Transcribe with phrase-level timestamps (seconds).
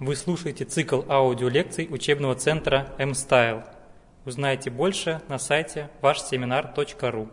[0.00, 3.64] Вы слушаете цикл аудиолекций учебного центра M-Style.
[4.24, 7.28] Узнайте больше на сайте вашсеминар.ру.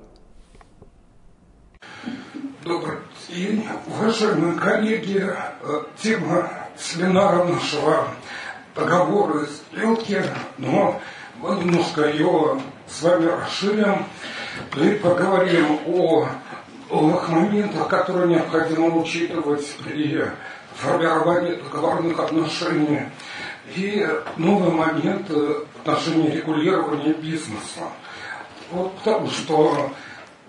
[2.66, 2.98] Добрый
[3.30, 5.26] день, уважаемые коллеги.
[5.62, 8.10] Э, тема семинара нашего
[8.76, 10.22] договора из сделки,
[10.58, 11.02] но
[11.38, 14.06] мы немножко ее с вами расширим
[14.76, 16.28] и поговорим о
[16.90, 20.26] новых моментах, которые необходимо учитывать при
[20.78, 23.04] формирования договорных отношений
[23.76, 27.82] и новый момент в отношении регулирования бизнеса.
[28.72, 29.92] Вот потому что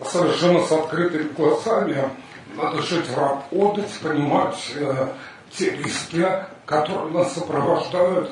[0.05, 2.11] совершенно с открытыми глазами
[2.57, 5.09] надо жить в работать, понимать э,
[5.51, 6.27] те риски,
[6.67, 8.31] которые нас сопровождают,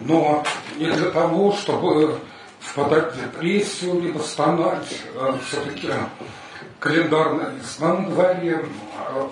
[0.00, 0.42] но
[0.76, 2.18] не для того, чтобы
[2.60, 5.88] впадать в депрессию, либо стонать, э, все-таки
[6.78, 8.64] календарная весна на дворе,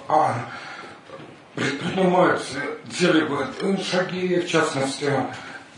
[0.09, 0.35] а
[1.55, 2.43] предпринимать
[2.87, 5.13] делегатные шаги, в частности,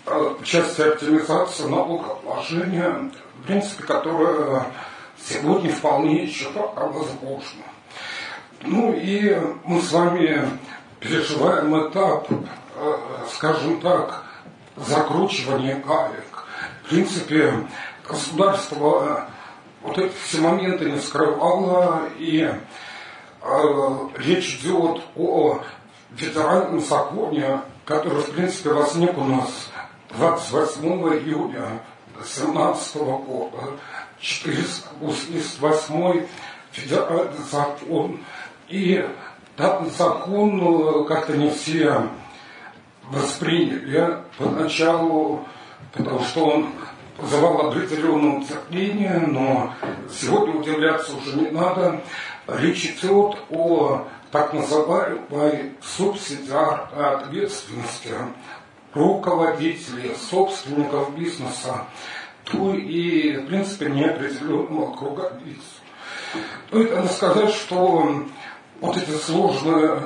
[0.06, 4.66] э, в части оптимизации налогообложения, в принципе, которая
[5.18, 7.64] сегодня вполне еще пока возможна.
[8.62, 10.48] Ну и мы с вами
[11.00, 12.96] переживаем этап, э,
[13.32, 14.24] скажем так,
[14.76, 16.46] закручивания гаек.
[16.84, 17.52] В принципе,
[18.08, 19.28] государство
[19.82, 22.58] вот эти все моменты не скрывало, и Э,
[24.16, 25.60] речь идет о
[26.16, 29.70] федеральном законе, который, в принципе, возник у нас
[30.16, 30.82] 28
[31.18, 31.82] июня
[32.14, 33.58] 2017 года,
[34.20, 36.26] 488
[36.72, 38.20] федеральный закон.
[38.68, 39.04] И
[39.56, 42.08] данный закон э, как-то не все
[43.10, 45.44] восприняли поначалу,
[45.92, 46.68] потому что он
[47.18, 49.74] вызывал определенное терпение, но
[50.10, 52.00] сегодня удивляться уже не надо.
[52.46, 58.12] Речь идет о так называемой субсидиарной ответственности
[58.92, 61.86] руководителей, собственников бизнеса,
[62.44, 65.62] то и, в принципе, неопределенного круга лиц.
[66.70, 68.24] То это надо сказать, что
[68.80, 70.02] вот эти сложные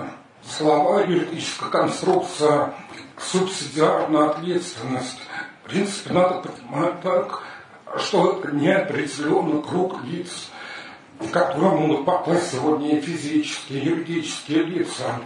[0.49, 2.73] слова, юридическая конструкция,
[3.17, 5.19] субсидиарная ответственность,
[5.65, 7.43] в принципе, надо понимать так,
[7.97, 10.51] что неопределенный круг лиц–
[11.21, 15.21] в котором могут попасть сегодня физические, юридические лица,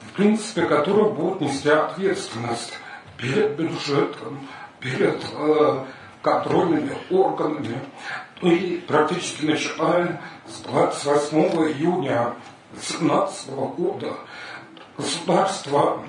[0.00, 2.72] в принципе, которые будут нести ответственность
[3.18, 4.48] перед бюджетом,
[4.80, 5.84] перед э,
[6.22, 7.78] контрольными органами.
[8.40, 11.38] Ну и практически начиная с 28
[11.72, 12.34] июня
[12.72, 14.14] 2017 года
[14.96, 16.02] государство,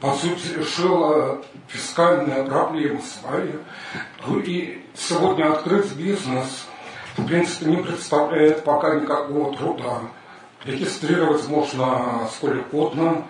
[0.00, 3.52] по сути, решило фискальные проблемы свои.
[4.26, 6.65] Ну и сегодня открыть бизнес–
[7.16, 10.00] в принципе, не представляет пока никакого труда.
[10.64, 13.26] Регистрировать можно сколько угодно,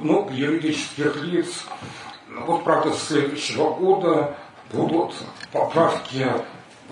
[0.00, 1.64] много юридических лиц.
[2.46, 4.36] Вот, правда, с следующего года
[4.72, 5.14] будут
[5.52, 6.26] поправки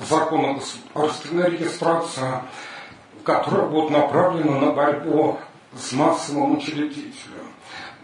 [0.08, 2.42] закона государственной регистрации,
[3.24, 5.38] которые будут направлены на борьбу
[5.74, 7.54] с массовым учредителем.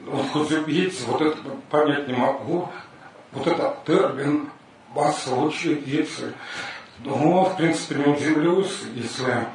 [0.05, 1.39] Вот хоть убейте, вот это
[1.71, 2.69] понять не могу,
[3.33, 4.51] вот этот термин
[4.95, 6.35] массовый учредитель.
[7.01, 9.47] Ну, в принципе, не удивлюсь, если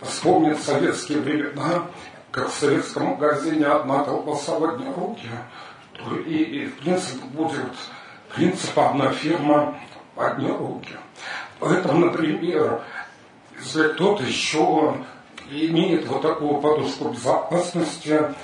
[0.00, 1.86] вспомнить советские времена,
[2.30, 5.28] как в советском магазине одна колбаса в одни руки,
[5.92, 7.70] то и, и в принципе будет
[8.34, 9.78] принцип одна фирма
[10.16, 10.94] в одни руки.
[11.60, 12.82] Поэтому, например,
[13.60, 14.96] если кто-то еще
[15.50, 18.34] имеет вот такую подушку безопасности,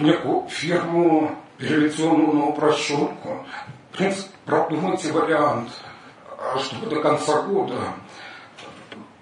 [0.00, 3.46] некую фирму, переведенную на упрощенку,
[3.92, 5.70] в принципе, продумайте вариант–
[6.58, 7.78] чтобы до конца года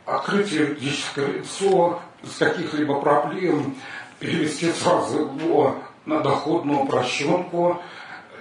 [0.06, 3.76] открыть юридическое лицо без каких-либо проблем,
[4.18, 5.76] перевести сразу его
[6.06, 7.80] на доходную упрощенку,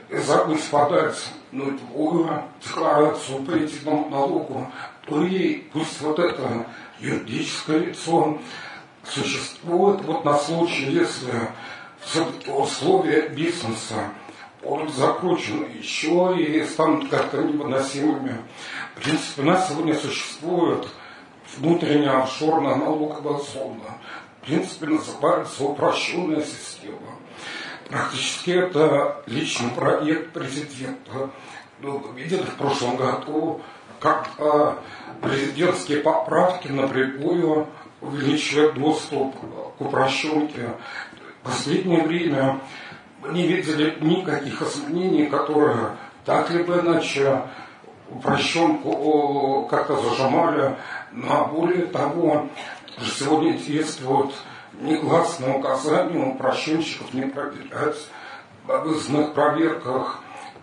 [0.09, 1.17] забыть подать
[1.51, 4.71] нулевую декларацию по этому налогу,
[5.05, 6.65] то и пусть вот это
[6.99, 8.39] юридическое лицо
[9.03, 11.33] существует вот на случай, если
[12.01, 14.11] все-таки условия бизнеса
[14.63, 18.37] будут закручены еще и станут как-то невыносимыми.
[18.95, 20.87] В принципе, у нас сегодня существует
[21.57, 23.97] внутренняя офшорная налоговая зона.
[24.41, 26.97] В принципе, называется упрощенная система.
[27.89, 31.29] Практически это личный проект президента.
[31.79, 33.61] Ну, вы видели в прошлом году,
[33.99, 34.29] как
[35.21, 37.67] президентские поправки напрямую
[38.01, 39.35] увеличивают доступ
[39.77, 40.71] к упрощенке.
[41.43, 42.59] В последнее время
[43.31, 47.41] не видели никаких изменений, которые так либо иначе
[48.09, 50.77] упрощенку как-то зажимали,
[51.11, 52.47] но более того,
[53.01, 54.31] сегодня действует
[54.79, 57.97] негласное указание упрощенщиков не проверять
[58.67, 60.19] об выездных проверках,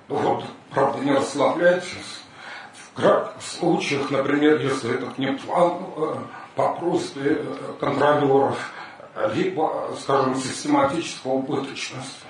[0.09, 2.21] вот, правда, не расслабляйтесь.
[2.75, 6.15] В кратких случаях, например, если это не план э,
[6.55, 8.59] по просьбе э, контролеров,
[9.35, 12.24] либо, скажем, систематическая убыточность.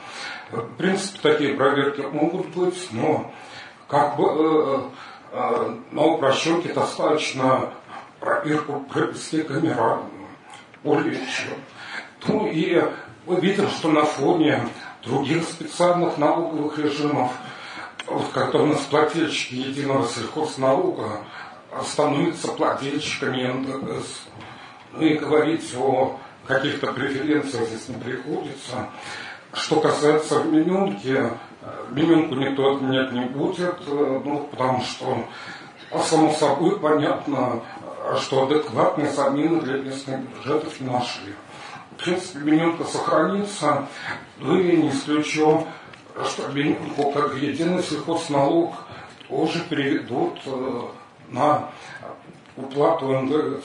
[0.63, 3.33] В принципе, такие проверки могут быть, но
[3.89, 4.81] как бы э,
[5.33, 7.71] э, на упрощенке достаточно
[8.21, 10.29] проверку провести камеральную,
[10.83, 11.59] более чем.
[12.27, 12.83] Ну и
[13.27, 14.69] мы видим, что на фоне
[15.03, 17.33] других специальных налоговых режимов,
[18.07, 21.21] вот когда у нас плательщики единого сельхозналога
[21.83, 24.07] становятся плательщиками НДС,
[24.93, 28.89] ну и говорить о каких-то преференциях здесь не приходится.
[29.55, 31.31] Что касается менюнки,
[31.91, 35.25] менюнку никто отменять не будет, ну, потому что
[36.03, 37.63] само собой понятно,
[38.21, 41.35] что адекватные замены для местных бюджетов не нашли.
[41.93, 43.87] В принципе, менюнка сохранится,
[44.39, 45.65] ну и не исключен,
[46.25, 48.75] что менюнку как единый сельхозналог
[49.29, 50.81] тоже переведут э,
[51.29, 51.71] на
[52.57, 53.65] уплату НДС.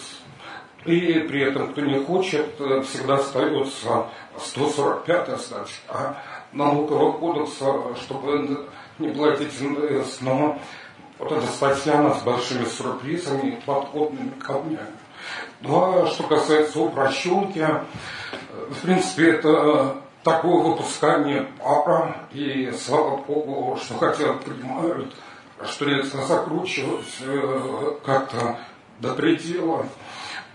[0.85, 6.23] И при этом, кто не хочет, э, всегда остается 145-я статья
[6.53, 8.67] налогового кодекса, чтобы
[8.97, 10.21] не платить НДС.
[10.21, 10.59] Но
[11.17, 14.95] вот эта статья она с большими сюрпризами и подходными камнями.
[15.61, 17.83] Ну а что касается упрощенки, э,
[18.69, 25.13] в принципе, это такое выпускание пара, и слава богу, что хотя понимают,
[25.65, 28.59] что нельзя закручивать э, как-то
[28.99, 29.85] до предела.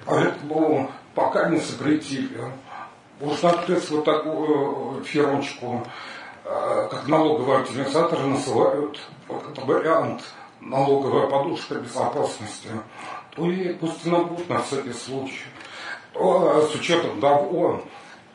[0.06, 2.40] Поэтому пока не запретили.
[3.20, 5.82] Можно открыть вот такую э, фирмочку,
[6.44, 8.98] э, как налоговые организаторы называют,
[9.28, 10.22] вариант
[10.60, 12.68] налоговая подушка безопасности,
[13.34, 15.44] то и пусть она будет на всякий случай.
[16.12, 17.82] То, э, с учетом того,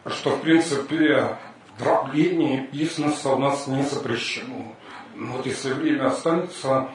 [0.05, 1.37] что в принципе
[1.77, 4.75] дробление бизнеса у нас не запрещено.
[5.13, 6.89] Но вот если время останется,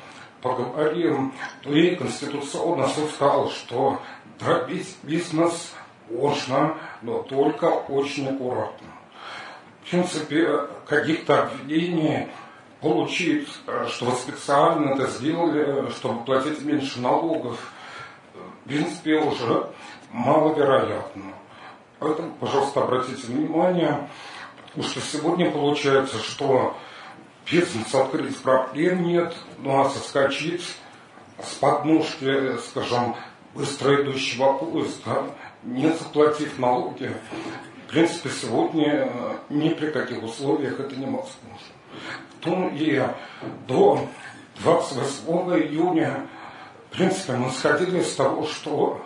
[0.44, 1.32] поговорим,
[1.62, 3.98] то и Конституционно суд сказал, что
[4.38, 5.72] дробить бизнес
[6.10, 8.88] можно, но только очень аккуратно.
[9.84, 12.28] В принципе, каких-то обвинений
[12.80, 13.48] получить,
[13.88, 17.58] что вы специально это сделали, чтобы платить меньше налогов,
[18.64, 19.70] в принципе, уже
[20.10, 21.34] маловероятно.
[21.98, 24.08] Поэтому, пожалуйста, обратите внимание,
[24.66, 26.76] потому что сегодня получается, что
[27.50, 30.76] бизнес открыть проблем нет, ну а соскочить
[31.42, 33.16] с подножки, скажем,
[33.54, 35.22] быстро идущего поезда,
[35.62, 37.12] не заплатив налоги,
[37.86, 41.28] в принципе, сегодня э, ни при каких условиях это невозможно.
[42.40, 43.02] То и
[43.68, 44.08] до
[44.62, 45.26] 28
[45.62, 46.26] июня,
[46.90, 49.04] в принципе, мы сходили с того, что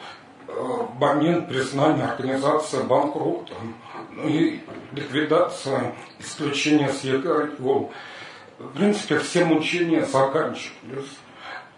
[0.48, 3.74] в момент признания организации банкротом,
[4.12, 4.60] ну и
[4.92, 11.18] ликвидация, исключения с ЕГР, в принципе, все мучения заканчивались.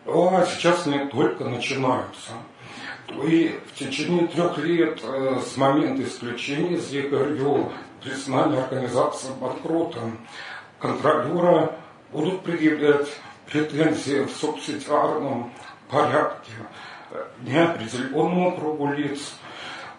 [0.07, 2.33] А сейчас они только начинаются.
[3.25, 7.71] И в течение трех лет э, с момента исключения из ЕГРЮ
[8.03, 10.19] признания организации банкротом
[10.79, 11.77] контролера
[12.13, 13.09] будут предъявлять
[13.47, 15.53] претензии в субсидиарном
[15.91, 16.53] порядке
[17.43, 19.35] неопределенному кругу лиц,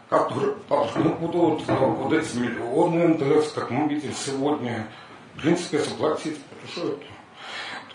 [0.10, 4.88] которые должны будут вот эти миллионы НДС, как мы видим сегодня,
[5.36, 7.00] в принципе, заплатить бюджет.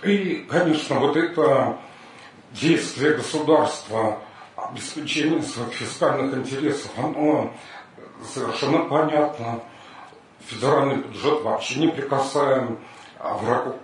[0.02, 1.78] И, конечно, вот это
[2.52, 4.20] действие государства
[4.56, 7.52] обеспечение своих фискальных интересов, оно
[8.24, 9.60] совершенно понятно.
[10.46, 12.78] Федеральный бюджет вообще не прикасаем,
[13.18, 13.74] а врагу,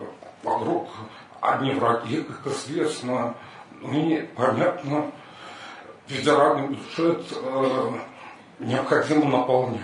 [0.42, 0.88] вокруг
[1.40, 3.34] одни враги, как известно.
[3.80, 5.10] Ну и понятно,
[6.06, 7.92] федеральный бюджет э,
[8.60, 9.80] необходимо наполнять.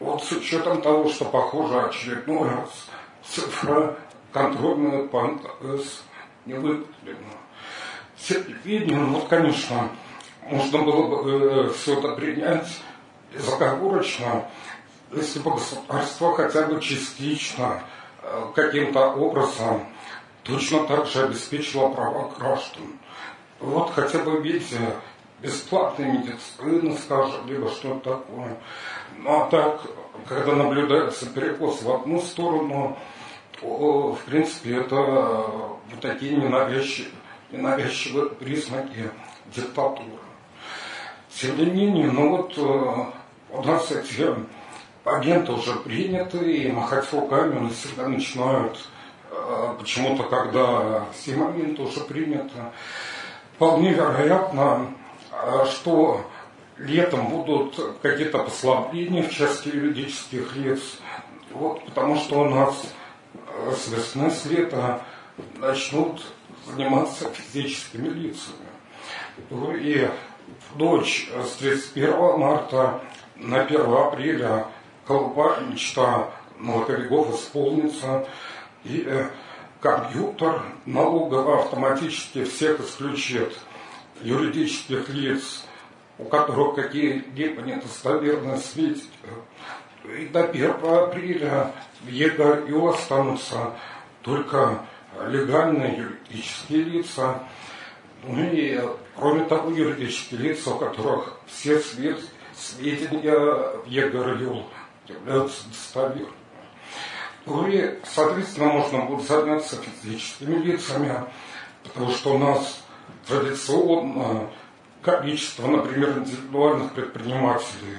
[0.00, 2.88] Вот с учетом того, что, похоже, очередной раз
[3.22, 3.96] цифра
[4.32, 6.02] контрольная по НТС
[6.46, 7.41] не выполнена.
[8.64, 9.90] Видно, вот, конечно,
[10.48, 12.68] можно было бы э, все это принять
[13.32, 14.44] безоговорочно,
[15.10, 17.82] если бы государство хотя бы частично
[18.22, 19.86] э, каким-то образом
[20.44, 22.84] точно так же обеспечило права граждан.
[23.58, 24.78] Вот хотя бы, видите,
[25.40, 28.56] бесплатная медицина, скажем, либо что-то такое.
[29.18, 29.82] Ну а так,
[30.28, 32.96] когда наблюдается перекос в одну сторону,
[33.60, 37.21] то, в принципе, это вот такие ненавязчивые
[37.56, 39.10] навязчивые признаки
[39.54, 40.18] диктатуры.
[41.34, 44.34] Тем не менее, ну вот э, у нас эти
[45.04, 48.78] агенты уже приняты, и махать руками они всегда начинают
[49.30, 52.52] э, почему-то, когда все моменты уже приняты.
[53.54, 54.94] Вполне вероятно,
[55.30, 56.24] э, что
[56.76, 60.80] летом будут какие-то послабления в части юридических лиц,
[61.50, 62.94] Вот, потому что у нас
[63.74, 65.02] с весны, с лета
[65.56, 66.22] начнут
[66.66, 68.66] заниматься физическими лицами.
[69.80, 70.08] И
[70.70, 73.00] в ночь с 31 марта
[73.36, 74.66] на 1 апреля
[75.06, 76.28] голубая мечта
[76.58, 78.26] налоговиков исполнится,
[78.84, 79.28] и э,
[79.80, 83.56] компьютер налогово автоматически всех исключит
[84.22, 85.64] юридических лиц,
[86.18, 89.08] у которых какие-либо недостоверные сведения.
[90.04, 93.72] И до 1 апреля в ЕГРЮ останутся
[94.22, 94.80] только
[95.28, 97.42] легальные юридические лица,
[98.24, 98.80] ну и,
[99.16, 103.36] кроме того, юридические лица, у которых все сведения
[103.84, 104.64] в ЕГРЮ
[105.08, 106.28] являются достоверными.
[107.44, 111.24] Ну и, соответственно, можно будет заняться физическими лицами,
[111.82, 112.84] потому что у нас
[113.26, 114.48] традиционно
[115.02, 117.96] количество, например, индивидуальных предпринимателей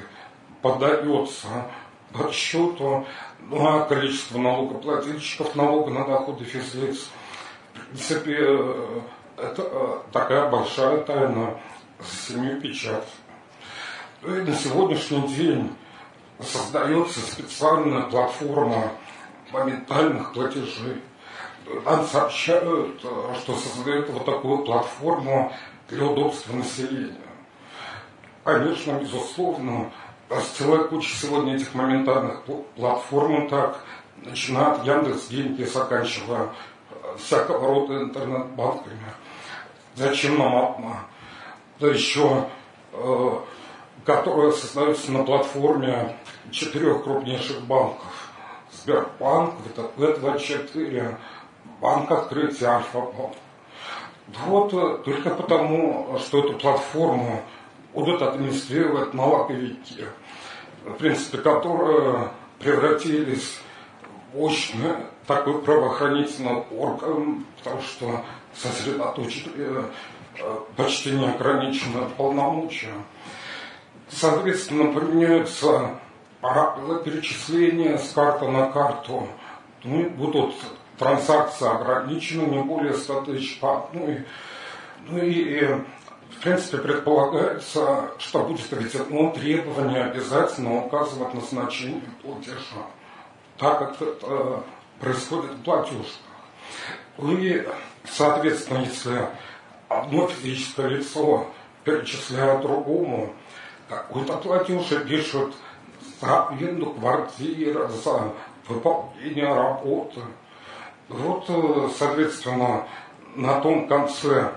[0.62, 1.48] подается
[2.13, 3.05] подсчету,
[3.50, 7.09] ну а количество налогоплательщиков налога на доходы физлиц,
[7.73, 9.01] в принципе, э,
[9.38, 11.59] это э, такая большая тайна
[12.00, 13.07] за семью печать.
[14.23, 15.71] И на сегодняшний день
[16.39, 18.91] создается специальная платформа
[19.51, 21.01] моментальных платежей.
[21.85, 25.53] Нам сообщают, э, что создают вот такую платформу
[25.89, 27.17] для удобства населения.
[28.43, 29.91] Конечно, безусловно,
[30.41, 32.43] целая куча сегодня этих моментальных
[32.75, 33.83] платформ так,
[34.17, 36.49] начиная от Яндекс деньги, заканчивая
[36.91, 39.13] э, всякого рода интернет-банками.
[39.95, 40.99] Зачем нам одна?
[41.79, 42.47] Да еще,
[42.93, 43.31] э,
[44.05, 46.15] которая создается на платформе
[46.51, 48.31] четырех крупнейших банков.
[48.71, 51.15] Сбербанк, ВТБ-24,
[51.79, 53.33] Банк Открытия, Альфа-Банк.
[54.45, 57.43] Вот э, только потому, что эту платформу
[57.93, 60.05] будут администрировать налоговики,
[60.85, 63.59] в принципе, которые превратились
[64.33, 64.79] в очень
[65.27, 68.23] такой правоохранительный орган, потому что
[68.53, 69.83] сосредоточили э,
[70.75, 72.93] почти неограниченное полномочия.
[74.09, 75.91] Соответственно, применяются
[76.41, 79.27] правила перечисления с карты на карту.
[79.83, 80.53] Ну, будут
[80.97, 84.25] транзакции ограничены не более 100 тысяч по одной.
[85.07, 85.67] Ну и, и
[86.37, 92.85] в принципе, предполагается, что будет введено требование обязательно указывать назначение платежа,
[93.57, 94.63] так как это
[94.99, 96.07] происходит в платежках.
[97.19, 97.67] И,
[98.05, 99.27] соответственно, если
[99.87, 101.47] одно физическое лицо
[101.83, 103.33] перечисляет другому
[103.89, 105.53] какой-то платеж и пишут
[106.19, 108.33] за аренду квартиры, за
[108.67, 110.21] выполнение работы,
[111.09, 111.45] вот,
[111.97, 112.87] соответственно,
[113.35, 114.53] на том конце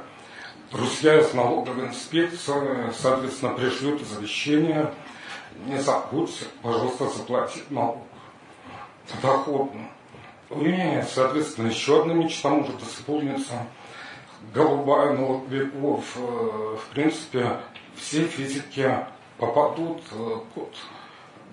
[0.72, 4.92] друзья из налоговой инспекции, соответственно, пришлют извещение,
[5.66, 7.98] не забудьте, пожалуйста, заплатить налог
[9.22, 9.88] доходно.
[10.50, 13.66] И, соответственно, еще одна мечта может исполниться.
[14.54, 17.58] Голубая налоговиков, э, в принципе,
[17.96, 19.06] все физики
[19.38, 20.74] попадут э, под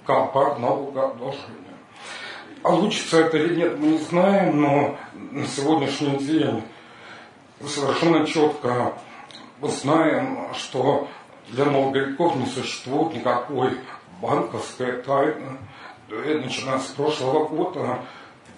[0.05, 1.73] компакт налогообложения.
[2.61, 6.63] Получится это или нет, мы не знаем, но на сегодняшний день
[7.67, 8.93] совершенно четко
[9.59, 11.07] мы знаем, что
[11.49, 13.77] для налоговиков не существует никакой
[14.21, 15.57] банковской тайны.
[16.09, 17.99] Начиная с прошлого года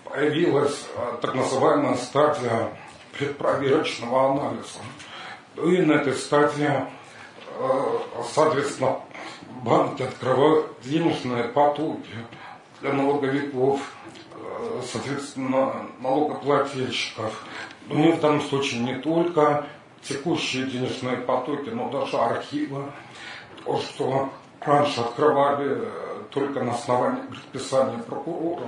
[0.04, 2.70] появилась а, так называемая стадия
[3.18, 4.80] предпроверочного анализа.
[5.58, 6.70] И на этой стадии,
[7.60, 8.02] а,
[8.34, 9.00] соответственно,
[9.64, 12.10] банки открывают денежные потоки
[12.82, 13.80] для налоговиков,
[14.34, 17.44] а, соответственно, налогоплательщиков.
[17.88, 19.66] Ну, в данном случае не только
[20.02, 22.86] текущие денежные потоки, но даже архивы.
[23.64, 24.30] То, что
[24.62, 28.68] раньше открывали э, только на основании предписания прокурора.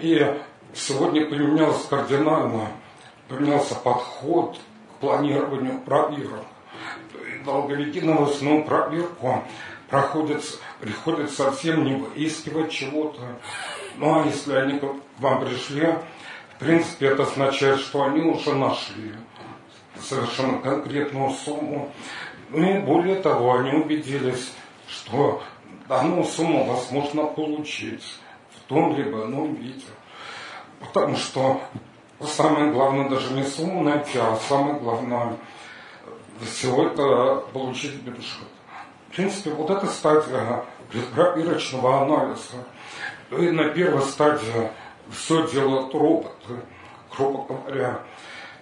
[0.00, 0.40] И
[0.74, 2.68] сегодня поменялось кардинально,
[3.28, 6.44] поменялся подход к планированию проверок.
[7.44, 9.42] Долговики новостную проверку
[9.88, 10.42] проходят,
[10.80, 13.20] приходят совсем не выискивать чего-то.
[13.96, 14.84] Ну а если они к
[15.18, 15.94] вам пришли,
[16.60, 19.14] в принципе, это означает, что они уже нашли
[19.98, 21.90] совершенно конкретную сумму.
[22.50, 24.52] Ну и более того, они убедились,
[24.86, 25.42] что
[25.88, 28.04] данную сумму возможно получить
[28.54, 29.86] в том либо ином виде.
[30.80, 31.62] Потому что
[32.20, 35.38] самое главное даже не сумму найти, а самое главное
[36.42, 38.48] всего это получить бюджет.
[39.08, 42.66] В принципе, вот эта стадия предпробирочного анализа.
[43.30, 44.70] И на первой стадии
[45.10, 46.54] все делают роботы,
[47.16, 48.00] грубо говоря.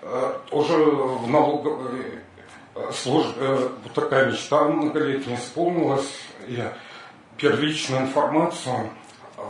[0.02, 2.20] Э, уже в налоговой
[2.74, 6.10] э, службе вот такая мечта многолетняя исполнилась.
[6.46, 6.62] И
[7.36, 8.90] первичную информацию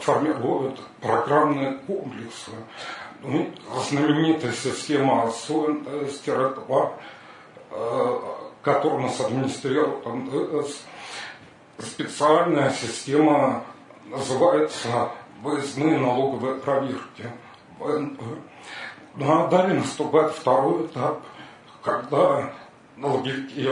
[0.00, 2.50] формируют программные комплексы.
[3.22, 3.50] Ну,
[3.88, 6.92] знаменитая система СОНТС-2,
[8.62, 10.82] которую нас администрирует НДС,
[11.78, 13.64] специальная система
[14.06, 15.10] называется
[15.42, 17.30] выездные налоговые проверки.
[17.78, 21.22] Ну а далее наступает второй этап,
[21.82, 22.52] когда
[22.96, 23.70] налоговики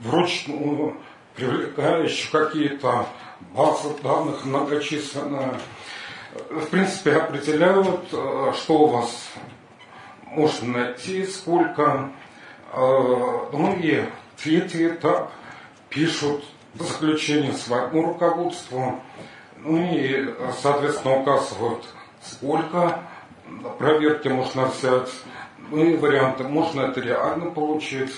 [0.00, 0.96] вручную
[1.34, 3.06] привлекая еще какие-то
[3.54, 5.58] базы данных многочисленные,
[6.50, 9.30] в принципе, определяют, э, что у вас
[10.26, 12.10] можно найти, сколько.
[12.72, 14.04] Э, ну и
[14.36, 15.32] третий этап
[15.88, 19.00] пишут заключение своему руководству,
[19.62, 21.84] ну и, соответственно, указывают,
[22.22, 23.00] сколько
[23.78, 25.10] проверки можно взять,
[25.70, 28.12] ну и варианты, можно это реально получить,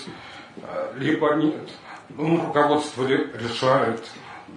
[0.57, 1.69] э, либо нет.
[2.09, 4.03] Ну, руководство решает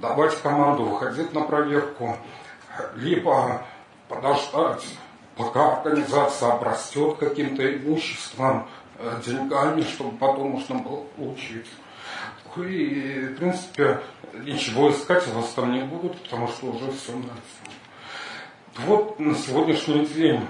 [0.01, 2.17] давать команду выходить на проверку,
[2.95, 3.63] либо
[4.09, 4.85] подождать,
[5.37, 11.67] пока организация обрастет каким-то имуществом, э, деньгами, чтобы потом можно было получить.
[12.59, 14.01] И, в принципе,
[14.45, 17.33] ничего искать у вас там не будут, потому что уже все найдено.
[18.87, 20.47] Вот на сегодняшний день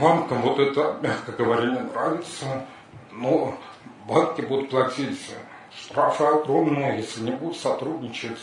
[0.00, 2.66] банкам вот это, мягко говоря, не нравится,
[3.12, 3.56] но
[4.06, 5.18] банки будут платить
[5.76, 8.38] штрафы огромные, если не будут сотрудничать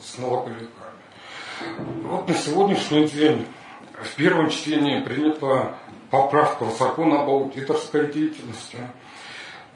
[0.00, 0.70] с налоговиками.
[2.04, 3.46] Вот на сегодняшний день
[3.92, 5.74] в первом чтении принята
[6.10, 8.78] поправка в закон об аудиторской деятельности.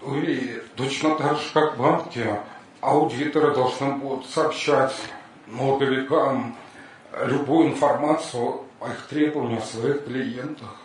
[0.02, 2.26] И точно так же, как банки,
[2.80, 4.94] аудиторы должны будут сообщать
[5.46, 6.56] налоговикам
[7.24, 10.76] любую информацию о их требованиях, о своих клиентах.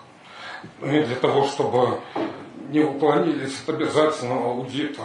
[0.81, 1.99] Ну и для того, чтобы
[2.69, 5.03] не уклонились от обязательного аудита,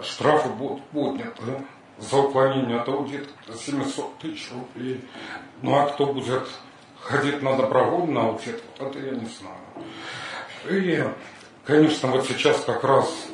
[0.00, 1.42] штрафы будут подняты
[1.98, 5.04] за уклонение от аудита 700 тысяч рублей.
[5.62, 6.48] Ну а кто будет
[7.00, 9.58] ходить на добровольный аудит, вот это я не знаю.
[10.70, 11.04] И,
[11.64, 13.28] конечно, вот сейчас как раз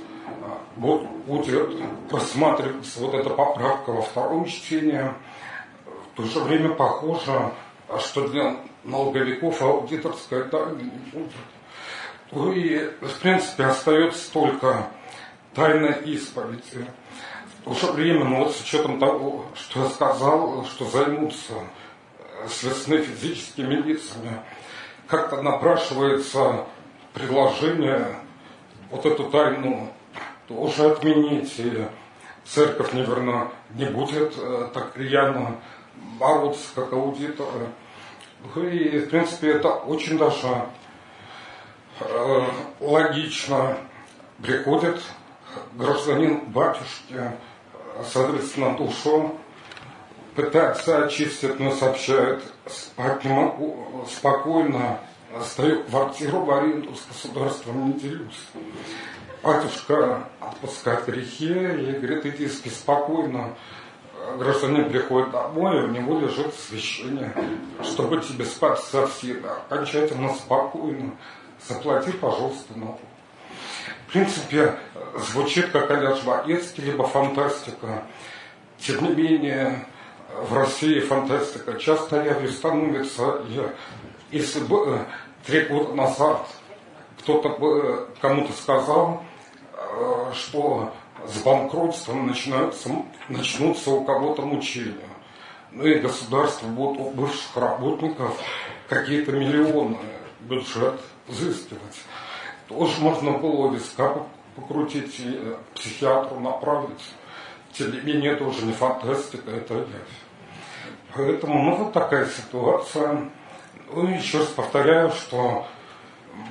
[0.76, 1.70] вот будет
[2.08, 5.12] просматриваться вот эта поправка во втором чтении.
[6.12, 7.52] В то же время похоже,
[7.98, 10.90] что для налоговиков аудиторская тайна.
[12.32, 14.86] Ну и, в принципе, остается только
[15.54, 16.86] тайна исповеди.
[17.60, 21.54] В то же время, ну вот с учетом того, что я сказал, что займутся
[22.48, 24.40] следственными физическими лицами,
[25.06, 26.66] как-то напрашивается
[27.12, 28.16] предложение
[28.90, 29.92] вот эту тайну
[30.50, 31.86] тоже отменить, и
[32.44, 35.60] церковь, наверное, не будет э, так рьяно
[36.18, 37.68] бороться, как аудиторы.
[38.54, 40.66] Ну и, в принципе, это очень даже
[42.00, 42.42] э,
[42.80, 43.76] логично.
[44.42, 45.00] Приходит
[45.74, 47.30] гражданин батюшки,
[48.04, 49.38] соответственно, душу,
[50.34, 54.98] пытается очистить, но сообщает, спать не могу, спокойно,
[55.44, 58.48] стою квартиру в аренду с государством не делюсь
[59.42, 63.54] батюшка отпускает грехи и говорит, иди спи спокойно.
[64.38, 67.32] Гражданин приходит домой, и у него лежит священие,
[67.82, 71.12] чтобы тебе спать совсем окончательно спокойно.
[71.66, 73.00] Заплати, пожалуйста, налог.
[74.06, 74.76] В принципе,
[75.16, 78.04] звучит как Аля Жванецкий, либо фантастика.
[78.78, 79.86] Тем не менее,
[80.48, 83.42] в России фантастика часто рядом становится.
[84.30, 84.98] Если бы э,
[85.44, 86.46] три года назад
[87.18, 89.29] кто-то бы кому-то сказал, Э,
[90.34, 90.92] что
[91.26, 92.90] с банкротством начинаются,
[93.28, 95.08] начнутся у кого-то мучения.
[95.72, 98.36] Ну и государство будет у бывших работников
[98.88, 99.98] какие-то миллионы
[100.40, 102.02] бюджет взыскивать.
[102.68, 104.26] Тоже можно было виска
[104.56, 107.02] покрутить и э, психиатру направить.
[107.72, 109.86] Тем не это уже не фантастика, это явь.
[111.14, 113.30] Поэтому, ну, вот такая ситуация.
[113.92, 115.66] Ну, еще раз повторяю, что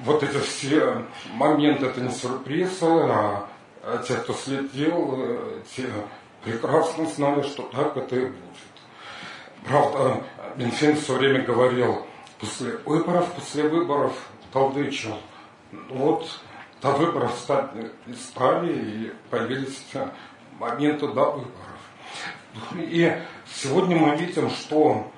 [0.03, 1.91] вот эти все моменты,
[3.11, 3.49] а,
[3.83, 5.87] а те, кто следил, э, те
[6.43, 8.35] прекрасно знали, что так это и будет.
[9.65, 10.23] Правда,
[10.55, 12.05] Минфин все время говорил,
[12.39, 14.13] после выборов, после выборов
[14.51, 15.17] толдычил.
[15.89, 16.27] Вот
[16.81, 19.83] до выборов стали, стали и появились
[20.57, 21.79] моменты до выборов.
[22.75, 23.21] И
[23.53, 25.11] сегодня мы видим, что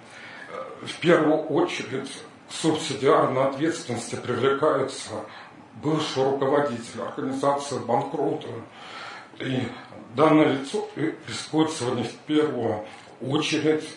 [0.49, 2.11] э, в первую очередь
[2.51, 5.25] субсидиарной ответственности привлекается
[5.81, 8.47] бывший руководитель организации банкрота.
[9.39, 9.67] И
[10.15, 10.87] данное лицо
[11.27, 12.85] рискует сегодня в первую
[13.21, 13.87] очередь,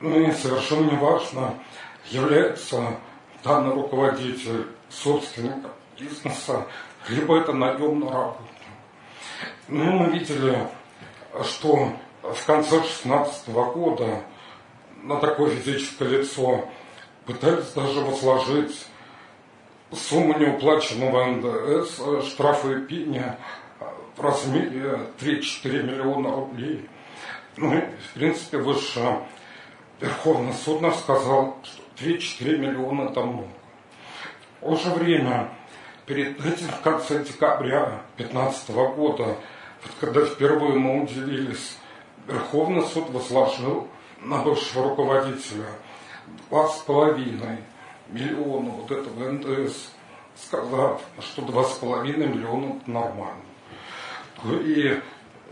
[0.00, 1.54] ну и совершенно неважно,
[2.10, 2.96] является
[3.44, 6.66] данный руководитель собственником бизнеса,
[7.08, 8.46] либо это наемный работник.
[9.68, 10.66] Ну, мы видели,
[11.44, 14.22] что в конце 2016 года
[15.02, 16.68] на такое физическое лицо.
[17.26, 18.86] Пытались даже возложить
[19.92, 23.38] сумму неуплаченного НДС, штрафы и пеня
[24.16, 26.88] в размере 3-4 миллиона рублей.
[27.56, 29.20] Ну, в принципе, выше
[30.00, 33.48] Верховный суд нам сказал, что 3-4 миллиона это много.
[34.60, 35.50] В то же время,
[36.06, 39.36] перед этим, в конце декабря 2015 года,
[40.00, 41.76] когда впервые мы удивились,
[42.26, 43.88] Верховный суд возложил
[44.20, 45.66] на бывшего руководителя
[46.48, 47.58] два с половиной
[48.08, 49.90] миллиона вот этого НДС,
[50.36, 53.42] сказав, что два с половиной миллиона это нормально.
[54.44, 55.00] И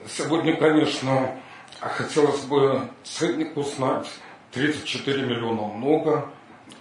[0.08, 1.36] сегодня, конечно,
[1.80, 4.08] хотелось бы ценник узнать.
[4.52, 6.30] 34 миллиона много,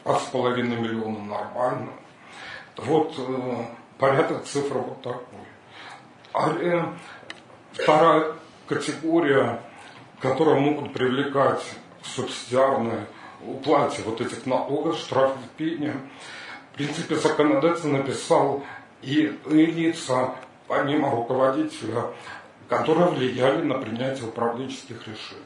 [0.06, 1.92] а с половиной миллиона нормально.
[2.78, 3.66] Вот э,
[3.98, 5.40] порядок цифр вот такой.
[6.34, 6.86] А э,
[7.74, 8.34] вторая
[8.68, 9.62] категория,
[10.22, 11.64] которая могут привлекать
[12.02, 13.02] к субсидиарной
[13.46, 15.94] уплате вот этих налогов, штрафов, пени.
[16.72, 18.64] В принципе, законодатель написал
[19.02, 20.36] и, и лица,
[20.68, 22.06] помимо руководителя,
[22.70, 25.44] которые влияли на принятие управленческих решений.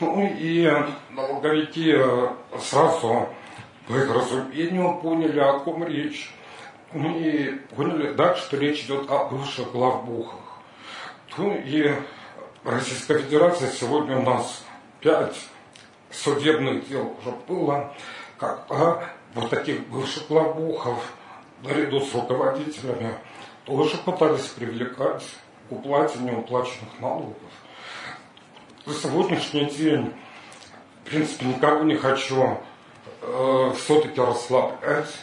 [0.00, 0.70] Ну и
[1.10, 2.28] налоговики э,
[2.60, 3.28] сразу
[3.86, 6.32] по их разумению поняли, о ком речь.
[6.92, 10.40] Ну и поняли, да, что речь идет о бывших главбухах.
[11.38, 11.94] Ну и
[12.64, 14.64] Российская Федерация сегодня у нас
[15.00, 15.36] пять
[16.12, 17.94] судебных дел уже было,
[18.38, 21.12] когда вот таких бывших главбухов
[21.62, 23.14] наряду с руководителями
[23.64, 25.24] тоже пытались привлекать
[25.68, 27.36] к уплате неуплаченных налогов.
[28.84, 30.12] В сегодняшний день,
[31.04, 32.58] в принципе, никого не хочу
[33.20, 35.14] э, все-таки расслаблять,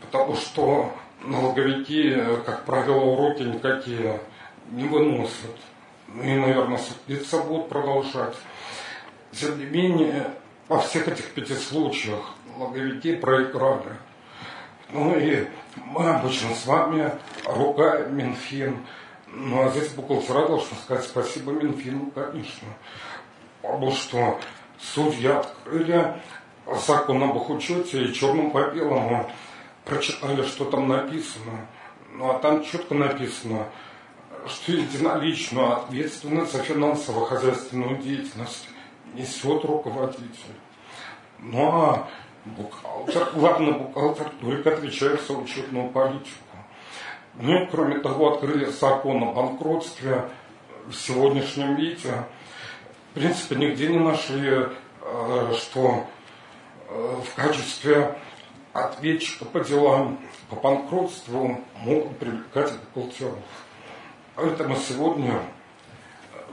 [0.00, 4.20] потому что налоговики, как правило, уроки никакие
[4.70, 5.56] не выносят.
[6.08, 8.34] Ну и, наверное, судиться будут продолжать.
[9.38, 10.30] Тем не менее,
[10.68, 12.20] во всех этих пяти случаях
[12.56, 13.96] налоговики проиграли.
[14.90, 17.10] Ну и мы обычно с вами
[17.44, 18.78] ругаем Минфин.
[19.26, 22.68] Ну а здесь бухгалтера должен сказать спасибо Минфину, конечно.
[23.60, 24.38] Потому что
[24.78, 26.14] судья открыли
[26.86, 29.28] закон об их учете и черным по белому
[29.84, 31.66] прочитали, что там написано.
[32.12, 33.66] Ну а там четко написано,
[34.46, 38.68] что единоличную ответственность за финансово-хозяйственную деятельность
[39.14, 40.54] несет руководитель.
[41.38, 42.08] Ну а
[42.44, 46.56] бухгалтер, главный бухгалтер только отвечает за учетную политику.
[47.34, 50.30] Ну и кроме того, открыли закон о банкротстве
[50.86, 52.12] в сегодняшнем виде.
[53.10, 54.68] В принципе, нигде не нашли,
[55.02, 56.04] э, что
[56.88, 58.18] э, в качестве
[58.72, 60.18] ответчика по делам
[60.50, 63.38] по банкротству могут привлекать бухгалтеров.
[64.36, 65.40] Поэтому сегодня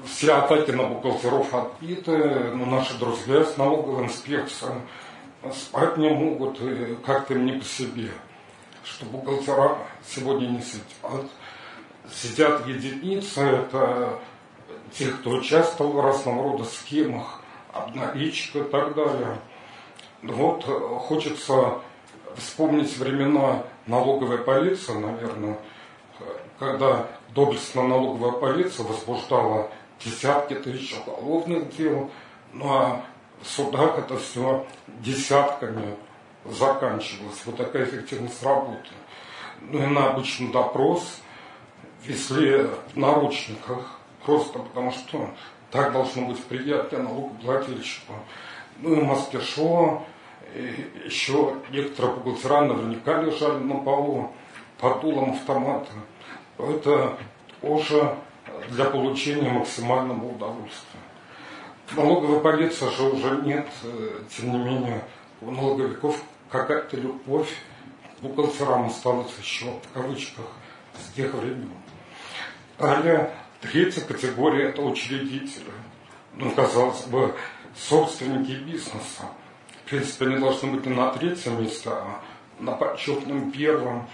[0.05, 2.17] все атаки на бухгалтеров отбиты,
[2.53, 4.81] но наши друзья с налоговой инспекцией
[5.53, 8.09] спать не могут, и как-то им не по себе,
[8.83, 11.25] что бухгалтера сегодня не сидят.
[12.11, 14.19] Сидят единицы, это
[14.91, 19.37] те, кто участвовал в разного рода схемах, обналичка и так далее.
[20.23, 21.79] Вот хочется
[22.35, 25.57] вспомнить времена налоговой полиции, наверное,
[26.59, 29.69] когда доблестная налоговая полиция возбуждала
[30.03, 32.11] десятки тысяч уголовных дел,
[32.53, 33.05] ну а
[33.41, 35.95] в судах это все десятками
[36.45, 37.41] заканчивалось.
[37.45, 38.89] Вот такая эффективность работы.
[39.61, 41.21] Ну и на обычный допрос
[42.03, 45.29] везли в наручниках, просто потому что
[45.69, 48.13] так должно быть приятно налогоплательщику.
[48.77, 50.03] Ну и мастершо,
[50.55, 54.31] и еще некоторые бухгалтера наверняка лежали на полу
[54.79, 55.91] под дулом автомата.
[56.57, 57.17] Это
[57.61, 58.15] уже
[58.69, 61.00] для получения максимального удовольствия.
[61.95, 65.04] Налоговой полиции же уже нет, э, тем не менее,
[65.41, 67.54] у налоговиков какая-то любовь
[68.17, 70.45] к бухгалтерам осталась еще в кавычках
[70.93, 71.71] с тех времен.
[72.80, 75.71] Далее, третья категория– это учредители.
[76.36, 77.36] Ну, казалось бы,
[77.76, 79.26] собственники бизнеса.
[79.86, 82.21] В принципе, они должны быть не на третьем месте, а
[82.60, 84.08] на почетном первом.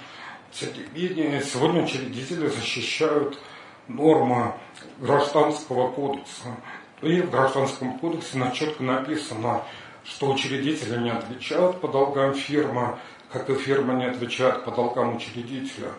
[0.52, 3.40] Тем не менее, сегодня учредители защищают
[3.88, 4.54] нормы
[5.00, 6.56] гражданского кодекса.
[7.02, 9.64] И в гражданском кодексе четко написано,
[10.04, 12.98] что учредители не отвечают по долгам фирмы,
[13.32, 15.90] как и фирма не отвечает по долгам учредителя,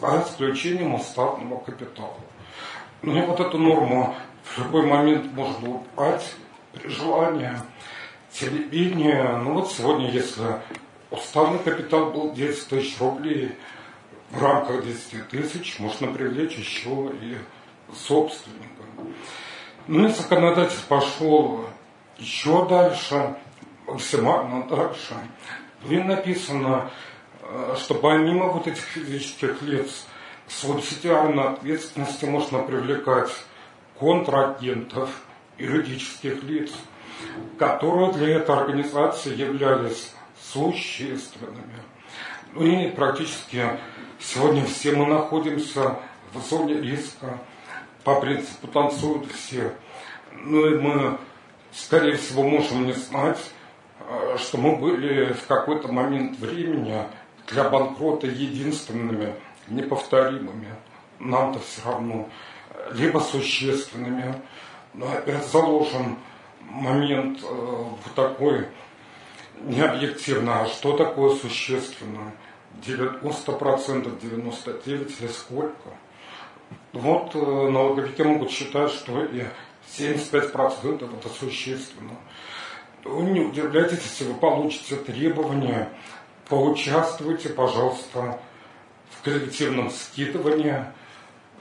[0.00, 2.18] за исключением уставного капитала.
[3.02, 6.34] Ну и вот эту норму в любой момент можно убрать
[6.72, 7.52] при желании.
[8.40, 10.60] Менее, ну вот сегодня, если
[11.10, 13.56] уставный капитал был 10 тысяч рублей,
[14.34, 17.38] в рамках 10 тысяч можно привлечь еще и
[17.94, 18.82] собственника.
[19.86, 21.66] Ну и законодатель пошел
[22.18, 23.36] еще дальше,
[23.86, 25.14] максимально дальше.
[25.88, 26.90] И написано,
[27.42, 30.06] э, что помимо вот этих физических лиц
[30.48, 33.30] субсидиарной ответственности можно привлекать
[33.98, 35.10] контрагентов,
[35.58, 36.72] юридических лиц,
[37.58, 41.82] которые для этой организации являлись существенными.
[42.54, 43.78] Ну и практически
[44.24, 45.98] сегодня все мы находимся
[46.32, 47.38] в зоне риска.
[48.02, 49.72] По принципу танцуют все.
[50.32, 51.18] Ну и мы,
[51.72, 53.38] скорее всего, можем не знать,
[54.00, 57.02] э, что мы были в какой-то момент времени
[57.48, 59.34] для банкрота единственными,
[59.68, 60.74] неповторимыми.
[61.18, 62.28] Нам-то все равно.
[62.92, 64.34] Либо существенными.
[64.92, 66.16] Но опять заложен
[66.60, 67.84] момент э,
[68.14, 68.66] такой
[69.60, 72.32] необъективно, а что такое существенно?
[72.82, 75.90] 90%, 99% или сколько?
[76.92, 79.44] Вот э, налоговики могут считать, что и
[79.88, 82.16] 75% это существенно.
[83.04, 85.90] Не удивляйтесь, если вы получите требования,
[86.48, 88.40] поучаствуйте, пожалуйста,
[89.10, 90.84] в коллективном скидывании,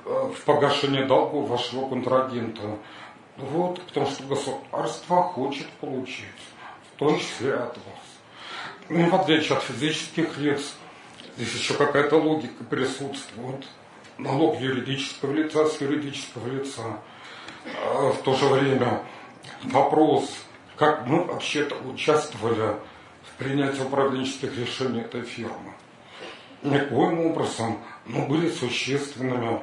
[0.05, 2.77] э, в погашении долгов вашего контрагента.
[3.37, 6.25] Вот, потому что государство хочет получить,
[6.93, 8.03] в том числе от вас.
[8.89, 10.75] Ну в отличие от физических лиц,
[11.37, 13.65] здесь еще какая-то логика присутствует.
[14.17, 16.99] Налог юридического лица с юридического лица.
[17.83, 19.03] А в то же время
[19.63, 20.29] вопрос,
[20.77, 22.75] как мы вообще-то участвовали
[23.23, 25.73] в принятии управленческих решений этой фирмы.
[26.61, 29.61] Никоим образом, но были существенными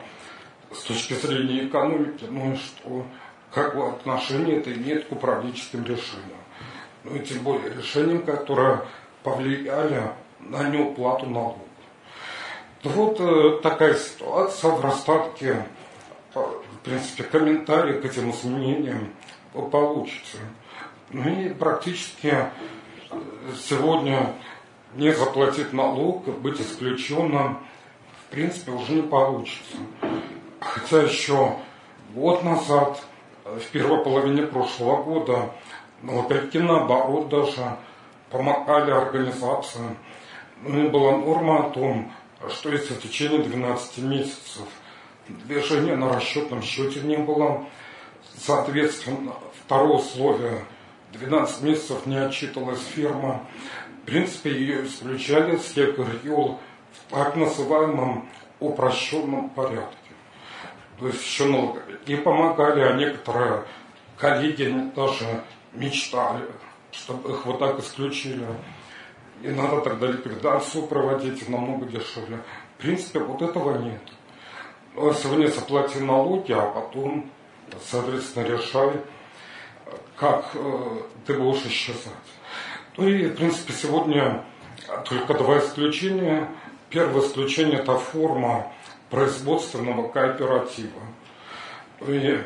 [0.72, 3.06] с точки зрения экономики, ну и что,
[3.52, 6.40] какое отношение это имеет к управленческим решениям.
[7.04, 8.82] Ну и тем более решениям, которые
[9.22, 11.66] повлияли на неуплату налогов.
[12.82, 15.66] Вот э, такая ситуация в Ростатке.
[16.34, 19.12] Э, в принципе, комментарии к этим изменениям
[19.52, 20.38] вы получите.
[21.10, 22.48] Ну и практически э,
[23.54, 24.34] сегодня
[24.94, 27.58] не заплатить налог, быть исключенным,
[28.22, 29.76] в принципе, уже не получится.
[30.60, 31.56] Хотя еще
[32.14, 33.02] год назад,
[33.44, 35.50] в первой половине прошлого года,
[36.02, 37.76] налоговики наоборот даже
[38.30, 39.96] помогали организациям.
[40.66, 42.12] И была норма о том,
[42.50, 44.66] что если в течение 12 месяцев
[45.28, 47.66] движения на расчетном счете не было,
[48.36, 50.64] соответственно, второе условие,
[51.12, 53.46] 12 месяцев не отчитывалась фирма,
[54.02, 56.58] в принципе, ее исключали с ЕКРЮЛ
[56.92, 59.96] в так называемом упрощенном порядке.
[60.98, 63.64] То есть еще налоговики помогали, а некоторые
[64.18, 65.42] коллеги даже
[65.72, 66.44] мечтали,
[66.92, 68.46] чтобы их вот так исключили.
[69.42, 72.38] И надо тогда ликвидацию проводить намного дешевле.
[72.76, 74.02] В принципе, вот этого нет.
[74.94, 77.30] Сегодня заплати налоги, а потом,
[77.82, 78.92] соответственно, решай,
[80.16, 82.12] как э, ты будешь исчезать.
[82.96, 84.44] Ну и, в принципе, сегодня
[85.04, 86.48] только два исключения.
[86.90, 88.70] Первое исключение– это форма
[89.08, 91.00] производственного кооператива.
[92.06, 92.42] И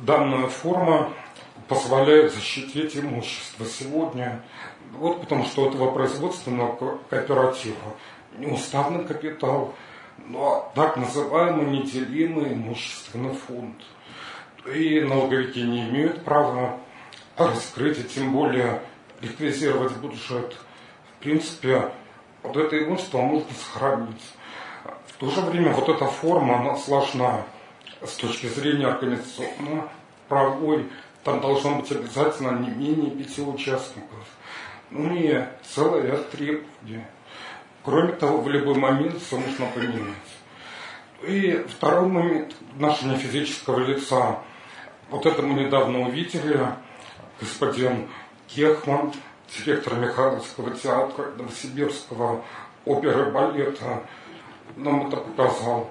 [0.00, 1.12] данная форма
[1.68, 4.42] позволяет защитить имущество сегодня.
[4.92, 7.96] Вот потому что этого производственного кооператива
[8.36, 9.74] не уставный капитал,
[10.18, 13.76] но так называемый неделимый имущественный фонд.
[14.72, 16.78] И налоговики не имеют права
[17.36, 18.80] раскрыть, и тем более
[19.20, 20.56] реквизировать бюджет.
[21.16, 21.90] В принципе,
[22.42, 24.22] вот это имущество можно сохранить.
[25.06, 27.44] В то же время вот эта форма, она сложна
[28.02, 30.90] с точки зрения организационно-правовой.
[31.24, 34.26] Там должно быть обязательно не менее пяти участников.
[34.94, 37.04] Ну и целый ряд требований.
[37.82, 40.14] Кроме того, в любой момент все можно поменять.
[41.22, 44.40] И второй момент нашего физического лица.
[45.08, 46.60] Вот это мы недавно увидели.
[47.40, 48.08] Господин
[48.48, 49.12] Кехман,
[49.56, 52.44] директор Михайловского театра Новосибирского
[52.84, 54.02] оперы балета,
[54.76, 55.90] нам это показал.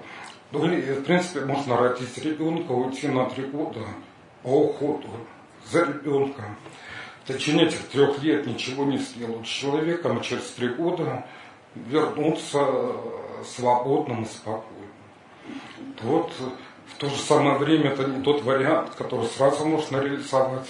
[0.52, 3.80] Ну и, в принципе, можно родить ребенка, уйти на три года
[4.44, 5.08] по уходу
[5.70, 6.56] за ребенком.
[7.32, 11.26] Течение этих трех лет ничего не сделать с человеком, и через три года
[11.74, 12.66] вернуться
[13.44, 14.90] свободным и спокойным.
[16.02, 16.32] Вот
[16.86, 20.68] в то же самое время это не тот вариант, который сразу можно реализовать.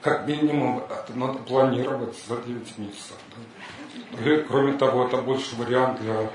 [0.00, 3.16] Как минимум это надо планировать за 9 месяцев.
[4.16, 4.30] Да?
[4.30, 6.30] И, кроме того, это больше вариант для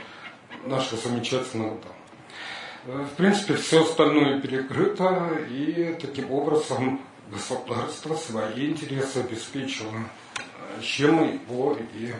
[0.65, 3.06] нашего замечательного дома.
[3.08, 9.93] В принципе, все остальное перекрыто, и таким образом государство свои интересы обеспечило,
[10.81, 12.13] чем мы его и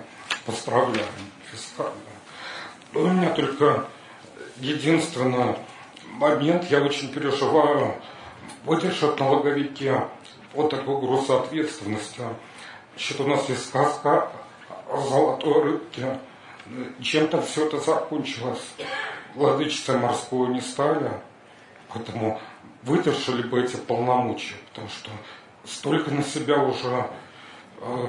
[0.46, 1.08] поздравляем
[1.52, 1.94] фискально.
[2.94, 3.88] У меня только
[4.58, 5.56] единственный
[6.14, 7.96] момент, я очень переживаю,
[8.64, 9.92] выдержат налоговики
[10.54, 12.22] вот такой груз ответственности.
[12.96, 14.32] Значит, у нас есть сказка
[14.90, 16.20] о золотой рыбке.
[17.02, 18.66] Чем-то все это закончилось.
[19.36, 21.12] Владычество морское не стали,
[21.90, 22.40] поэтому
[22.86, 25.10] выдержали бы эти полномочия, потому что
[25.64, 27.10] столько на себя уже,
[27.82, 28.08] э,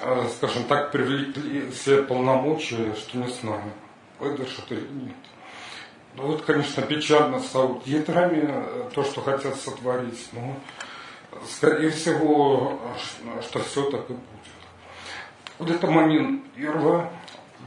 [0.00, 3.72] э, скажем так, привлекли все полномочия, что не знаю,
[4.18, 5.16] выдержат или нет.
[6.16, 10.54] Ну вот, конечно, печально с аудиторами, э, то, что хотят сотворить, но
[11.48, 12.78] скорее всего,
[13.42, 14.22] что все так и будет.
[15.58, 17.06] Вот это момент первый,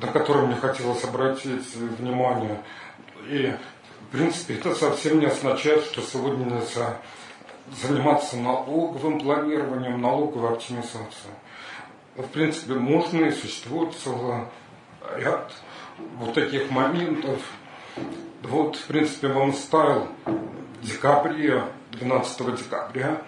[0.02, 2.62] на который мне хотелось обратить внимание.
[3.28, 3.54] И,
[4.08, 6.98] в принципе, это совсем не означает, что сегодня нельзя
[7.82, 11.34] заниматься налоговым планированием, налоговой оптимизацией.
[12.16, 14.46] В принципе, можно и существует целый
[15.18, 15.52] ряд
[16.16, 17.42] вот таких моментов.
[18.44, 23.22] Вот, в принципе, вам ставил в декабре, 12 декабря,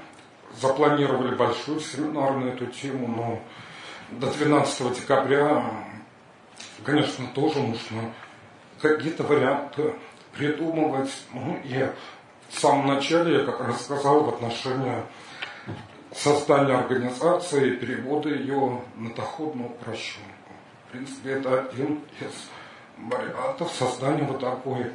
[0.62, 5.66] запланировали большой семинар на эту тему, но до 12 декабря,
[6.86, 8.14] конечно, тоже нужно
[8.82, 9.96] какие-то варианты
[10.40, 11.12] придумывать.
[11.34, 11.90] Ну и
[12.50, 15.04] в самом начале я как раз сказал в отношении
[16.14, 20.30] создания организации, перевода ее на доходную упрощенку.
[20.88, 22.50] В принципе, это один из
[22.98, 24.92] вариантов создания вот такой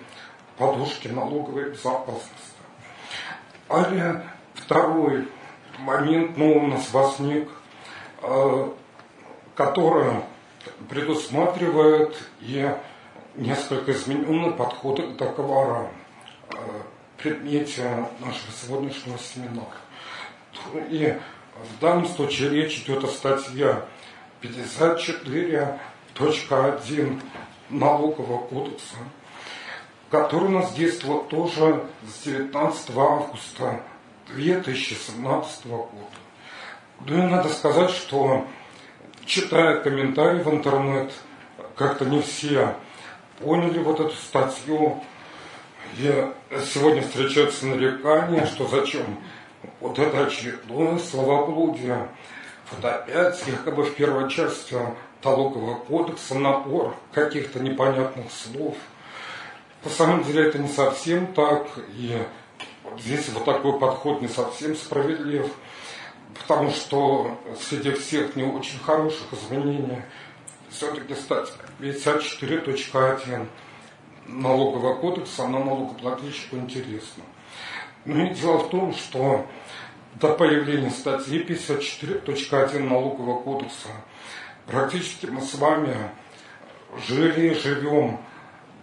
[0.56, 2.30] подушки налоговой безопасности.
[3.68, 4.22] А
[4.54, 5.28] второй
[5.78, 7.48] момент, ну, у нас возник,
[8.22, 8.68] э,
[9.54, 10.14] который
[10.88, 12.68] предусматривает и
[13.36, 15.88] несколько измененный подход к договорам
[17.18, 19.66] предмете нашего сегодняшнего семинара.
[20.90, 21.18] И
[21.76, 23.84] в данном случае речь идет о статье
[24.42, 27.20] 54.1
[27.70, 28.96] налогового кодекса,
[30.10, 33.80] который у нас действовал тоже с 19 августа
[34.28, 35.88] 2017 года.
[37.06, 38.46] Ну и надо сказать, что
[39.24, 41.12] читая комментарии в интернет,
[41.76, 42.76] как-то не все
[43.38, 45.02] поняли вот эту статью,
[45.94, 46.32] где
[46.72, 49.18] сегодня встречаются нарекания, что зачем
[49.80, 52.08] вот это очередное словоблудие.
[52.70, 54.76] Вот опять, якобы в первой части
[55.22, 58.76] налогового кодекса набор каких-то непонятных слов.
[59.82, 62.18] По самом деле это не совсем так, и
[62.98, 65.46] здесь вот такой подход не совсем справедлив,
[66.40, 70.02] потому что среди всех не очень хороших изменений
[70.74, 73.46] все-таки статья 54.1
[74.26, 77.24] налогового кодекса, она налогоплательщику интересна.
[78.04, 79.46] Ну и дело в том, что
[80.16, 83.88] до появления статьи 54.1 налогового кодекса
[84.66, 85.96] практически мы с вами
[87.06, 88.18] жили и живем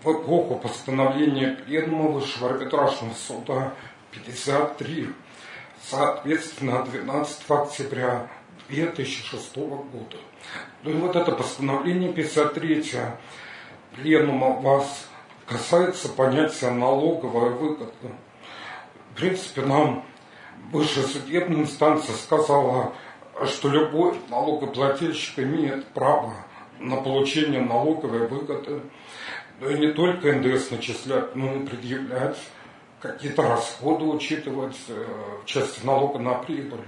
[0.03, 3.73] в эпоху постановления Пленума Высшего арбитражного суда
[4.11, 5.09] 53,
[5.83, 8.27] соответственно, 12 октября
[8.69, 10.17] 2006 года.
[10.83, 12.83] Ну и вот это постановление 53
[13.95, 15.09] Пленума вас
[15.45, 17.91] касается понятия налоговая выгода.
[19.11, 20.05] В принципе, нам
[20.71, 22.93] высшая судебная инстанция сказала,
[23.45, 26.33] что любой налогоплательщик имеет право
[26.79, 28.81] на получение налоговой выгоды,
[29.59, 32.37] но и не только НДС начислять, но и предъявлять
[33.01, 35.05] какие-то расходы учитывать э,
[35.43, 36.87] в части налога на прибыль,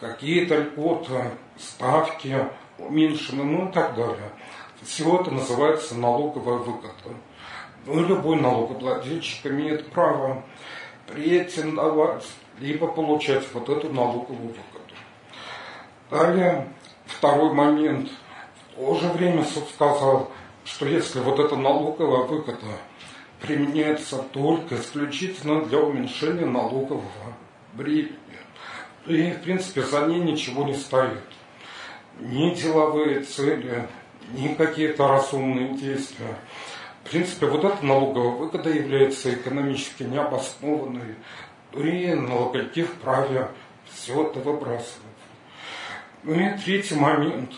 [0.00, 4.30] какие-то льготы, ставки уменьшены, ну и так далее.
[4.82, 7.14] Все это называется налоговая выгода
[7.86, 10.42] ну, любой налогоплательщик имеет право
[11.06, 12.26] претендовать,
[12.58, 14.94] либо получать вот эту налоговую выгоду.
[16.10, 16.68] Далее,
[17.06, 18.10] второй момент.
[18.72, 20.30] В то же время суд сказал,
[20.64, 22.78] что если вот эта налоговая выгода
[23.40, 27.02] применяется только исключительно для уменьшения налогового
[27.74, 28.18] бремени,
[29.06, 31.20] и, в принципе, за ней ничего не стоит.
[32.20, 33.88] Ни деловые цели,
[34.32, 36.36] ни какие-то разумные действия.
[37.04, 41.16] В принципе, вот эта налоговая выгода является экономически необоснованной,
[41.72, 43.48] и налоготек вправе
[43.92, 45.02] все это выбрасывать.
[46.22, 47.52] Ну и третий момент,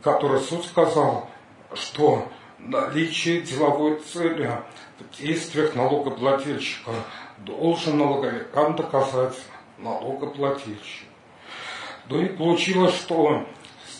[0.00, 1.28] который суд сказал,
[1.74, 2.28] что
[2.58, 4.50] наличие деловой цели
[4.98, 6.92] в действиях налогоплательщика
[7.38, 9.36] должен налоговикам доказать
[9.78, 11.08] налогоплательщик.
[12.08, 13.46] Ну и получилось, что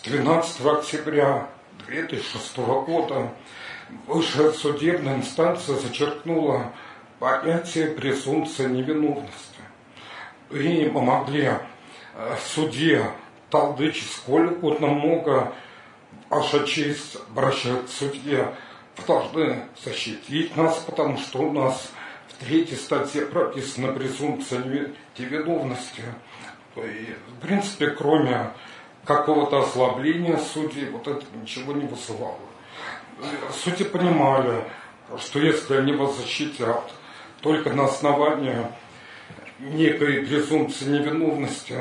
[0.03, 1.47] 12 октября
[1.87, 3.29] 2006 года
[4.05, 6.73] Высшая судебная инстанция зачеркнула
[7.19, 9.61] понятие презумпции невиновности.
[10.51, 11.59] И мы могли э,
[12.35, 13.05] в суде
[13.49, 15.53] толдычить сколько угодно много,
[16.29, 18.55] ваша честь обращает к судье,
[18.97, 21.93] вы должны защитить нас, потому что у нас
[22.27, 26.03] в третьей статье прописана презумпция невиновности.
[26.75, 28.51] И, в принципе, кроме
[29.05, 32.37] какого-то ослабления судей, вот это ничего не вызывало.
[33.51, 34.63] Судьи понимали,
[35.19, 36.91] что если они вас защитят
[37.41, 38.65] только на основании
[39.59, 41.77] некой презумпции невиновности,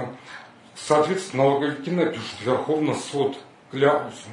[0.75, 3.37] соответственно, налоговики напишут Верховный суд
[3.71, 4.29] кляузу.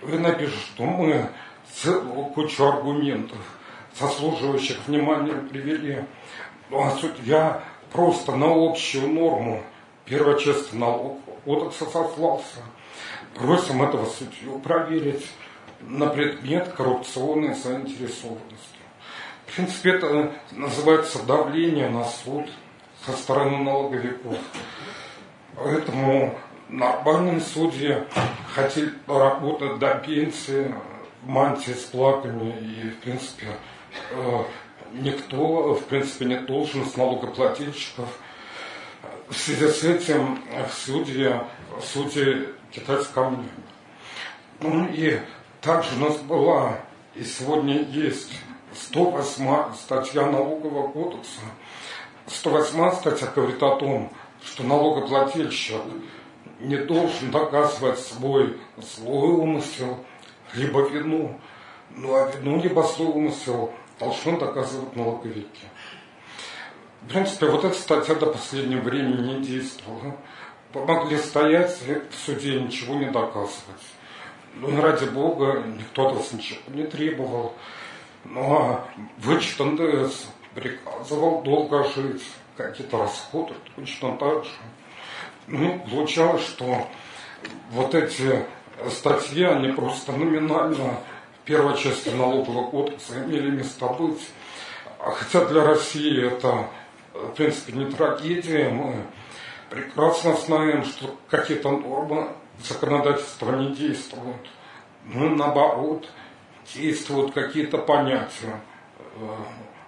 [0.00, 1.28] Вы напишут, что мы
[1.72, 3.38] целую кучу аргументов,
[3.98, 6.04] заслуживающих внимания, привели.
[6.70, 7.62] Ну, а судья
[7.92, 9.62] просто на общую норму
[10.38, 12.58] части налогового кодекса сослался.
[13.34, 15.26] Просим этого судью проверить
[15.80, 18.82] на предмет коррупционной заинтересованности.
[19.46, 22.46] В принципе, это называется давление на суд
[23.04, 24.38] со стороны налоговиков.
[25.56, 26.34] Поэтому
[26.68, 27.98] нормальные судьи
[28.54, 30.74] хотели работать до пенсии
[31.22, 33.48] в мантии с плаками и, в принципе,
[34.12, 34.44] э,
[34.92, 38.08] никто, в принципе, не должен с налогоплательщиков.
[39.32, 41.40] В связи с этим суде,
[41.78, 43.32] в суде китайцы ко
[44.60, 45.20] Ну и
[45.62, 46.78] также у нас была,
[47.14, 48.34] и сегодня есть
[48.74, 51.40] 108 статья налогового кодекса.
[52.26, 54.12] 108 статья говорит о том,
[54.44, 55.80] что налогоплательщик
[56.60, 60.04] не должен доказывать свой злой умысел,
[60.52, 61.40] либо вину.
[61.88, 65.64] Ну а вину либо злой умысел должны доказывать налоговики.
[67.04, 70.16] В принципе, вот эта статья до последнего времени не действовала.
[70.72, 73.82] Помогли стоять в суде ничего не доказывать.
[74.54, 77.54] Ну, ради Бога, никто от вас ничего не требовал.
[78.24, 78.88] Ну, а
[79.18, 82.22] вычет НДС приказывал долго жить,
[82.56, 84.50] какие-то расходы точно так же.
[85.48, 86.86] Ну, получалось, что
[87.70, 88.44] вот эти
[88.90, 91.00] статьи, они просто номинально
[91.44, 94.20] первой части налогового кодекса имели место быть.
[94.98, 96.68] Хотя для России это,
[97.14, 99.04] в принципе, не трагедия, мы
[99.70, 102.28] прекрасно знаем, что какие-то нормы
[102.62, 104.48] законодательства не действуют.
[105.04, 106.08] Ну, наоборот,
[106.74, 108.60] действуют какие-то понятия.
[109.16, 109.36] Э,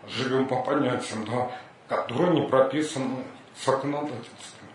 [0.09, 1.51] живем по понятиям, да,
[1.89, 4.68] которые не прописаны в законодательстве.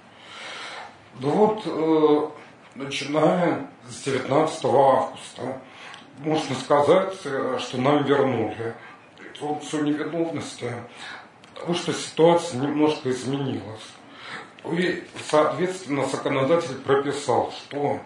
[1.16, 2.30] Да вот, э,
[2.76, 5.62] начиная с 19 августа,
[6.20, 8.76] можно сказать, э, что нам вернули
[9.18, 10.74] презумпцию невиновности,
[11.60, 13.84] потому что ситуация немножко изменилась.
[14.72, 17.99] И, соответственно, законодатель прописал, что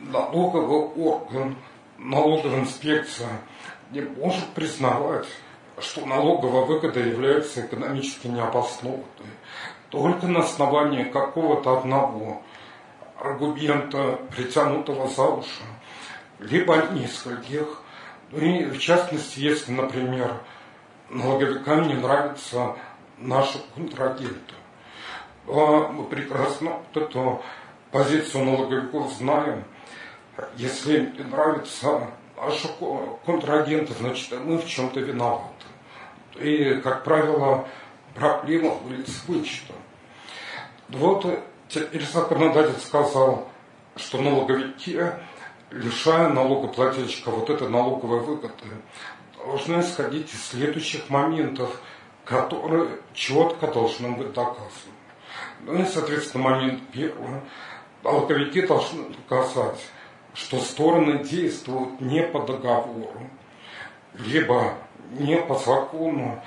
[0.00, 1.56] налоговый орган,
[1.98, 3.28] налоговая инспекция
[3.90, 5.26] не может признавать,
[5.78, 9.04] что налоговая выгода является экономически необоснованной
[9.90, 12.42] только на основании какого-то одного
[13.18, 15.62] аргумента, притянутого за уши,
[16.40, 17.82] либо нескольких.
[18.30, 20.40] Ну и в частности, если, например,
[21.12, 22.76] налоговикам не нравятся
[23.18, 24.54] наши контрагенты,
[25.46, 27.42] мы прекрасно вот эту
[27.90, 29.64] позицию налоговиков знаем.
[30.56, 32.68] Если им не нравятся наши
[33.26, 35.66] контрагенты, значит, мы в чем-то виноваты.
[36.36, 37.68] И, как правило,
[38.14, 39.76] проблема будет с вычетом.
[40.88, 41.26] Вот
[41.68, 43.48] теперь законодатель сказал,
[43.96, 44.98] что налоговики,
[45.70, 48.68] лишая налогоплательщика вот этой налоговой выгоды,
[49.44, 51.80] должны исходить из следующих моментов,
[52.24, 54.92] которые четко должны быть доказаны.
[55.60, 57.40] Ну и, соответственно, момент первый.
[58.02, 59.80] Налоговики должны доказать,
[60.34, 63.30] что стороны действуют не по договору,
[64.14, 64.74] либо
[65.12, 66.42] не по закону,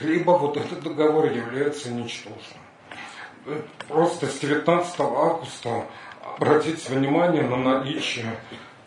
[0.00, 2.60] либо вот этот договор является ничтожным.
[3.88, 5.86] Просто с 19 августа
[6.36, 8.38] обратите внимание на наличие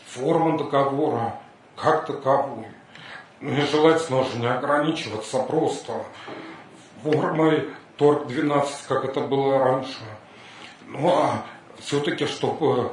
[0.05, 1.39] формы договора
[1.75, 2.67] как таковой.
[3.41, 5.93] Желательно уже не ограничиваться просто
[7.01, 9.97] формой торг 12, как это было раньше.
[10.85, 11.43] Ну а
[11.79, 12.91] все-таки, чтобы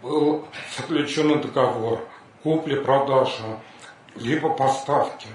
[0.00, 0.46] был
[0.76, 2.00] заключен договор
[2.44, 3.42] купли-продажи,
[4.14, 5.26] либо поставки.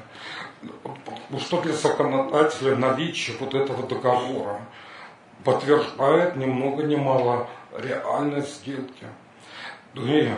[1.29, 4.61] Ну что для законодателя наличие вот этого договора
[5.43, 9.07] подтверждает ни много ни мало реальность сделки.
[9.93, 10.29] Ну и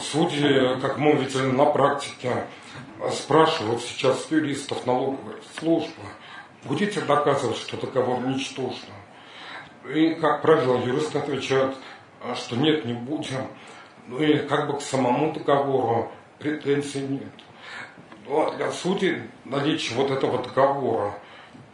[0.00, 2.44] судьи, как мы видели на практике,
[3.12, 6.02] спрашивают сейчас юристов налоговой службы,
[6.64, 8.88] будете доказывать, что договор ничтожен?
[9.88, 11.76] И, как правило, юристы отвечают,
[12.34, 13.46] что нет, не будем.
[14.06, 17.32] Ну и как бы к самому договору претензий нет.
[18.26, 21.14] Ну, а для судей наличие вот этого договора,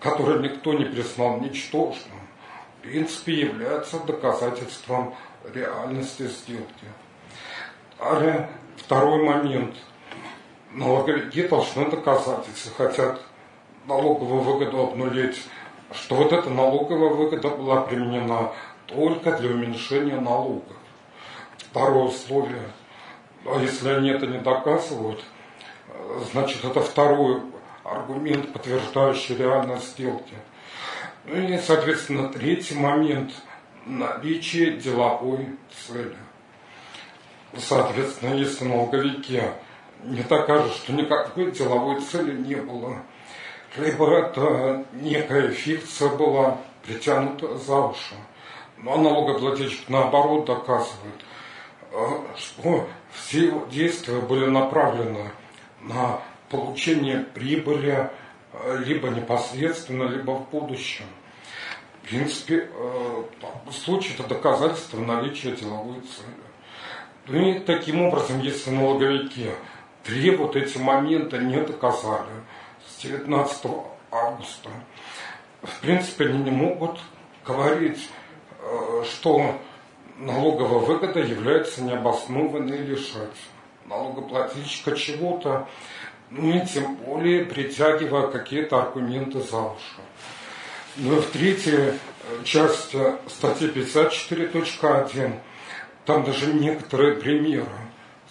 [0.00, 2.20] который никто не признал ничтожным,
[2.78, 5.14] в принципе, является доказательством
[5.52, 6.86] реальности сделки.
[8.76, 9.74] Второй момент.
[10.74, 13.20] Налоговики должны доказать, если хотят
[13.86, 15.40] налоговую выгоду обнулить,
[15.92, 18.52] что вот эта налоговая выгода была применена
[18.86, 20.76] только для уменьшения налогов.
[21.58, 22.68] Второе условие,
[23.46, 25.22] а если они это не доказывают,
[26.32, 27.42] значит это второй
[27.84, 30.34] аргумент, подтверждающий реальность сделки.
[31.24, 33.32] Ну и, соответственно, третий момент–
[33.86, 35.56] наличие деловой
[35.86, 36.16] цели.
[37.56, 39.40] Соответственно, если налоговики
[40.04, 43.02] не докажут, что никакой деловой цели не было,
[43.76, 48.14] либо это некая фикция была притянута за уши.
[48.78, 51.24] Но налогоплательщик наоборот доказывает,
[51.92, 51.96] э,
[52.36, 55.30] что все его действия были направлены
[55.80, 58.10] на получение прибыли
[58.52, 61.06] э, либо непосредственно, либо в будущем.
[62.02, 63.22] В принципе, э,
[63.66, 66.44] в случае это доказательство наличия деловой цели.
[67.26, 69.50] Ну и таким образом, если налоговики
[70.04, 72.28] требуют эти моменты, не доказали
[72.86, 73.66] с 19
[74.10, 74.70] августа,
[75.62, 77.00] в принципе, они не могут
[77.44, 78.08] говорить,
[78.60, 79.58] э, что
[80.18, 83.36] налоговая выгода является необоснованной лишать
[83.86, 85.68] налогоплательщика чего-то,
[86.30, 90.00] ну и тем более притягивая какие-то аргументы за уши.
[90.96, 91.98] Ну и в третьей
[92.44, 92.98] части
[93.28, 95.40] статьи 54.1
[96.04, 97.66] там даже некоторые примеры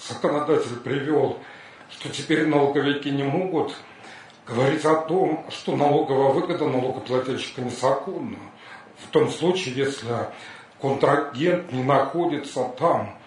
[0.08, 1.40] законодатель привел,
[1.94, 3.76] что теперь налоговики не могут
[4.46, 8.40] говорить о том, что налоговая выгода налогоплательщика незаконна.
[8.98, 10.28] В том случае, если
[10.82, 13.18] контрагент не находится там,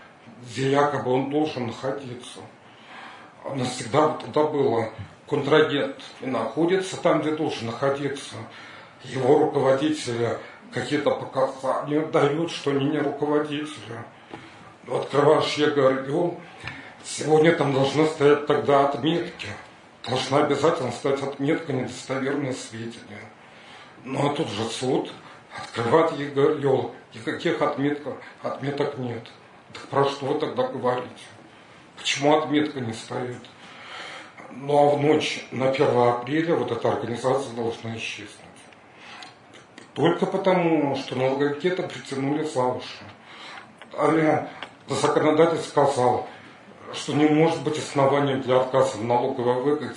[0.42, 2.40] где якобы он должен находиться.
[3.44, 4.90] А навсегда тогда было,
[5.28, 8.36] контрагент не находится там, где должен находиться,
[9.04, 10.38] его руководители
[10.72, 14.04] какие-то показания дают, что они не руководители–
[14.94, 16.34] открываешь ЕГР,
[17.06, 19.48] сегодня там должны стоять тогда отметки.
[20.06, 23.22] Должна обязательно стоять отметка недостоверные сведения.
[24.04, 25.12] Ну а тут же суд
[25.56, 29.26] открывает ЕГР, никаких отметок, отметок нет.
[29.72, 31.10] Так про что вы тогда говорите?
[31.96, 33.42] Почему отметка не стоит?
[34.52, 38.30] Ну а в ночь на 1 апреля вот эта организация должна исчезнуть.
[39.94, 43.04] Только потому, что налоговики это притянули за уши.
[43.92, 44.50] Далее
[44.88, 46.28] законодатель сказал,
[46.92, 49.96] что не может быть основанием для отказа в налоговой выгоде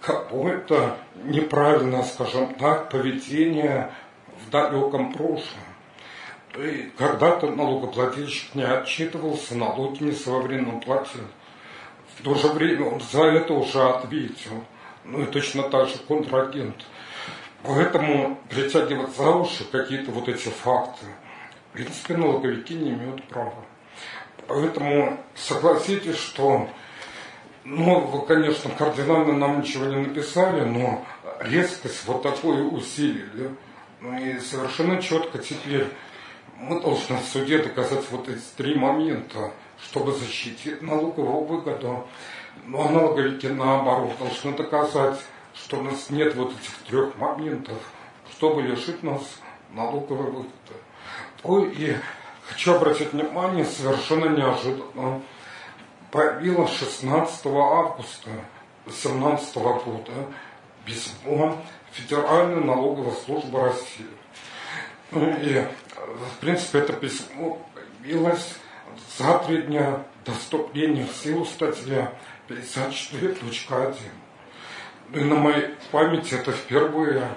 [0.00, 3.92] какое-то неправильное, скажем так, поведение
[4.46, 5.60] в далеком прошлом.
[6.56, 11.24] И когда-то налогоплательщик не отчитывался, налоги не своевременно платил.
[12.16, 14.64] В то же время он за это уже ответил.
[15.04, 16.84] Ну и точно так же контрагент.
[17.62, 21.06] Поэтому притягивать за уши какие-то вот эти факты,
[21.70, 23.64] в принципе, налоговики не имеют права.
[24.48, 26.68] Поэтому согласитесь, что,
[27.64, 31.04] ну, вы, конечно, кардинально нам ничего не написали, но
[31.40, 33.54] резкость вот такое усилили.
[34.00, 35.88] Ну и совершенно четко теперь
[36.56, 42.06] мы должны в суде доказать вот эти три момента, чтобы защитить налоговую выгоду.
[42.64, 45.20] Но ну, налоговики наоборот должны доказать,
[45.54, 47.78] что у нас нет вот этих трех моментов,
[48.32, 49.22] чтобы лишить нас
[49.72, 50.48] налоговой выгоды.
[51.42, 51.96] Ой, и
[52.48, 55.20] Хочу обратить внимание, совершенно неожиданно
[56.10, 58.30] появилось 16 августа
[58.86, 60.12] 2017 года
[60.86, 61.56] письмо
[61.92, 64.06] Федеральной налоговой службы России.
[65.10, 65.62] Ну и,
[65.94, 68.56] в принципе, это письмо появилось
[69.18, 72.06] за три дня до вступления в силу статьи
[72.48, 73.94] 54.1.
[75.10, 77.28] Ну и на моей памяти это впервые,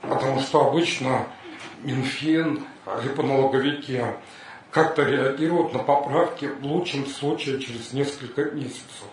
[0.00, 1.26] потому что обычно
[1.82, 2.64] Минфин
[3.02, 4.02] либо налоговики
[4.74, 9.06] как-то реагируют на поправки в лучшем случае через несколько месяцев.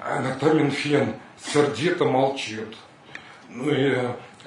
[0.00, 2.74] А иногда Минфин сердито молчит.
[3.50, 3.94] Ну и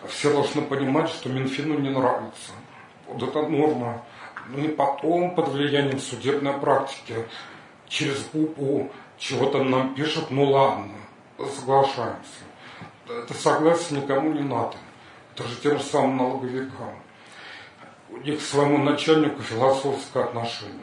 [0.08, 2.52] все должны понимать, что Минфину не нравится.
[3.08, 4.04] Вот эта норма.
[4.50, 7.16] Ну и потом, под влиянием судебной практики,
[7.88, 10.94] через губу чего-то нам пишут, ну ладно,
[11.38, 12.44] соглашаемся.
[13.08, 14.78] Это согласие никому не надо.
[15.36, 16.96] Это же тем же самым налоговикам
[18.18, 20.78] них к своему начальнику философское отношение.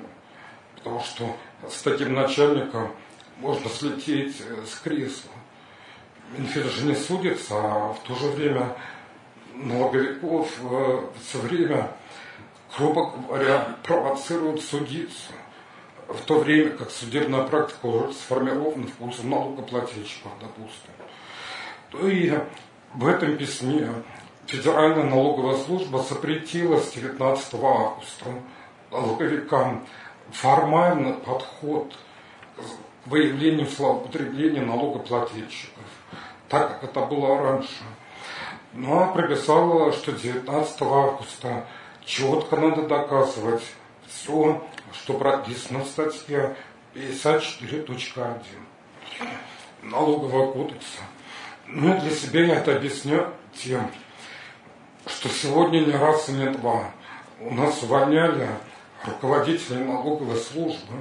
[0.77, 1.37] Потому что
[1.69, 2.91] с таким начальником
[3.39, 5.31] можно слететь э, с кресла.
[6.37, 8.77] Минфин же не судится, а в то же время
[9.55, 11.91] налоговиков э, все время,
[12.77, 15.33] грубо говоря, провоцируют судиться.
[16.09, 20.91] В то время как судебная практика уже сформирована в пользу налогоплательщиков, допустим.
[21.91, 22.33] То и
[22.95, 23.93] в этом письме
[24.51, 28.25] Федеральная налоговая служба запретила с 19 августа
[28.91, 29.87] налоговикам
[30.33, 31.95] формальный подход
[32.57, 35.85] к выявлению злоупотребления налогоплательщиков,
[36.49, 37.85] так как это было раньше.
[38.73, 41.67] но прописала, что 19 августа
[42.05, 43.63] четко надо доказывать
[44.09, 44.61] все,
[44.93, 46.57] что прописано в статье
[46.97, 48.35] 54.1
[49.83, 51.03] налогового кодекса.
[51.69, 53.89] Ну, для себя я это объясню тем,
[55.11, 56.91] что сегодня не раз и не два
[57.41, 58.49] у нас увольняли
[59.05, 60.95] руководителей налоговой службы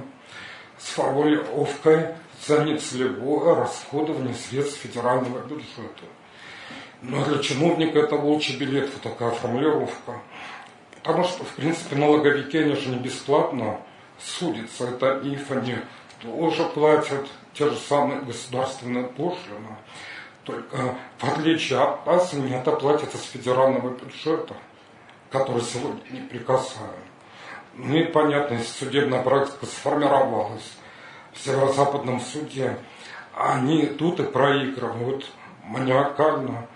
[0.78, 2.08] с формулировкой
[2.46, 6.04] за нецелевое расходование средств федерального бюджета.
[7.02, 10.20] Но для чиновника это волчий билет, вот такая формулировка.
[11.02, 13.80] Потому что, в принципе, налоговики, они же не бесплатно
[14.18, 14.88] судятся.
[14.88, 15.76] Это миф, они
[16.22, 19.76] тоже платят те же самые государственные пошлины.
[20.50, 24.56] Только в отличие от нас, они это платят из федерального бюджета,
[25.30, 27.04] который сегодня не прикасаем.
[27.74, 30.76] Ну и понятно, если судебная практика сформировалась
[31.32, 32.76] в северо-западном суде,
[33.34, 35.30] они тут и проигрывают
[35.64, 36.66] маниакально,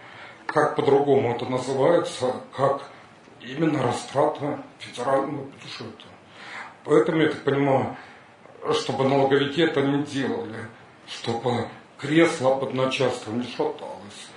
[0.47, 2.83] как по-другому это называется, как
[3.41, 6.07] именно растрата федерального бюджета.
[6.85, 7.97] Поэтому я так понимаю,
[8.73, 10.69] чтобы налоговики это не делали,
[11.09, 11.67] чтобы
[11.99, 14.29] кресло под начальством не шаталось.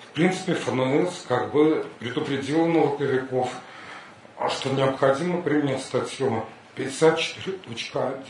[0.00, 3.50] В принципе, ФНС как бы предупредил налоговиков,
[4.48, 6.44] что необходимо принять статью
[6.76, 8.24] 54.1.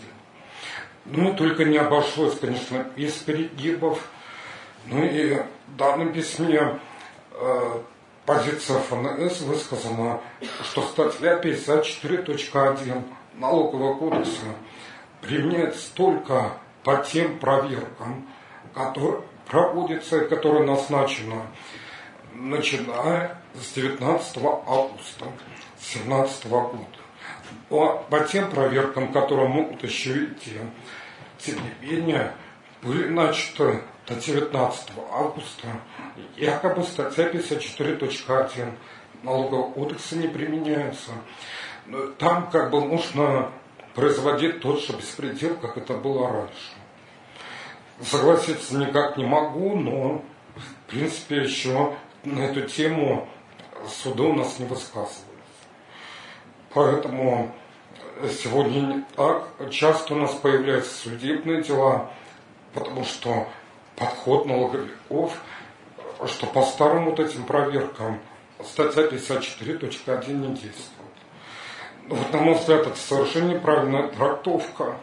[1.06, 4.08] Ну и только не обошлось, конечно, без перегибов.
[4.86, 6.80] Ну и в данном письме
[7.32, 7.80] э,
[8.24, 10.20] позиция ФНС высказана,
[10.64, 13.02] что статья 54.1
[13.34, 14.46] налогового кодекса
[15.20, 18.26] применяется только по тем проверкам,
[18.76, 21.40] которые проводятся и которые назначены,
[22.34, 25.24] начиная с 19 августа
[25.76, 26.78] 2017 года.
[27.70, 30.58] По, по тем проверкам, которые могут еще идти,
[31.38, 32.34] тем не менее,
[32.82, 35.68] были начаты до 19 августа
[36.36, 38.72] якобы статья 54.1
[39.22, 41.12] налогового кодекса не применяется.
[41.86, 43.50] Но там как бы нужно
[43.94, 46.75] производить тот же беспредел, как это было раньше.
[48.02, 50.22] Согласиться никак не могу, но
[50.54, 51.94] в принципе еще
[52.24, 53.28] на эту тему
[53.88, 55.22] суды у нас не высказывались.
[56.74, 57.52] Поэтому
[58.42, 62.10] сегодня не так часто у нас появляются судебные дела,
[62.74, 63.48] потому что
[63.96, 65.32] подход налоговиков,
[66.26, 68.20] что по старым вот этим проверкам
[68.62, 70.96] статья 54.1 не действует.
[72.08, 74.96] Вот, на мой взгляд, это совершенно неправильная трактовка,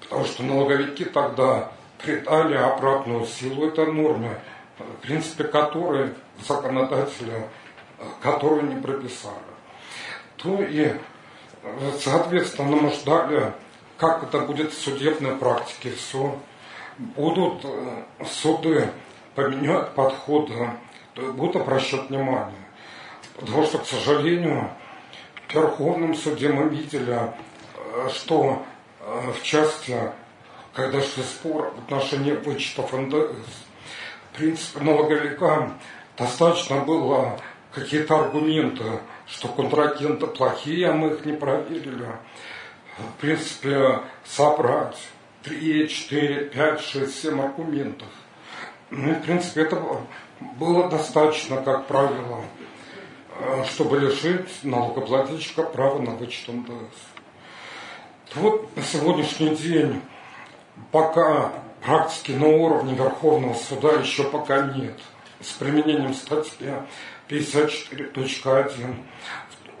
[0.00, 1.70] потому что налоговики тогда
[2.02, 4.38] придали обратную силу норме,
[4.78, 6.14] в принципе, которой
[6.46, 7.46] законодатели,
[8.20, 9.34] которую не прописали.
[10.36, 10.92] То и,
[12.00, 13.52] соответственно, мы ждали,
[13.96, 16.36] как это будет в судебной практике все.
[16.98, 18.88] Будут э, суды
[19.34, 20.70] поменять подходы,
[21.14, 22.52] будут обращать внимание.
[23.36, 24.70] Потому что, к сожалению,
[25.52, 28.62] Верховном суде мы видели, э, что
[29.00, 29.96] э, в части,
[30.72, 33.36] когда шли спор в отношении вычетов НДС,
[34.32, 35.78] в принципе, налоговикам
[36.16, 37.38] достаточно было
[37.72, 38.84] какие-то аргументы,
[39.26, 42.06] что контрагенты плохие, а мы их не проверили.
[42.98, 44.96] В принципе, собрать
[45.42, 48.08] 3, 4, 5, 6, 7 аргументов.
[48.90, 49.82] Ну и, в принципе, это
[50.58, 52.44] было достаточно, как правило.
[53.70, 56.98] Чтобы лишить налогоплательщика права на вычет НДС.
[58.34, 60.02] Вот на сегодняшний день
[60.90, 61.52] пока
[61.84, 64.98] практики на уровне Верховного суда еще пока нет.
[65.40, 66.72] С применением статьи
[67.28, 68.94] 54.1.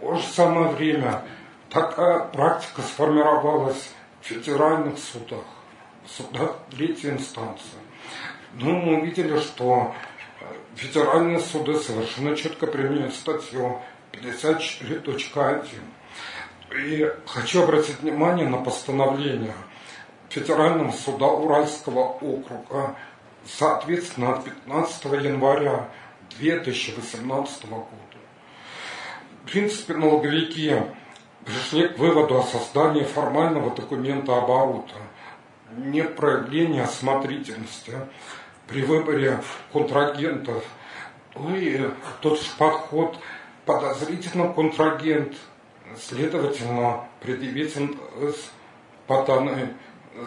[0.00, 1.22] то же самое время
[1.70, 3.90] такая практика сформировалась
[4.20, 5.44] в федеральных судах,
[6.04, 7.78] в судах третьей инстанции.
[8.54, 9.94] Ну, мы увидели, что
[10.74, 13.80] федеральные суды совершенно четко применяют статью
[14.12, 15.66] 54.1.
[16.76, 19.54] И хочу обратить внимание на постановление
[20.32, 22.96] Федерального суда Уральского округа,
[23.44, 25.90] соответственно, от 15 января
[26.38, 27.86] 2018 года.
[29.44, 30.74] В принципе, налоговики
[31.44, 34.94] пришли к выводу о создании формального документа оборота,
[35.76, 37.92] не проявления осмотрительности,
[38.66, 39.38] при выборе
[39.70, 40.64] контрагентов,
[41.34, 41.90] ну и
[42.22, 43.18] тот же подход
[43.66, 45.34] подозрительно контрагент,
[45.98, 47.76] следовательно, предъявить
[49.06, 49.74] по данной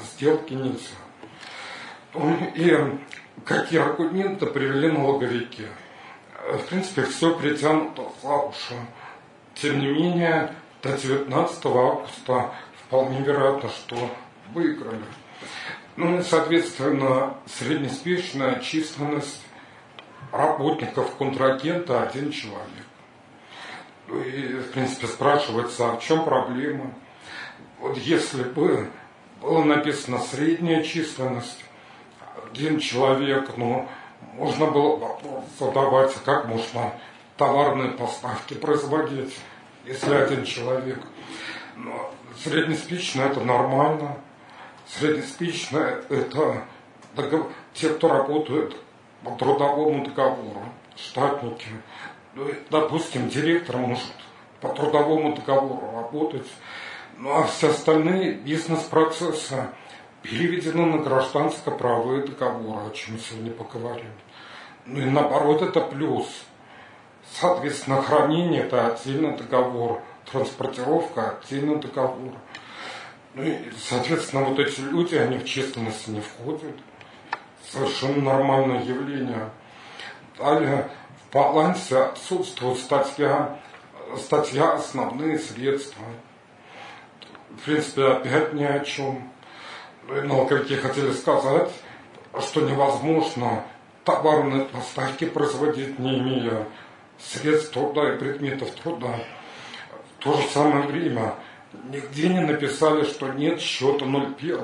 [0.04, 0.96] сделке нельзя.
[2.56, 2.78] И
[3.44, 5.68] какие аргументы привели налоговики?
[6.54, 8.76] В принципе, все притянуто за уши.
[9.56, 12.52] Тем не менее, до 19 августа
[12.86, 13.96] вполне вероятно, что
[14.54, 15.04] выиграли.
[15.98, 19.42] Ну и, соответственно, среднеспешная численность
[20.32, 22.86] работников контрагента один человек.
[24.08, 26.94] Ну и, в принципе, спрашивается, а в чем проблема?
[27.80, 28.90] Вот если бы
[29.42, 31.64] было написано средняя численность,
[32.52, 33.88] один человек, ну,
[34.34, 35.18] можно было
[35.60, 36.94] задавать, как можно
[37.38, 39.36] товарные поставки производить,
[39.86, 41.00] если один человек.
[41.76, 42.12] Но
[42.44, 44.18] среднеспичное это нормально.
[44.88, 46.64] Среднеспичное это
[47.74, 48.76] те, кто работает
[49.24, 50.64] по трудовому договору,
[50.96, 51.68] штатники.
[52.36, 54.06] Ну, допустим, директор может
[54.62, 56.48] по трудовому договору работать,
[57.18, 59.68] ну а все остальные бизнес-процессы
[60.22, 64.12] переведены на гражданско-правовые договоры, о чем сегодня поговорим.
[64.86, 66.28] Ну и наоборот, это плюс.
[67.40, 70.02] Соответственно, хранение– это отдельный договор,
[70.32, 72.34] транспортировка– отдельный договор.
[73.34, 76.76] Ну и, соответственно, вот эти люди, они в численность не входят.
[77.72, 79.50] Совершенно нормальное явление.
[80.38, 83.60] Далее в балансе отсутствует статья,
[84.18, 86.06] статья «Основные средства».
[87.58, 89.30] В принципе, опять ни о чем.
[90.08, 91.72] Но, как я хотели сказать,
[92.40, 93.64] что невозможно
[94.04, 96.68] товарные поставки производить, не имея
[97.18, 99.20] средств труда и предметов труда.
[100.20, 101.36] В то же самое время
[101.90, 104.60] нигде не написали, что нет счета 01.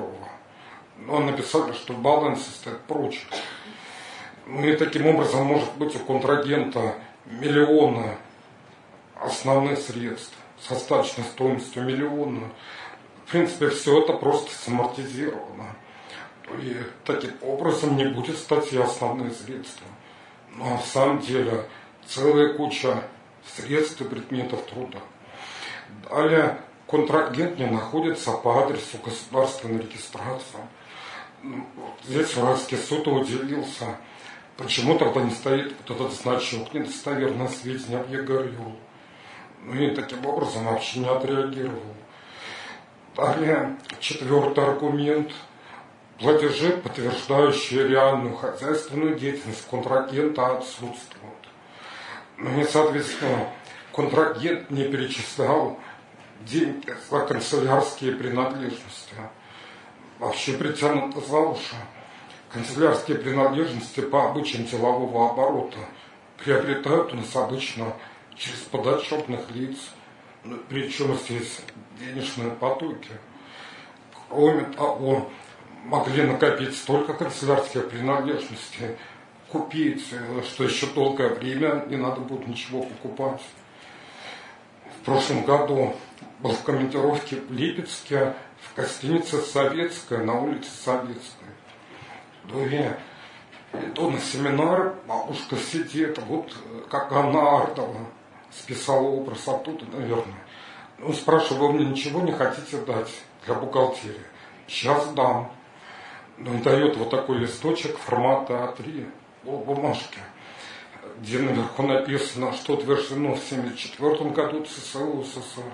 [0.98, 3.24] Но написали, что в балансе стоит прочее.
[4.46, 6.94] Ну и таким образом может быть у контрагента
[7.26, 8.16] миллионы
[9.20, 12.48] основных средств с остаточной стоимостью миллиона.
[13.32, 15.74] В принципе, все это просто самортизировано.
[16.60, 16.76] И
[17.06, 19.86] таким образом не будет статьи основные средства.
[20.50, 21.64] Но на самом деле
[22.04, 23.02] целая куча
[23.56, 24.98] средств и предметов труда.
[26.10, 30.60] Далее контрагент не находится по адресу государственной регистрации.
[31.42, 31.66] Ну,
[32.04, 33.96] здесь Уральский суд уделился.
[34.58, 38.76] Почему тогда не стоит вот этот значок недостоверное сведения об ЕГРЮ?
[39.62, 41.94] Ну и таким образом вообще не отреагировал.
[43.14, 45.32] Далее, четвертый аргумент.
[46.18, 51.48] Платежи, подтверждающие реальную хозяйственную деятельность контрагента, отсутствуют.
[52.38, 53.48] Ну и, соответственно,
[53.92, 55.78] контрагент не перечислял
[56.40, 59.14] деньги за канцелярские принадлежности.
[60.18, 61.76] Вообще притянуто за уши.
[62.50, 65.78] Канцелярские принадлежности по обычаям делового оборота
[66.38, 67.94] приобретают у нас обычно
[68.36, 69.76] через подотчетных лиц,
[70.44, 71.60] ну, причем здесь
[71.98, 73.10] денежные потоки.
[74.28, 75.30] Кроме того,
[75.84, 78.96] могли накопить столько канцелярских принадлежностей,
[79.50, 80.06] купить,
[80.44, 83.42] что еще долгое время не надо будет ничего покупать.
[85.00, 85.94] В прошлом году
[86.40, 91.48] был в командировке в Липецке, в гостинице «Советская», на улице Советской.
[92.44, 92.98] Две
[93.72, 96.54] иду на семинар, бабушка сидит, вот
[96.88, 98.06] как Анна Артова
[98.50, 100.38] списала образ оттуда, наверное.
[101.04, 103.10] Ну, спрашиваю, вы мне ничего не хотите дать
[103.44, 104.22] для бухгалтерии?
[104.68, 105.50] Сейчас дам.
[106.38, 109.10] Ну, и дает вот такой листочек формата А3,
[109.42, 110.20] бумажки,
[111.18, 115.72] где наверху написано, что утверждено в 1974 году ЦСУ СССР.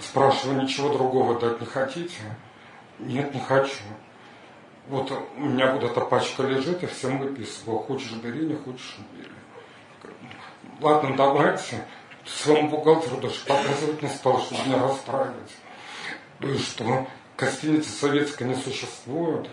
[0.00, 2.22] Спрашиваю, ничего другого дать не хотите?
[2.98, 3.84] Нет, не хочу.
[4.88, 7.78] Вот у меня вот эта пачка лежит, и всем выписываю.
[7.80, 9.30] Хочешь бери, не хочешь бери.
[10.80, 11.84] Ладно, давайте.
[12.26, 15.52] Своему бухгалтеру даже показывать не стал, чтобы не расстраивать.
[16.40, 17.06] Ну что?
[17.36, 19.48] Гостиницы советской не существует.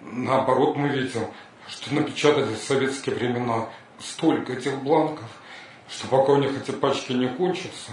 [0.00, 1.26] Наоборот, мы видим,
[1.68, 5.28] что напечатали в советские времена столько этих бланков,
[5.88, 7.92] что пока у них эти пачки не кончатся,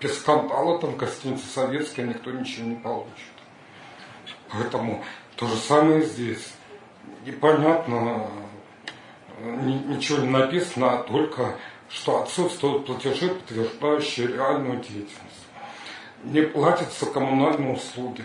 [0.00, 3.08] без скандала там в гостинице советская никто ничего не получит.
[4.50, 5.04] Поэтому
[5.36, 6.52] то же самое здесь.
[7.24, 8.26] Непонятно,
[9.40, 11.56] ничего не написано, а только
[11.88, 15.46] что отсутствуют платежи, подтверждающие реальную деятельность.
[16.24, 18.24] Не платятся коммунальные услуги.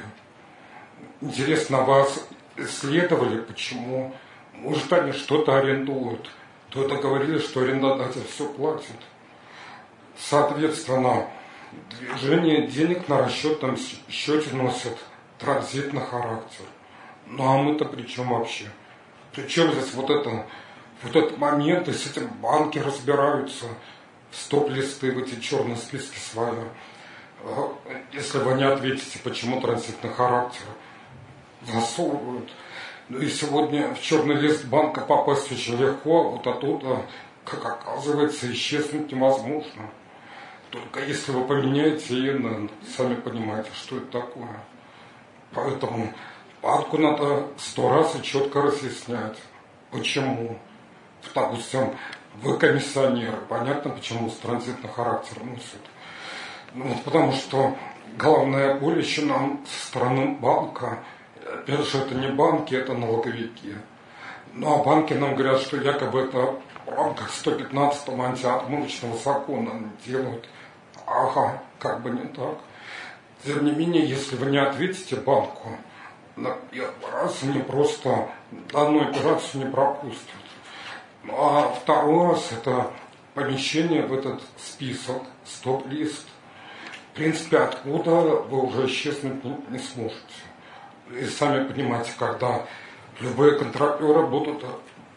[1.21, 4.13] Интересно, вас исследовали, почему?
[4.53, 6.29] Может, они что-то арендуют.
[6.69, 8.97] То-то говорили, что арендодатель все платит.
[10.17, 11.27] Соответственно,
[11.91, 13.77] движение денег на расчетном
[14.09, 14.97] счете носит
[15.39, 16.65] транзитный характер.
[17.27, 18.65] Ну а мы-то при чем вообще?
[19.33, 20.45] Причем здесь вот это,
[21.03, 23.65] вот этот момент, и с этим банки разбираются,
[24.31, 26.55] стоп-листы в эти черные списки свои.
[27.43, 27.75] А,
[28.13, 30.65] если вы не ответите, почему транзитный характер,
[31.61, 32.49] засовывают.
[33.09, 37.05] Ну и сегодня в черный лист банка попасть очень легко, вот оттуда,
[37.43, 39.89] как оказывается, исчезнуть невозможно.
[40.71, 44.59] Только если вы поменяете ИНН, сами понимаете, что это такое.
[45.53, 46.13] Поэтому
[46.61, 49.37] банку надо сто раз и четко разъяснять,
[49.91, 50.57] почему.
[51.33, 51.95] Допустим,
[52.41, 55.81] вы комиссионер, понятно, почему с транзитный характер носит.
[56.73, 57.75] Ну, вот потому что
[58.17, 61.03] главная боль еще нам со стороны банка,
[61.45, 63.75] опять же, это не банки, это налоговики.
[64.53, 66.55] Ну а банки нам говорят, что якобы это
[66.85, 69.71] в рамках 115-го антиотмывочного закона
[70.05, 70.47] делают.
[71.05, 72.57] Ага, как бы не так.
[73.43, 75.77] Тем не менее, если вы не ответите банку,
[76.35, 78.29] на первый раз они просто
[78.71, 80.42] данную операцию не пропустят.
[81.23, 82.91] Ну а второй раз это
[83.33, 86.27] помещение в этот список, стоп-лист.
[87.11, 90.17] В принципе, откуда вы уже исчезнуть не, сможете.
[91.11, 92.65] И сами понимаете, когда
[93.21, 94.65] любые контролеры будут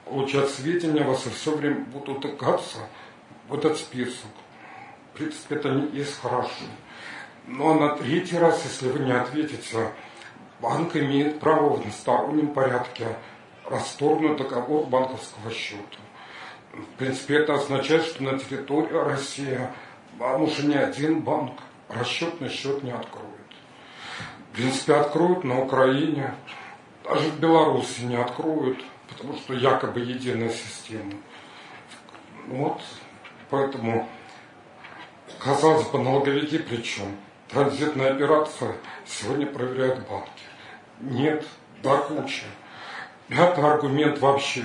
[0.04, 2.78] получать сведения, вас и все время будут тыкаться
[3.48, 4.30] в этот список.
[5.12, 6.50] В принципе, это не есть хорошо.
[7.46, 9.90] Но на третий раз, если вы не ответите,
[10.60, 13.16] банк имеет право в одностороннем порядке
[13.68, 15.98] расторгнуть договор банковского счета.
[16.72, 19.60] В принципе, это означает, что на территории России
[20.18, 23.26] вам уже ни один банк расчетный счет не откроет.
[24.50, 26.34] В принципе, откроют на Украине,
[27.04, 31.12] даже в Беларуси не откроют, потому что якобы единая система.
[32.48, 32.80] Вот,
[33.50, 34.08] поэтому,
[35.38, 37.16] казалось бы, налоговики причем.
[37.48, 38.74] Транзитная операция
[39.06, 40.30] сегодня проверяют банки.
[41.00, 41.46] Нет,
[41.82, 42.44] да куча.
[43.28, 44.62] Пятый аргумент вообще,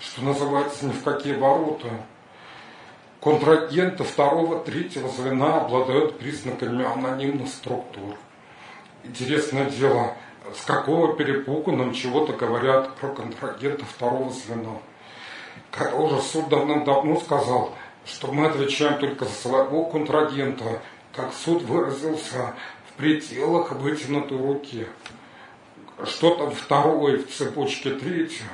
[0.00, 1.86] что называется ни в какие ворота.
[3.20, 8.16] Контрагенты второго, третьего звена обладают признаками анонимных структур.
[9.04, 10.14] Интересное дело,
[10.56, 14.78] с какого перепугу нам чего-то говорят про контрагента второго звена.
[15.70, 20.82] Как уже суд давным-давно сказал, что мы отвечаем только за своего контрагента,
[21.14, 22.54] как суд выразился,
[22.88, 24.88] в пределах вытянутой руки
[26.04, 28.44] что-то второе в цепочке третье.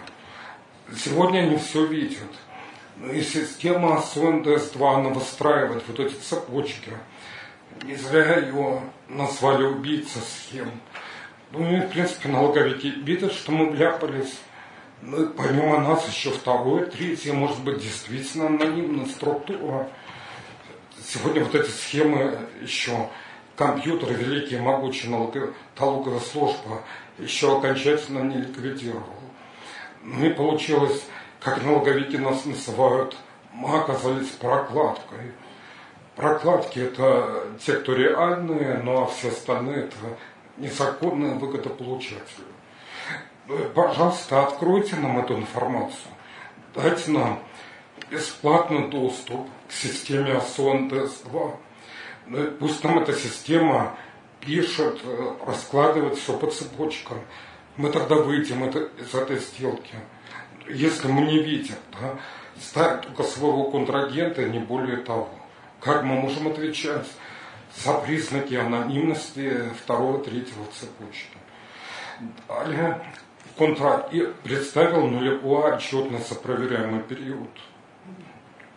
[0.97, 2.31] Сегодня они все видят.
[2.97, 6.93] Ну и система СОНДС-2, она выстраивает вот эти цепочки.
[7.83, 10.71] Не зря ее назвали убийца схем.
[11.51, 14.39] Ну и, в принципе, налоговики видят, что мы вляпались.
[15.03, 19.91] Ну и помимо нас еще второе, третье, может быть, действительно анонимная структура.
[21.05, 23.09] Сегодня вот эти схемы еще
[23.57, 26.83] компьютеры, великие, могучие налоговая служба
[27.19, 29.05] еще окончательно не ликвидировал.
[30.03, 31.05] Ну и получилось,
[31.41, 33.17] как налоговики нас называют,
[33.53, 35.33] мы оказались прокладкой.
[36.17, 39.97] Прокладки это те, кто реальные, ну а все остальные это
[40.57, 42.47] незаконные выгодополучатели.
[43.75, 46.13] Пожалуйста, откройте нам эту информацию.
[46.75, 47.41] Дайте нам
[48.11, 51.57] бесплатный доступ к системе ОСОН ДС-2.
[52.27, 53.97] Ну, пусть нам эта система
[54.45, 57.19] пишет, э, раскладывает все по цепочкам.
[57.77, 59.95] Мы тогда выйдем это, из этой сделки.
[60.69, 62.19] Если мы не видим, да,
[62.61, 65.29] ставим только своего контрагента, не более того.
[65.81, 67.07] Как мы можем отвечать
[67.77, 71.37] за признаки анонимности второго, третьего цепочки?
[72.49, 73.05] Далее
[73.57, 77.51] контракт и представил нулевую отчетность за проверяемый период.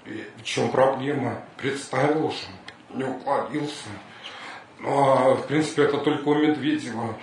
[0.05, 1.41] И в чем проблема?
[1.57, 2.47] Представил же,
[2.93, 3.89] не укладился.
[4.79, 7.15] Ну, а, в принципе, это только у Медведева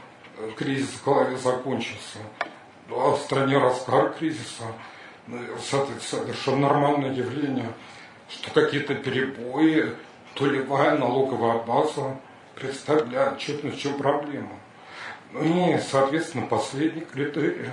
[0.56, 2.18] кризис в голове закончился.
[2.90, 4.64] А в стране разгар кризиса.
[5.26, 7.72] Ну, совершенно нормальное явление,
[8.28, 9.94] что какие-то перебои,
[10.34, 12.16] толевая налоговая база
[12.54, 14.52] представляет отчетность, в чем проблема.
[15.32, 17.70] Ну и, соответственно, последний критерий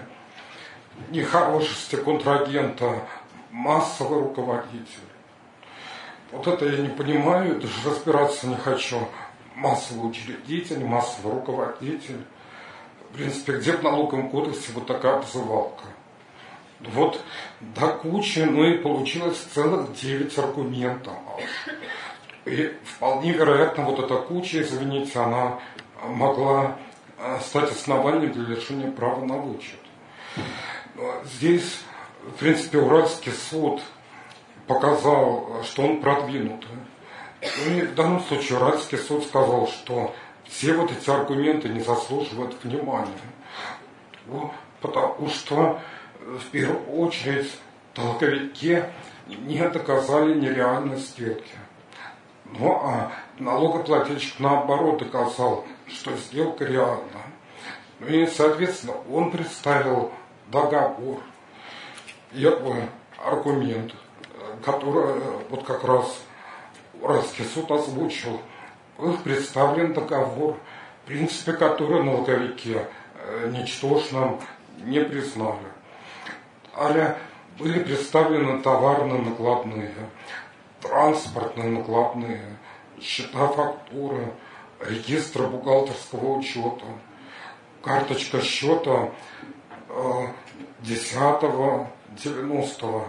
[1.10, 3.02] нехорошести контрагента
[3.52, 5.10] массовый руководитель.
[6.32, 9.08] Вот это я не понимаю, даже разбираться не хочу
[9.56, 12.24] массовый учредитель, массовый руководитель.
[13.10, 15.84] В принципе, где в налоговом кодексе вот такая обзывалка?
[16.80, 17.22] Вот
[17.60, 21.14] до кучи, ну и получилось целых 9 аргументов.
[22.46, 25.60] И вполне вероятно, вот эта куча, извините, она
[26.04, 26.78] могла
[27.18, 29.80] э, стать основанием для лишения права на вычет.
[31.24, 31.82] Здесь,
[32.24, 33.82] в принципе, Уральский суд
[34.68, 36.70] показал, что он продвинутый.
[37.42, 40.14] И в данном случае Уральский суд сказал, что
[40.46, 43.08] все вот эти аргументы не заслуживают внимания.
[44.80, 45.80] Потому что
[46.20, 47.52] в первую очередь
[47.94, 48.84] толковики
[49.28, 51.56] не доказали нереальность сделки.
[52.46, 57.22] Ну а налогоплательщик наоборот доказал, что сделка реальна.
[58.00, 60.12] Ну и, соответственно, он представил
[60.48, 61.22] договор,
[62.32, 62.84] первый
[63.24, 63.94] аргумент,
[64.64, 66.20] который вот как раз
[67.02, 68.40] Уральский суд озвучил,
[68.98, 70.58] был представлен договор,
[71.04, 72.78] в принципе, который налоговики
[73.16, 74.40] э, ничтожным
[74.78, 75.68] не признали.
[76.74, 77.18] Але
[77.60, 79.94] были представлены товарные накладные,
[80.80, 82.42] транспортные накладные,
[83.02, 84.34] счета фактуры,
[84.80, 86.86] регистр бухгалтерского учета,
[87.84, 89.12] карточка счета
[90.82, 91.14] 10
[92.24, 93.04] 90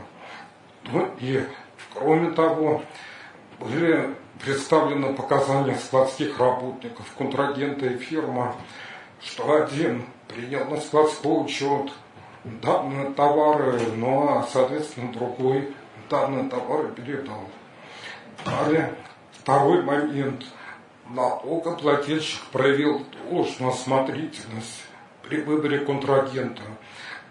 [0.85, 1.47] ну и
[1.95, 2.83] кроме того,
[3.63, 8.57] были представлены показания складских работников, контрагента и фирма,
[9.21, 11.93] что один принял на складской учет
[12.45, 15.75] данные товары, ну а, соответственно, другой
[16.11, 17.45] данные товары передал.
[18.45, 18.95] Далее,
[19.33, 20.45] второй момент.
[21.09, 24.85] Налогоплательщик проявил должную осмотрительность
[25.23, 26.63] при выборе контрагента.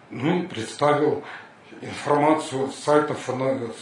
[0.09, 1.23] Ну и представил
[1.82, 3.75] информацию с сайта ФНС,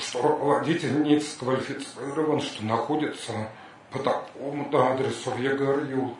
[0.00, 3.32] что руководитель не сквалифицирован, что находится
[3.90, 6.16] по такому-то адресу в ЕГРЮ.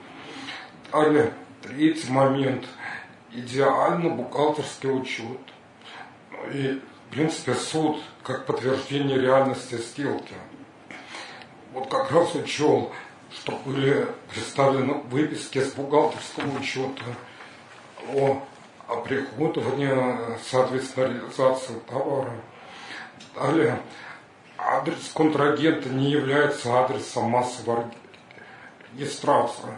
[0.93, 2.67] Далее, третий момент.
[3.33, 5.41] Идеально бухгалтерский учет.
[6.53, 10.35] И, в принципе, суд как подтверждение реальности сделки.
[11.73, 12.93] Вот как раз учел,
[13.33, 17.05] что были представлены выписки с бухгалтерского учета
[18.13, 18.43] о
[19.05, 22.33] приходование, соответственно, реализации товара.
[23.35, 23.81] Далее,
[24.59, 27.85] адрес контрагента не является адресом массовой
[28.93, 29.71] регистрации.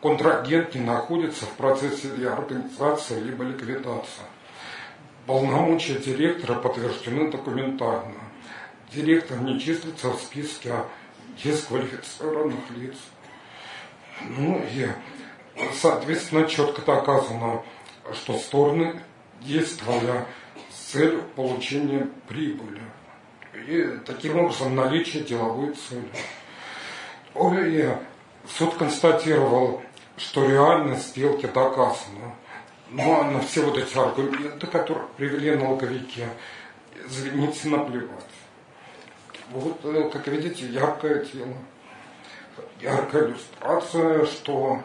[0.00, 4.24] Контрагент не находится в процессе реорганизации либо ликвидации.
[5.26, 8.20] Полномочия директора подтверждены документально.
[8.92, 10.74] Директор не числится в списке
[11.42, 12.96] дисквалифицированных лиц.
[14.22, 14.88] Ну и,
[15.72, 17.62] соответственно, четко доказано,
[18.12, 19.00] что стороны
[19.40, 20.24] действовали
[20.94, 22.80] с целью получения прибыли.
[23.66, 26.08] И таким образом наличие деловой цели.
[27.34, 27.96] И
[28.56, 29.82] суд констатировал,
[30.16, 32.36] что реальность сделки доказана.
[32.90, 36.26] Но на все вот эти аргументы, которые привели налоговики,
[37.08, 38.24] извините, наплевать.
[39.50, 41.54] Вот, э, как видите, яркое тело.
[42.80, 44.80] Яркая иллюстрация, что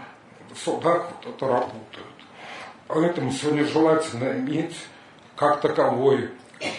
[0.52, 2.08] в судах вот это работает.
[2.88, 4.76] Поэтому сегодня желательно иметь
[5.40, 6.32] как таковой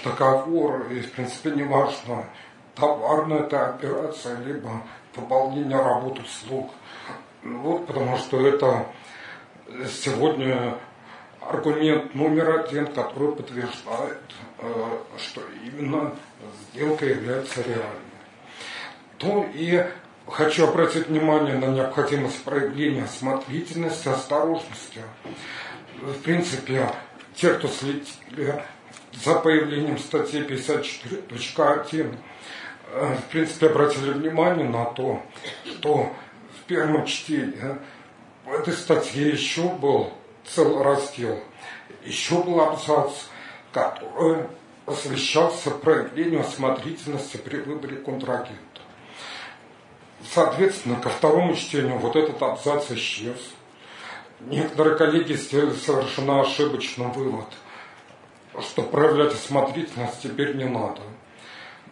[0.04, 2.26] договор, и в принципе не важно,
[2.74, 4.82] товарная это операция, либо
[5.16, 6.70] выполнение работы услуг.
[7.42, 8.86] Ну вот, потому что это
[9.88, 10.76] сегодня
[11.40, 14.20] аргумент номер один, который подтверждает,
[14.58, 16.14] э, что именно
[16.70, 17.86] сделка является реальной.
[19.16, 19.86] То и
[20.26, 25.00] хочу обратить внимание на необходимость проявления осмотрительности, осторожности
[26.02, 26.88] в принципе,
[27.34, 28.62] те, кто следили
[29.12, 32.16] за появлением статьи 54.1,
[32.92, 35.22] э, в принципе, обратили внимание на то,
[35.64, 36.12] что
[36.58, 37.78] в первом чтении
[38.44, 40.12] в этой статье еще был
[40.44, 41.40] целый раздел,
[42.04, 43.12] еще был абзац,
[43.72, 44.46] который
[44.84, 48.56] посвящался проявлению осмотрительности при выборе контрагента.
[50.32, 53.38] Соответственно, ко второму чтению вот этот абзац исчез–
[54.40, 57.46] Некоторые коллеги сделали совершенно ошибочный вывод,
[58.60, 61.02] что проявлять осмотрительность теперь не надо.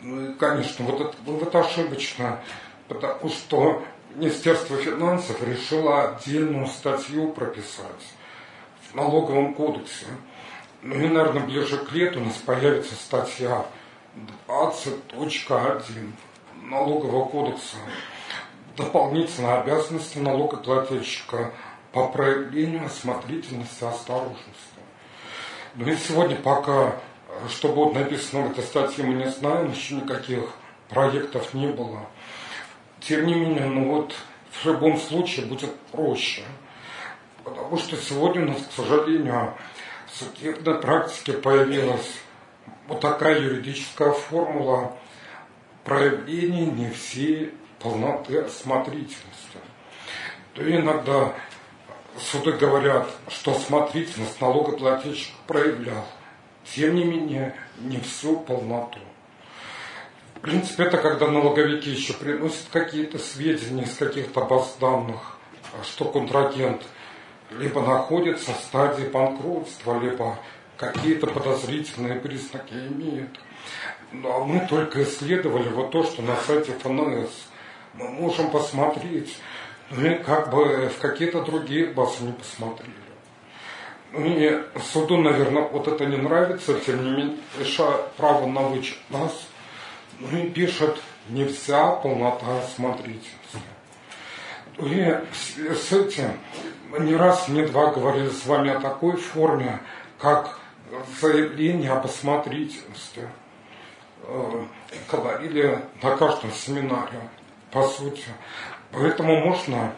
[0.00, 2.40] Ну и, конечно, вот этот вывод ошибочно,
[2.88, 3.82] потому что
[4.14, 8.14] Министерство финансов решило отдельную статью прописать
[8.90, 10.06] в налоговом кодексе.
[10.80, 13.66] Ну и, наверное, ближе к лету у нас появится статья
[14.46, 16.12] 20.1
[16.62, 17.76] налогового кодекса.
[18.74, 21.52] Дополнительные обязанности налогоплательщика–
[21.92, 24.78] по проявлению осмотрительности, осторожности.
[25.74, 26.96] Но и сегодня пока,
[27.48, 30.44] что будет написано в этой статье, мы не знаем, еще никаких
[30.88, 32.06] проектов не было.
[33.00, 34.14] Тем не менее, ну вот
[34.50, 36.42] в любом случае будет проще.
[37.44, 39.54] Потому что сегодня у нас, к сожалению,
[40.06, 42.18] в судебной практике появилась
[42.88, 44.96] вот такая юридическая формула
[45.84, 49.58] проявления не всей полноты осмотрительности.
[50.54, 51.34] То иногда
[52.18, 56.04] суды говорят, что смотрительность налогоплательщик проявлял.
[56.74, 58.98] Тем не менее, не всю полноту.
[60.36, 65.38] В принципе, это когда налоговики еще приносят какие-то сведения из каких-то баз данных,
[65.82, 66.82] что контрагент
[67.50, 70.38] либо находится в стадии банкротства, либо
[70.76, 73.40] какие-то подозрительные признаки имеет.
[74.12, 77.30] А мы только исследовали вот то, что на сайте ФНС.
[77.94, 79.36] Мы можем посмотреть,
[79.90, 82.92] мы как бы в какие-то другие базы не посмотрели.
[84.12, 84.62] Мне
[84.92, 89.48] суду, наверное, вот это не нравится, тем не менее, решая право на вычет нас,
[90.18, 93.28] ну пишет не вся полнота смотрительности.
[94.78, 96.38] И с этим
[96.98, 99.80] не раз, не два говорили с вами о такой форме,
[100.18, 100.58] как
[101.20, 103.28] заявление об осмотрительности.
[104.22, 104.64] Э,
[105.10, 107.20] говорили на каждом семинаре,
[107.70, 108.24] по сути.
[108.92, 109.92] Поэтому можно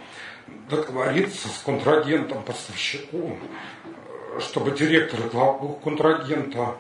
[0.69, 3.39] договориться с контрагентом, поставщиком,
[4.39, 6.77] чтобы директор и главбух контрагента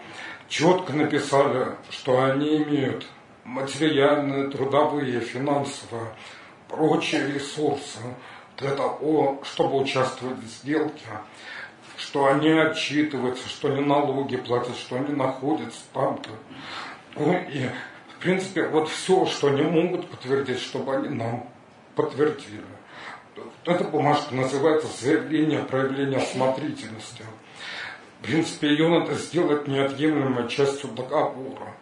[0.48, 3.06] четко написали, что они имеют
[3.44, 6.12] материальные, трудовые, финансовые,
[6.68, 8.00] прочие ресурсы
[8.56, 11.06] для того, чтобы участвовать в сделке,
[11.96, 16.30] что они отчитываются, что они налоги платят, что они находятся там-то.
[17.16, 17.68] Ну и,
[18.14, 21.48] в принципе, вот все, что они могут подтвердить, чтобы они нам
[22.02, 22.64] подтвердили.
[23.64, 27.24] Эта бумажка называется заявление проявления осмотрительности.
[28.20, 31.74] В принципе, ее надо сделать неотъемлемой частью договора.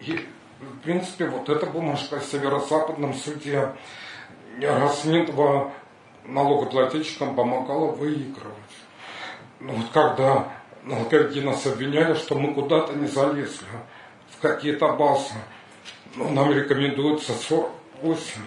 [0.00, 0.26] И,
[0.60, 3.72] в принципе, вот эта бумажка в северо-западном суде
[4.60, 5.72] Расминтова
[6.24, 8.56] налогоплательщикам помогала выигрывать.
[9.60, 10.48] Ну вот когда
[10.82, 13.66] налоговики нас обвиняли, что мы куда-то не залезли,
[14.30, 15.34] в какие-то базы,
[16.16, 18.42] ну, нам рекомендуется 48,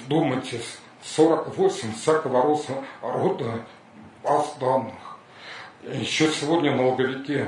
[0.00, 2.58] вдумайтесь, 48 всякого
[3.02, 3.64] рода
[4.22, 4.94] баз данных.
[5.82, 7.46] Еще сегодня налоговики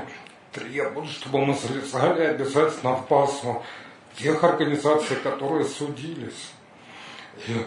[0.51, 3.61] требуют, чтобы мы залезали обязательно в базу
[4.17, 6.51] тех организаций, которые судились.
[7.47, 7.65] И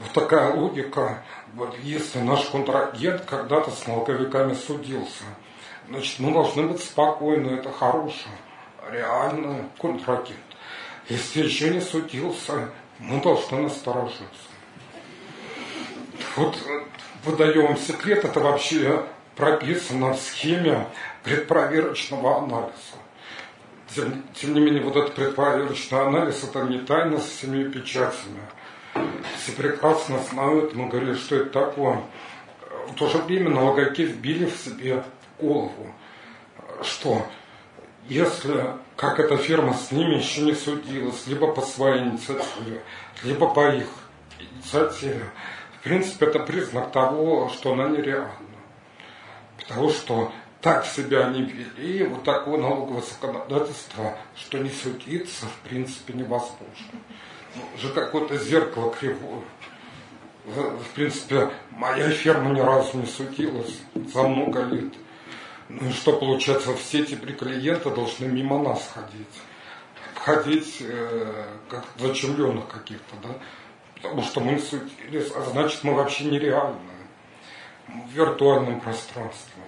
[0.00, 1.22] вот такая логика,
[1.54, 5.24] вот если наш контрагент когда-то с налоговиками судился,
[5.88, 8.30] значит, мы должны быть спокойны, это хороший,
[8.90, 10.38] реальный контрагент.
[11.08, 14.24] Если еще не судился, мы должны насторожиться.
[16.36, 16.56] Вот
[17.24, 19.04] выдаем секрет, это вообще
[19.36, 20.86] прописано в схеме
[21.22, 22.72] предпроверочного анализа.
[23.94, 28.40] Тем, тем не менее, вот этот предпроверочный анализ, это не тайна с семи печатями.
[29.38, 32.00] Все прекрасно знают, мы говорили, что это такое.
[32.88, 35.04] В то же время налоговики вбили в себе
[35.38, 35.92] голову,
[36.82, 37.26] что
[38.08, 42.82] если, как эта фирма с ними еще не судилась, либо по своей инициативе,
[43.22, 43.88] либо по их
[44.38, 45.30] инициативе,
[45.78, 48.30] в принципе, это признак того, что она нереальна.
[49.58, 56.14] Потому что так себя они вели, вот такое налоговое законодательство, что не судиться в принципе
[56.14, 57.00] невозможно.
[57.54, 59.44] Ну, уже какое-то зеркало кривое.
[60.46, 64.92] В принципе, моя ферма ни разу не судилась за много лет.
[65.68, 69.26] Ну что получается, все эти клиента должны мимо нас ходить.
[70.14, 73.28] Ходить э, как зачумленных каких-то, да?
[73.96, 76.94] Потому что мы не судились, а значит мы вообще нереальные
[77.88, 79.62] в виртуальном пространстве.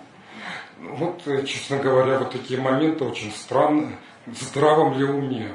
[0.78, 3.98] Вот, э, честно говоря, вот такие моменты очень странные.
[4.26, 5.54] В здравом ли уме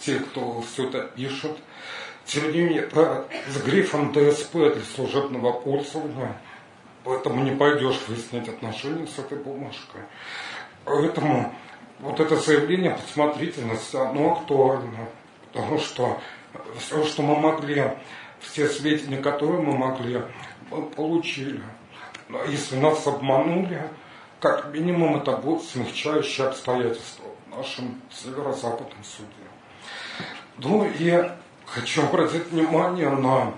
[0.00, 1.56] те, кто все это пишет.
[2.24, 6.40] Тем не менее, это с грифом ДСП для служебного пользования,
[7.04, 10.02] поэтому не пойдешь выяснять отношения с этой бумажкой.
[10.84, 11.52] Поэтому
[12.00, 15.08] вот это заявление подсмотрительности, оно актуально,
[15.52, 16.20] потому что
[16.78, 17.92] все, что мы могли,
[18.40, 20.22] все сведения, которые мы могли,
[20.70, 21.62] мы получили.
[22.28, 23.82] Но если нас обманули,
[24.40, 29.28] как минимум это будет смягчающее обстоятельство в нашем северо-западном суде.
[30.58, 31.30] Ну и
[31.66, 33.52] хочу обратить внимание на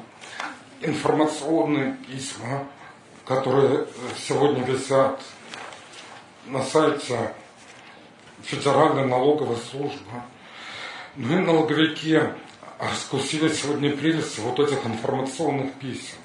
[0.80, 2.66] информационные письма,
[3.24, 5.20] которые сегодня висят
[6.46, 7.34] на сайте
[8.42, 10.10] Федеральной налоговой службы.
[11.16, 12.20] Ну и налоговики
[12.78, 16.16] раскусили сегодня прелесть вот этих информационных писем.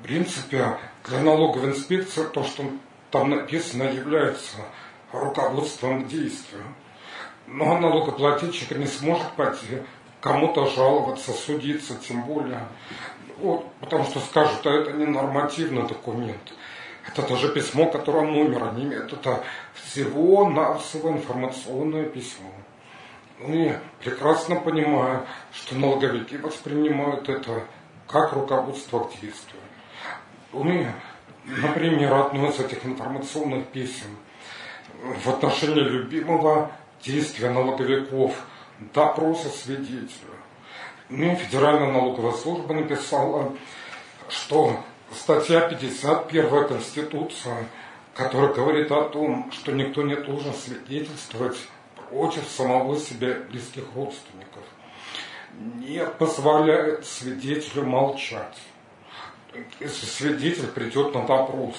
[0.00, 2.64] В принципе, для налоговой инспекции то, что
[3.10, 4.56] там написано, является
[5.12, 6.64] руководством к действию.
[7.46, 9.82] Но налогоплательщик не сможет пойти
[10.20, 12.66] кому-то жаловаться, судиться, тем более.
[13.38, 16.54] Вот, потому что скажут, а это не нормативный документ.
[17.06, 19.12] Это тоже письмо, которое номера не имеет.
[19.12, 19.44] Это
[19.74, 22.50] всего-навсего информационное письмо.
[23.46, 27.64] И прекрасно понимаю, что налоговики воспринимают это
[28.08, 29.60] как руководство к действию.
[30.52, 30.86] И
[31.46, 34.16] Например, одно из этих информационных писем
[35.00, 38.34] в отношении любимого действия налоговиков
[38.92, 40.35] допроса свидетеля.
[41.08, 43.52] Ну, Федеральная налоговая служба написала,
[44.28, 44.80] что
[45.12, 47.66] статья 51 Конституции,
[48.14, 51.56] которая говорит о том, что никто не должен свидетельствовать
[52.10, 54.62] против самого себя близких родственников,
[55.54, 58.56] не позволяет свидетелю молчать
[59.80, 61.76] если свидетель придет на допрос,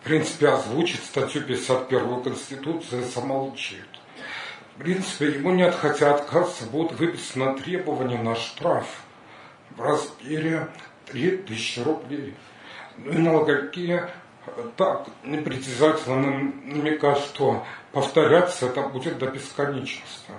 [0.00, 3.88] в принципе, озвучит статью 51 Конституции и замолчит.
[4.76, 8.86] В принципе, ему нет, хотя отказ будет выписано требование на штраф
[9.70, 10.68] в размере
[11.06, 12.34] 3000 рублей.
[12.98, 14.02] Ну и налоговики
[14.76, 20.32] так непритязательно намекать, что повторяться это будет до бесконечности.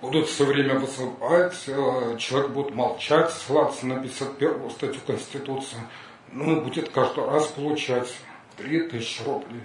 [0.00, 5.76] Будут все время вызывать, э, человек будет молчать, ссылаться на 51 статью Конституции,
[6.32, 8.08] ну, будет каждый раз получать
[8.56, 9.62] 3000 рублей.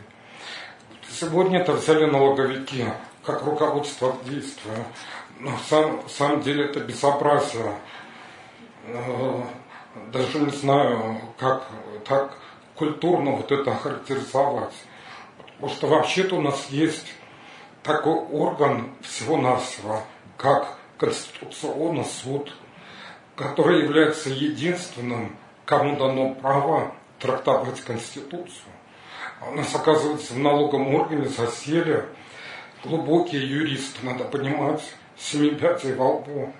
[1.07, 2.85] Сегодня это взяли налоговики
[3.25, 4.85] как руководство к действию.
[5.39, 7.77] Но на самом, самом деле это безобразие.
[8.87, 9.43] Э,
[10.11, 11.67] даже не знаю, как
[12.05, 12.37] так
[12.75, 14.73] культурно вот это характеризовать.
[15.37, 17.13] Потому что вообще-то у нас есть
[17.83, 20.01] такой орган всего-навсего,
[20.37, 22.53] как Конституционный суд,
[23.35, 25.35] который является единственным,
[25.65, 28.71] кому дано право трактовать Конституцию.
[29.41, 32.05] А у нас, оказывается, в налоговом органе засели
[32.85, 34.81] глубокие юристы, надо понимать,
[35.17, 36.53] семи пятей во лбу,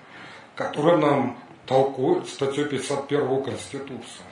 [0.54, 4.24] которые нам толкуют статью 51 Конституции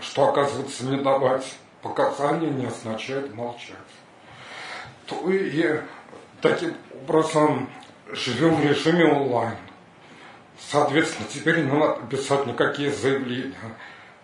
[0.00, 3.76] что, оказывается, не давать показания не означает молчать.
[5.06, 5.80] То и
[6.40, 7.68] таким образом
[8.08, 9.56] живем в режиме онлайн.
[10.58, 13.54] Соответственно, теперь не надо писать никакие заявления,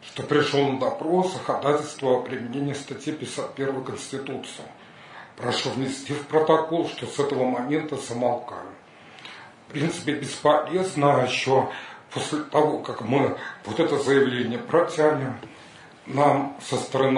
[0.03, 4.65] что пришел на допрос ходатайство о применении статьи 51 Конституции.
[5.37, 8.71] Прошу внести в протокол, что с этого момента замолкаю.
[9.69, 11.69] В принципе, бесполезно еще
[12.11, 15.39] после того, как мы вот это заявление протянем,
[16.07, 17.13] нам со стороны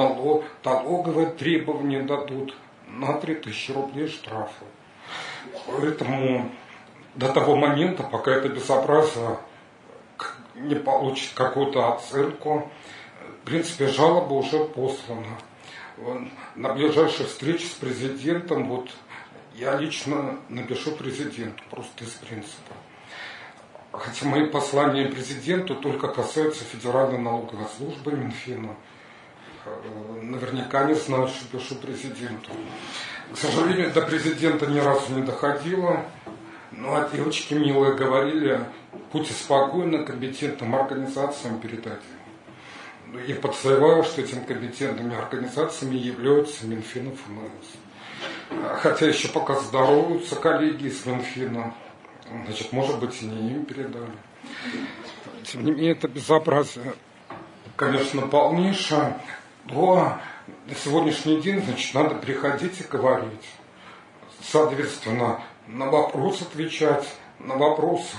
[0.65, 2.57] налоговые требования дадут
[2.89, 4.65] на 3000 рублей штрафа.
[5.67, 6.51] Поэтому
[7.15, 9.39] до того момента, пока это безобразие
[10.55, 12.71] не получит какую-то оценку,
[13.43, 15.39] в принципе, жалоба уже послана.
[16.55, 18.91] На ближайшей встрече с президентом вот
[19.55, 22.75] я лично напишу президенту, просто из принципа.
[23.91, 28.77] Хотя мои послания президенту только касаются Федеральной налоговой службы Минфина.
[29.65, 32.51] Э, наверняка не знают, что пишу президенту.
[33.33, 36.05] К сожалению, до президента ни разу не доходило.
[36.71, 38.61] Ну, а девочки милые говорили,
[39.13, 42.03] будьте спокойны, компетентным организациям передать.
[43.27, 48.81] И подозреваю, что этими компетентными организациями являются Минфин и ФНС.
[48.83, 51.75] Хотя еще пока здороваются коллеги из Минфина,
[52.45, 54.11] Значит, может быть, и не им передали.
[55.45, 56.95] Тем не менее, это безобразие,
[57.77, 59.19] конечно, полнейшее.
[59.65, 60.19] Но
[60.67, 63.49] на сегодняшний день, значит, надо приходить и говорить.
[64.43, 67.07] Соответственно, на вопрос отвечать,
[67.39, 68.17] на вопросы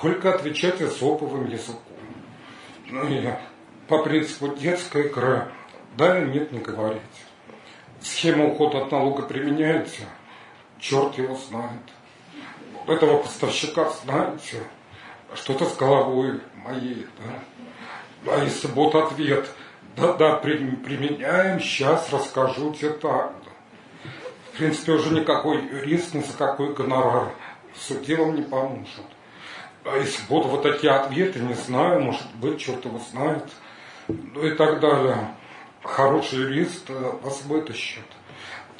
[0.00, 1.78] только отвечать эсоповым языком.
[2.86, 3.28] Ну и
[3.92, 5.48] по принципу детской игры,
[5.98, 7.02] да или нет, не говорить.
[8.00, 10.04] Схема ухода от налога применяется,
[10.80, 11.82] черт его знает
[12.86, 14.62] этого поставщика, знаете,
[15.34, 18.32] что-то с головой моей, да?
[18.34, 19.46] А если будет ответ,
[19.94, 23.34] да-да, применяем, сейчас расскажу тебе так.
[24.54, 27.28] В принципе, уже никакой юрист ни за какой гонорар
[27.74, 29.04] в суде вам не поможет.
[29.84, 33.44] А если будут вот такие ответы, не знаю, может быть, черт его знает,
[34.08, 35.34] ну и так далее.
[35.82, 38.04] Хороший юрист э, вас вытащит.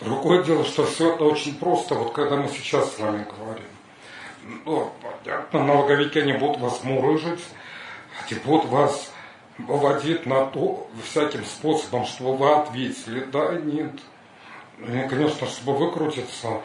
[0.00, 3.68] Другое дело, что все это очень просто, вот когда мы сейчас с вами говорим
[4.64, 7.44] ну, понятно, налоговики не будут вас мурыжить,
[8.28, 9.12] они будут вас
[9.58, 13.92] выводить на то всяким способом, чтобы вы ответили, да нет.
[14.78, 16.60] И, конечно, чтобы выкрутиться,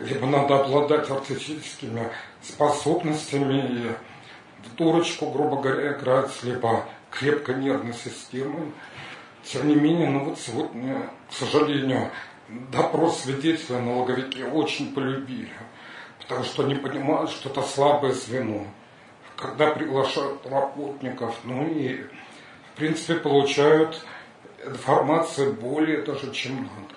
[0.00, 2.08] либо надо обладать артистическими
[2.42, 6.84] способностями и в дурочку, грубо говоря, играть, либо
[7.18, 8.72] крепко нервной системой.
[9.42, 12.10] Тем не менее, ну вот сегодня, к сожалению,
[12.48, 15.52] допрос свидетеля налоговики очень полюбили
[16.26, 18.66] потому что они понимают, что это слабое звено.
[19.36, 22.02] Когда приглашают работников, ну и
[22.72, 24.04] в принципе получают
[24.64, 26.94] информацию более даже, чем надо.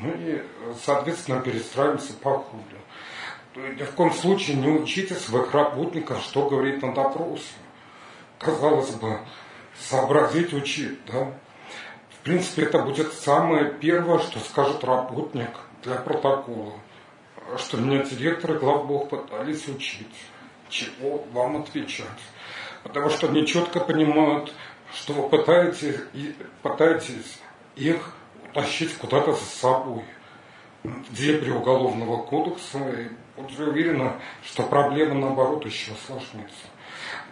[0.00, 0.42] Ну и,
[0.84, 2.62] соответственно, перестраиваемся по ходу.
[3.56, 7.54] Ни в коем случае не учите своих работников, что говорить на допросе.
[8.38, 9.20] Казалось бы,
[9.78, 11.32] сообразить учить, да?
[12.10, 15.50] В принципе, это будет самое первое, что скажет работник
[15.82, 16.74] для протокола
[17.56, 20.14] что меня директоры главбух пытались учить,
[20.68, 22.06] чего вам отвечать.
[22.82, 24.52] Потому что они четко понимают,
[24.92, 26.00] что вы пытаетесь,
[26.62, 27.38] пытаетесь
[27.76, 28.14] их
[28.54, 30.04] тащить куда-то за собой.
[31.10, 34.12] Где при уголовного кодекса, и будьте уверены,
[34.44, 36.66] что проблема наоборот еще осложнится.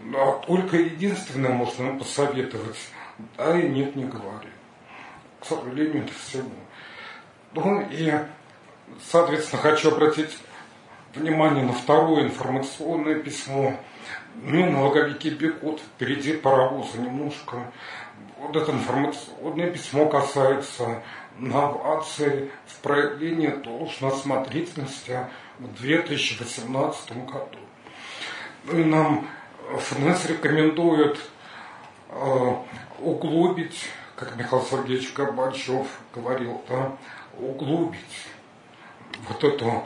[0.02, 2.78] Но только единственное можно посоветовать,
[3.36, 4.48] да и нет, не говори.
[5.40, 6.50] К сожалению, это всего.
[7.54, 8.12] Ну и
[9.02, 10.36] Соответственно, хочу обратить
[11.14, 13.74] внимание на второе информационное письмо.
[14.34, 17.72] Ну, налоговики бегут, впереди паровоза немножко.
[18.38, 21.02] вот это информационное письмо касается
[21.38, 25.18] новаций в проявлении должной осмотрительности
[25.58, 27.58] в 2018 году.
[28.64, 29.28] Ну и нам
[29.72, 31.18] ФНС рекомендует
[32.10, 32.54] э,
[32.98, 36.96] углубить, как Михаил Сергеевич Горбачев говорил, да,
[37.38, 38.28] углубить
[39.28, 39.84] вот эту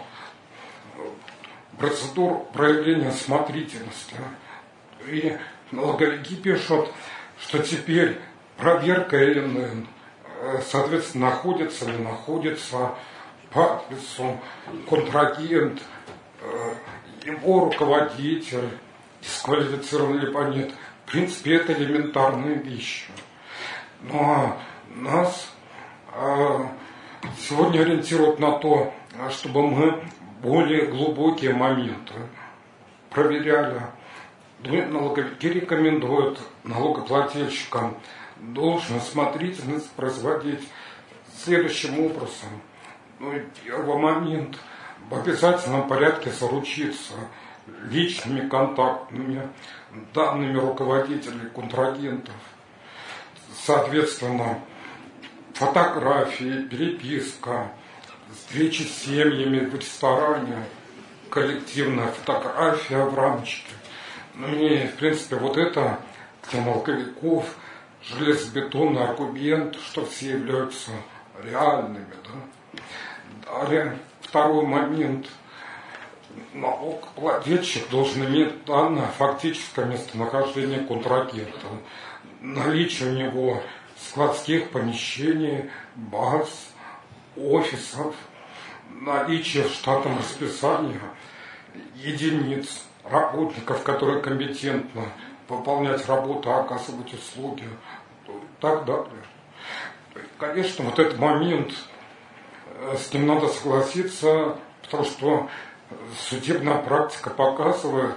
[1.78, 4.16] процедуру проявления смотрительности.
[5.06, 5.36] И
[5.70, 6.90] налоговики пишут,
[7.40, 8.18] что теперь
[8.56, 9.86] проверка ИНН,
[10.40, 12.94] э, соответственно, находится, не находится
[13.50, 14.38] по адресу
[14.88, 15.80] контрагент,
[16.40, 16.74] э,
[17.24, 18.68] его руководитель,
[19.22, 20.72] дисквалифицирован либо нет.
[21.06, 23.10] В принципе, это элементарные вещи.
[24.02, 24.56] Но
[24.94, 25.52] нас
[26.14, 26.66] э,
[27.38, 28.92] сегодня ориентируют на то,
[29.30, 30.04] чтобы мы
[30.42, 32.14] более глубокие моменты
[33.10, 33.82] проверяли.
[34.64, 37.96] Налоговики рекомендуют налогоплательщикам
[38.40, 40.68] должен осмотрительность производить
[41.36, 42.48] следующим образом.
[43.18, 43.32] Ну,
[43.64, 44.58] первый момент
[45.08, 47.14] в обязательном порядке заручиться
[47.90, 49.48] личными контактными
[50.14, 52.34] данными руководителей контрагентов.
[53.64, 54.60] Соответственно,
[55.54, 57.70] фотографии, переписка,
[58.32, 60.64] встречи с семьями в ресторане,
[61.30, 63.72] коллективная фотография в рамочке.
[64.34, 65.98] Ну и, в принципе, вот это
[66.50, 67.56] для налоговиков
[68.02, 70.92] железобетонный аргумент, что все являются
[71.42, 72.06] реальными.
[72.24, 72.80] Да?
[73.44, 75.26] Далее, второй момент.
[76.54, 81.66] Налогоплательщик должен иметь данное фактическое местонахождение контрагента,
[82.40, 83.62] наличие у него
[83.96, 86.72] складских помещений, баз,
[87.36, 88.14] офисов,
[88.90, 91.00] наличие в штатном расписании
[91.94, 95.04] единиц работников, которые компетентно
[95.48, 97.64] выполнять работу, оказывать услуги
[98.60, 99.22] так далее.
[100.38, 101.72] Конечно, вот этот момент,
[102.66, 105.48] э, с ним надо согласиться, потому что
[106.28, 108.16] судебная практика показывает,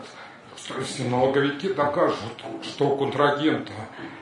[0.58, 3.74] что если налоговики докажут, что у контрагента,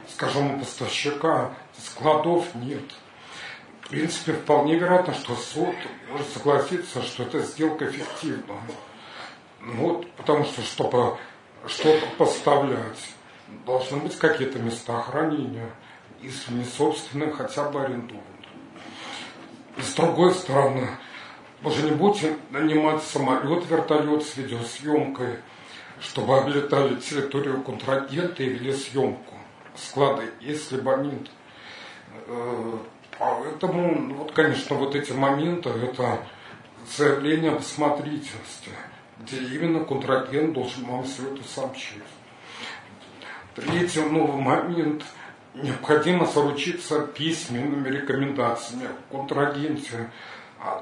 [0.07, 2.84] скажем, у поставщика складов нет,
[3.81, 5.76] в принципе, вполне вероятно, что суд
[6.11, 8.55] может согласиться, что эта сделка эффективна.
[9.61, 11.17] Ну вот, потому что, чтобы
[11.67, 13.13] что-то поставлять,
[13.65, 15.71] должны быть какие-то места хранения,
[16.21, 18.23] если не собственные, хотя бы арендованные.
[19.77, 20.88] С другой стороны,
[21.64, 25.40] же не будете нанимать самолет, вертолет с видеосъемкой,
[25.99, 29.36] чтобы облетали территорию контрагента и вели съемку.
[29.76, 31.30] Склады есть либо нет.
[32.27, 32.77] Э,
[33.18, 36.19] поэтому, ну, вот, конечно, вот эти моменты, это
[36.98, 38.72] заявление об осмотрительности,
[39.19, 42.03] где именно контрагент должен вам все это сообщить.
[43.56, 45.03] Третий новый момент–
[45.53, 50.10] необходимо заручиться письменными рекомендациями контрагенте от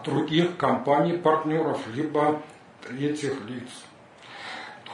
[0.03, 2.41] других компаний-партнеров, либо
[2.85, 3.69] третьих лиц.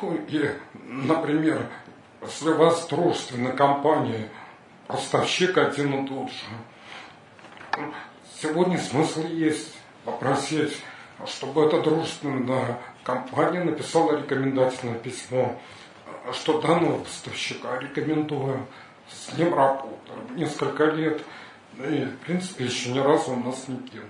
[0.02, 1.68] Ну, и, например,
[2.22, 4.30] если у вас дружественная компания,
[4.88, 7.88] поставщик один и тот же,
[8.42, 10.82] сегодня смысл есть попросить,
[11.26, 15.58] чтобы эта дружественная компания написала рекомендательное письмо,
[16.34, 18.66] что данного поставщика рекомендуем
[19.10, 19.98] с ним работал
[20.32, 21.24] несколько лет,
[21.78, 24.08] и, в принципе, еще ни разу он нас не кинул.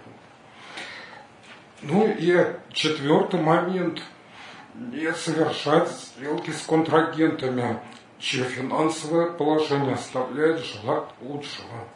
[1.83, 4.01] Ну и четвертый момент–
[4.75, 7.79] не совершать сделки с контрагентами,
[8.19, 11.87] чье финансовое положение оставляет желать лучшего.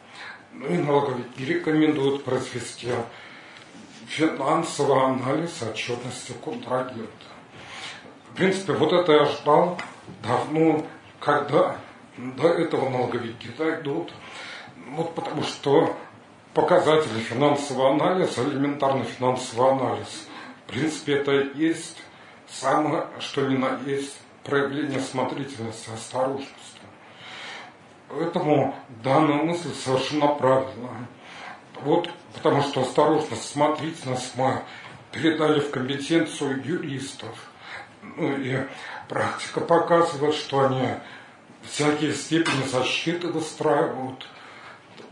[0.52, 2.88] Ну и налоговики рекомендуют произвести
[4.06, 7.08] финансовый анализ отчетности контрагента.
[8.30, 9.78] В принципе, вот это я ждал
[10.22, 10.86] давно,
[11.20, 11.76] когда
[12.16, 14.12] до этого налоговики дойдут.
[14.90, 15.96] Вот потому что
[16.54, 20.26] показатели финансового анализа, элементарный финансовый анализ,
[20.66, 21.96] в принципе, это есть
[22.46, 26.54] самое, что ни на есть, проявление смотрительности, осторожности.
[28.08, 31.06] Поэтому данная мысль совершенно правильная.
[31.82, 34.62] Вот потому что осторожность, смотрительность мы
[35.12, 37.50] передали в компетенцию юристов.
[38.02, 38.64] Ну и
[39.08, 40.88] практика показывает, что они
[41.62, 44.26] всякие степени защиты выстраивают,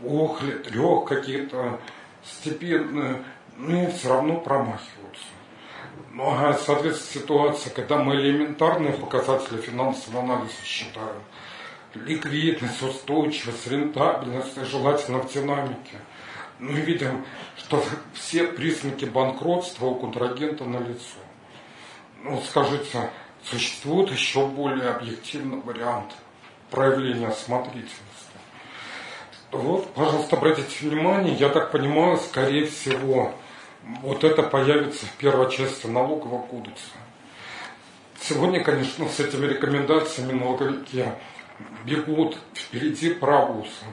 [0.03, 1.79] охли, трех какие-то
[2.23, 3.23] степенные,
[3.57, 5.25] ну все равно промахиваются.
[6.11, 11.21] Ну а соответственно ситуация, когда мы элементарные показатели финансового анализа считаем,
[11.93, 15.97] ликвидность, устойчивость, рентабельность, желательно в динамике,
[16.59, 17.25] мы видим,
[17.57, 17.83] что
[18.13, 21.19] все признаки банкротства у контрагента налицо.
[22.23, 23.11] Ну, скажите,
[23.43, 26.13] существует еще более объективный вариант–
[26.71, 28.06] проявления осмотрительности.
[29.51, 33.33] Вот, пожалуйста, обратите внимание, я так понимаю, скорее всего,
[34.01, 36.91] вот это появится в первой части налогового кодекса.
[38.19, 41.05] Сегодня, конечно, с этими рекомендациями налоговики
[41.85, 43.85] бегут впереди правуса.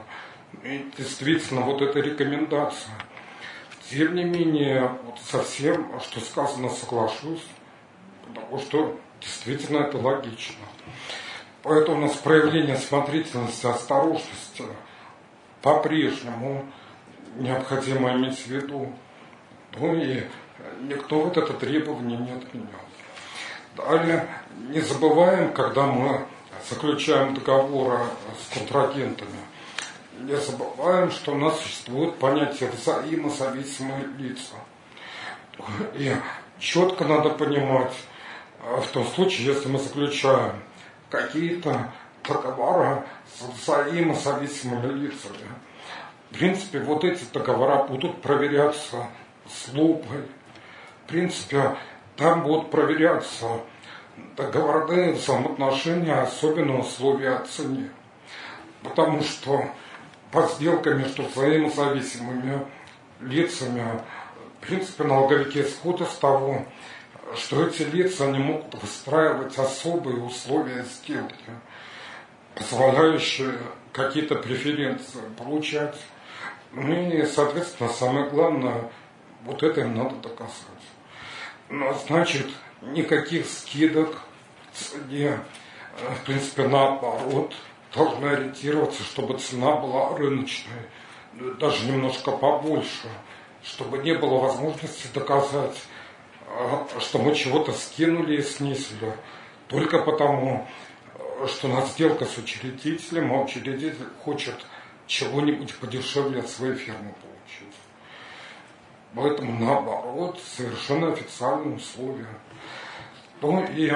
[0.97, 2.93] Действительно, вот эта рекомендация.
[3.89, 7.45] Тем не менее, вот со всем, что сказано, соглашусь,
[8.27, 10.65] потому что действительно это логично.
[11.63, 14.63] Поэтому у нас проявление смотрительности, осторожности
[15.65, 16.63] по-прежнему
[17.37, 18.93] необходимо иметь в виду.
[19.75, 20.23] Ну и
[20.81, 22.69] никто вот это требование не отменял.
[23.75, 24.27] Далее,
[24.69, 26.27] не забываем, когда мы
[26.69, 27.97] заключаем договоры
[28.39, 29.39] с контрагентами,
[30.19, 34.55] не забываем, что у нас существует понятие взаимозависимые лица.
[35.95, 36.15] И
[36.59, 37.95] четко надо понимать,
[38.61, 40.61] а, в том случае, если мы заключаем
[41.09, 41.91] какие-то
[42.27, 45.47] договора с взаимозависимыми лицами,
[46.31, 49.07] в принципе, вот эти договора будут проверяться
[49.47, 50.23] с лупой.
[51.05, 51.77] В принципе,
[52.17, 53.61] там будут проверяться
[54.35, 57.89] договорные взаимоотношения, особенно условия о цене.
[58.83, 59.65] Потому что
[60.31, 62.65] по сделкам между взаимозависимыми
[63.21, 64.01] лицами,
[64.59, 66.65] в принципе, налоговики исходят из того,
[67.35, 71.51] что эти лица не могут выстраивать особые условия сделки,
[72.55, 73.57] позволяющие
[73.91, 75.95] какие-то преференции получать.
[76.71, 78.91] Ну и, соответственно, самое главное,
[79.43, 80.51] вот это им надо доказать.
[81.69, 82.47] Ну, значит,
[82.81, 84.21] никаких скидок
[84.73, 85.39] цене,
[85.99, 87.53] э, в принципе, наоборот,
[87.93, 90.89] должны ориентироваться, чтобы цена была рыночной,
[91.59, 93.07] даже немножко побольше,
[93.63, 95.81] чтобы не было возможности доказать,
[96.47, 99.15] э, что мы чего-то скинули и снизили,
[99.67, 100.67] только потому,
[101.47, 104.55] что у нас сделка с учредителем, а учредитель хочет
[105.07, 107.75] чего-нибудь подешевле от своей фирмы получить.
[109.13, 112.27] Поэтому наоборот, совершенно официальные условия.
[113.41, 113.89] Ну и,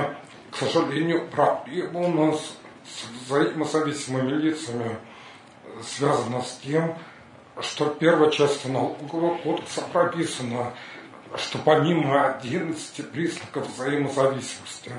[0.51, 2.55] к сожалению, проблема у нас
[2.85, 4.97] с взаимозависимыми лицами
[5.83, 6.97] связана с тем,
[7.61, 10.73] что в первой части налогового кодекса прописано,
[11.35, 14.91] что помимо 11 признаков взаимозависимости,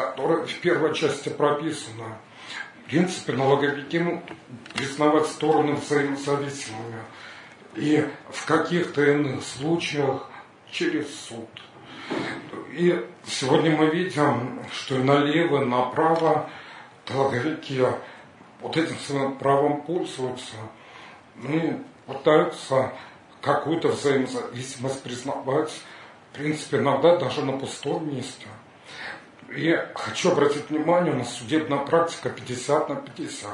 [0.00, 2.16] которые в первой части прописаны,
[2.84, 4.20] в принципе, налоговики
[4.74, 7.02] признавать стороны взаимозависимыми
[7.76, 10.28] и в каких-то иных случаях
[10.70, 11.48] через суд.
[12.72, 16.50] И сегодня мы видим, что и налево, направо
[17.08, 17.84] налоговики
[18.60, 20.56] вот этим своим правом пользуются,
[21.36, 21.72] ну и
[22.06, 22.92] пытаются
[23.40, 25.70] какую-то взаимозависимость признавать,
[26.32, 28.46] в принципе, иногда даже на пустом месте.
[29.50, 33.50] И хочу обратить внимание, у нас судебная практика 50 на 50.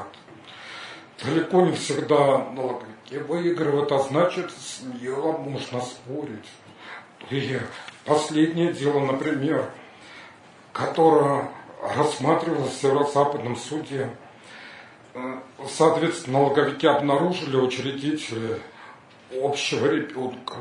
[1.23, 6.49] Далеко не всегда налоговики выигрывают, а значит, с нее можно спорить.
[7.31, 7.59] И
[8.05, 9.71] последнее дело, например,
[10.71, 11.49] которое
[11.95, 14.11] рассматривалось в Северо-Западном суде,
[15.67, 18.61] соответственно, налоговики обнаружили учредители
[19.41, 20.57] общего ребенка,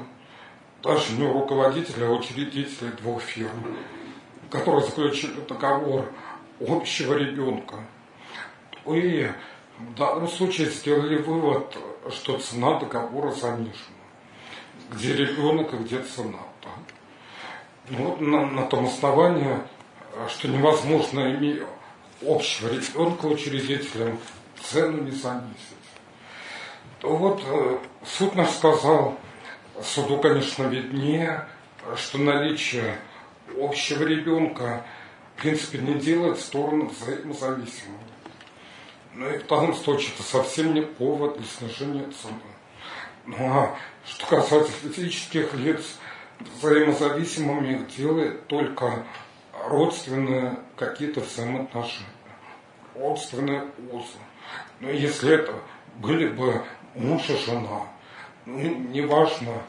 [0.82, 3.76] даже не руководителя, а учредителя двух фирм
[4.50, 6.10] которые заключили договор
[6.60, 7.76] общего ребенка.
[8.86, 9.30] И
[9.78, 11.76] в данном случае сделали вывод,
[12.10, 13.74] что цена договора занижена.
[14.92, 16.38] Где ребенок и где цена.
[16.62, 16.70] Да?
[17.90, 19.58] Ну, на, на том основании,
[20.28, 21.66] что невозможно, имея
[22.22, 24.18] общего ребенка учредителем,
[24.62, 25.56] цену не занизить.
[27.00, 29.18] То вот э, суд наш сказал,
[29.82, 31.46] суду, конечно, виднее,
[31.96, 32.98] что наличие
[33.58, 34.84] общего ребенка,
[35.36, 37.98] в принципе, не делает сторону взаимозависимыми.
[39.14, 42.40] Но и в данном случае это совсем не повод для снижения цены.
[43.24, 45.98] Ну а что касается физических лиц,
[46.60, 49.04] взаимозависимыми их делает только
[49.68, 52.06] родственные какие-то взаимоотношения,
[52.94, 54.18] родственные узы.
[54.80, 55.54] Но если это
[55.96, 56.62] были бы
[56.94, 57.86] муж и жена,
[58.44, 59.62] ну, неважно,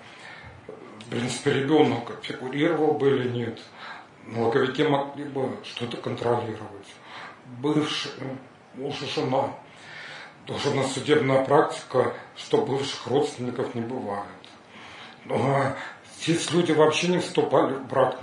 [1.09, 3.59] принципе, ребенок фигурировал бы или нет,
[4.25, 6.87] налоговики могли бы что-то контролировать.
[7.61, 8.11] Бывший
[8.75, 9.53] муж и жена.
[10.45, 14.25] Тоже у нас судебная практика, что бывших родственников не бывает.
[15.25, 15.73] Но
[16.19, 18.19] здесь люди вообще не вступали в брак.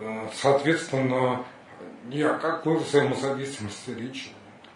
[0.00, 1.44] Э, соответственно,
[2.06, 4.70] ни о какой взаимозависимости речи нет.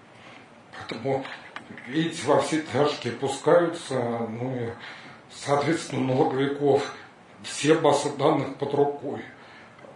[0.76, 1.24] Поэтому,
[1.88, 3.94] видите, во все тяжкие пускаются,
[4.28, 4.70] ну и
[5.34, 6.94] соответственно, налоговиков
[7.42, 9.24] все базы данных под рукой,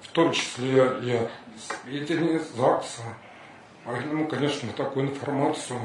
[0.02, 1.28] в том числе и
[1.59, 3.02] сведения ЗАГСа.
[3.85, 5.81] Поэтому, конечно, такую информацию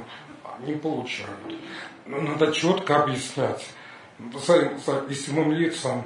[0.57, 1.39] они получают.
[2.05, 3.65] Но надо четко объяснять
[4.85, 6.03] зависимым лицам,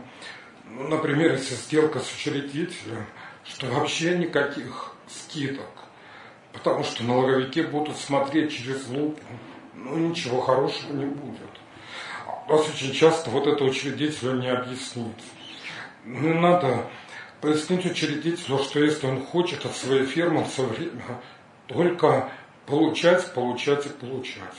[0.66, 3.06] ну, например, если сделка с учредителем,
[3.44, 5.70] что вообще никаких скидок,
[6.54, 9.22] потому что налоговики будут смотреть через лупу,
[9.74, 11.57] ну ничего хорошего не будет.
[12.50, 15.24] Нас очень часто вот это учредителю не объяснить.
[16.06, 16.86] Ну, надо
[17.42, 21.22] пояснить учредителю, что если он хочет от своей фирмы все время
[21.68, 22.30] только
[22.66, 24.56] получать, получать и получать.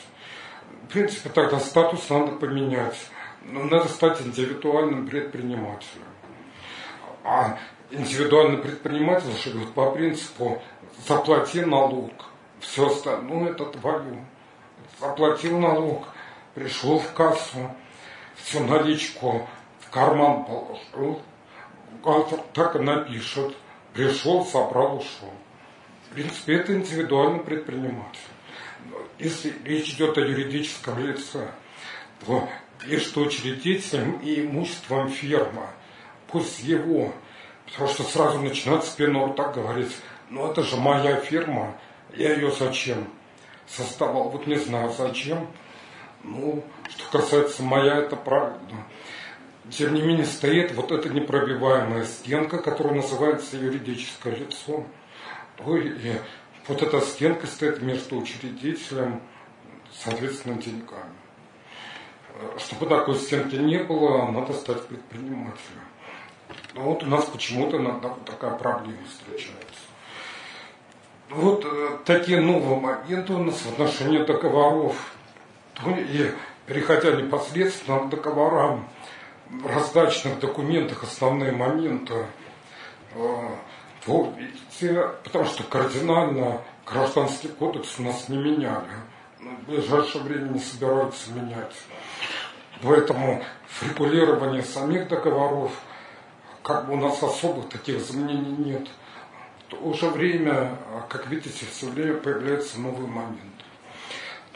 [0.85, 2.97] В принципе, тогда статус надо поменять.
[3.43, 6.05] Но надо стать индивидуальным предпринимателем.
[7.25, 7.59] А
[7.91, 10.61] индивидуальный предприниматель живет по принципу
[11.07, 12.13] заплати налог,
[12.61, 14.27] все остальное это твое.
[15.01, 16.09] Заплатил налог,
[16.59, 17.71] пришел в кассу,
[18.37, 19.49] всю наличку
[19.81, 21.23] в карман положил,
[21.93, 23.57] бухгалтер так и напишет,
[23.95, 25.33] пришел, собрал, ушел.
[26.07, 28.19] В принципе, это индивидуальный предприниматель.
[29.19, 31.49] Если речь идет о юридическом лице,
[32.27, 32.49] то
[32.85, 35.71] пишет учредителем и имуществом фирма,
[36.27, 37.13] пусть его,
[37.67, 39.95] потому что сразу начинает с пену так говорить,
[40.31, 41.77] ну это же моя фирма,
[42.15, 43.09] я ее зачем
[43.67, 45.49] создавал, вот не знаю зачем,
[46.29, 48.87] ну, что касается моя, это правильно.
[49.71, 54.85] Тем не менее, стоит вот эта непробиваемая стенка, которая называется юридическое лицо.
[55.67, 56.21] И
[56.67, 59.21] вот эта стенка стоит между учредителем,
[59.93, 61.17] соответственно, деньгами.
[62.59, 65.83] Чтобы такой стенки не было, надо стать предпринимателем.
[66.75, 67.79] Но вот у нас почему-то
[68.25, 69.89] такая проблема встречается.
[71.31, 75.13] Вот э, такие новые моменты у нас в отношении договоров.
[75.87, 76.33] И
[76.67, 78.89] переходя непосредственно к договорам,
[79.51, 82.27] в раздачных документах основные моменты,
[83.15, 83.49] э,
[84.05, 84.35] то,
[85.25, 88.89] потому что кардинально гражданский кодекс у нас не меняли.
[89.39, 91.75] В ближайшее время не собираются менять.
[92.83, 95.73] Поэтому в регулировании самих договоров
[96.63, 98.89] как бы у нас особых таких изменений нет.
[99.69, 100.77] То же время,
[101.09, 103.39] как видите, все время появляется новый момент.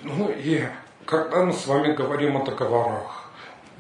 [0.03, 0.67] Ну и
[1.07, 3.31] когда мы с вами говорим о договорах,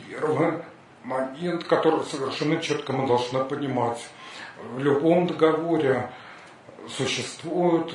[0.08, 0.62] первый
[1.04, 4.06] момент, который совершенно четко мы должны понимать,
[4.74, 6.10] в любом договоре
[6.88, 7.94] существуют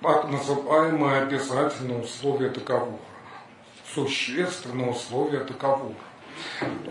[0.00, 2.98] так называемые обязательные условия договора,
[3.94, 5.94] существенные условия договора.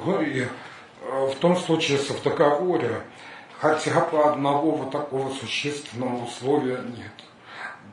[0.06, 0.48] Ну и э,
[1.28, 3.02] в том случае, если в договоре
[3.60, 7.14] хотя бы одного вот такого существенного условия нет,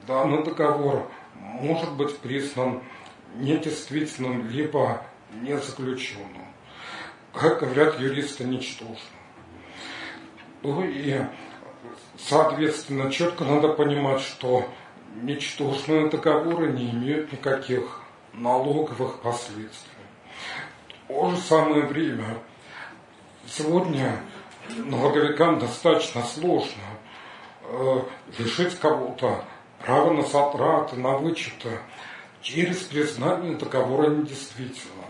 [0.07, 2.83] данный договор может быть признан
[3.35, 5.03] недействительным, либо
[5.41, 6.47] незаключенным.
[7.33, 8.99] Как говорят юристы, ничтожным.
[10.63, 11.21] Ну и,
[12.19, 14.69] соответственно, четко надо понимать, что
[15.17, 18.01] ничтожные договоры не имеют никаких
[18.33, 19.91] налоговых последствий.
[21.05, 22.39] В то же самое время
[23.47, 24.21] сегодня
[24.77, 26.83] налоговикам достаточно сложно
[27.65, 28.03] э,
[28.39, 29.45] лишить кого-то
[29.85, 31.79] права на затраты, на вычеты
[32.43, 35.07] через признание договора недействительным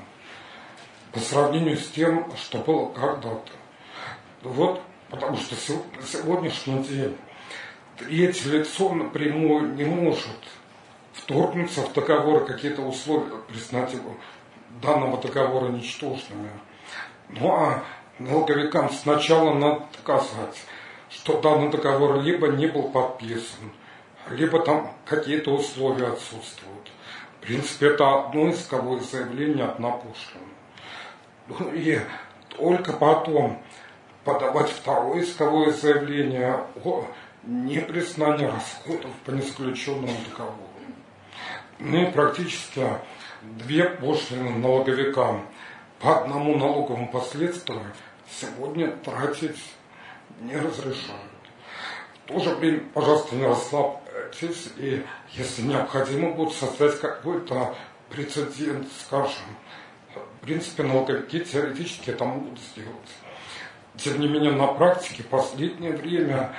[1.12, 3.52] по сравнению с тем, что было когда-то.
[4.42, 7.16] Вот, потому что сегодняшний день
[7.98, 10.38] третье лицо напрямую не может
[11.12, 14.16] вторгнуться в договор какие-то условия, признать его
[14.82, 16.50] данного договора ничтожными.
[17.28, 17.84] Ну а
[18.18, 20.64] налоговикам сначала надо доказать,
[21.10, 23.72] что данный договор либо не был подписан,
[24.30, 26.90] либо там какие-то условия отсутствуют.
[27.42, 30.46] В принципе, это одно исковое заявление от напошлины.
[31.48, 31.98] Ну и
[32.50, 33.60] только потом
[34.22, 37.04] подавать второе исковое заявление о
[37.42, 40.56] непризнании расходов по несключенному договору.
[41.80, 42.86] Ну и практически
[43.42, 45.44] две пошлины налоговикам
[45.98, 47.82] по одному налоговому последствию
[48.30, 49.60] сегодня тратить
[50.42, 51.32] не разрешают.
[52.24, 53.46] В то же время, пожалуйста, не
[54.32, 57.74] расслабьтесь, и если необходимо будет создать какой-то
[58.10, 59.42] прецедент, скажем,
[60.14, 62.92] в принципе, налоговики теоретически это могут сделать.
[63.96, 66.54] Тем не менее, на практике в последнее время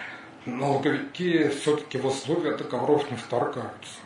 [0.45, 3.99] налоговики все-таки в условия договоров не вторгаются.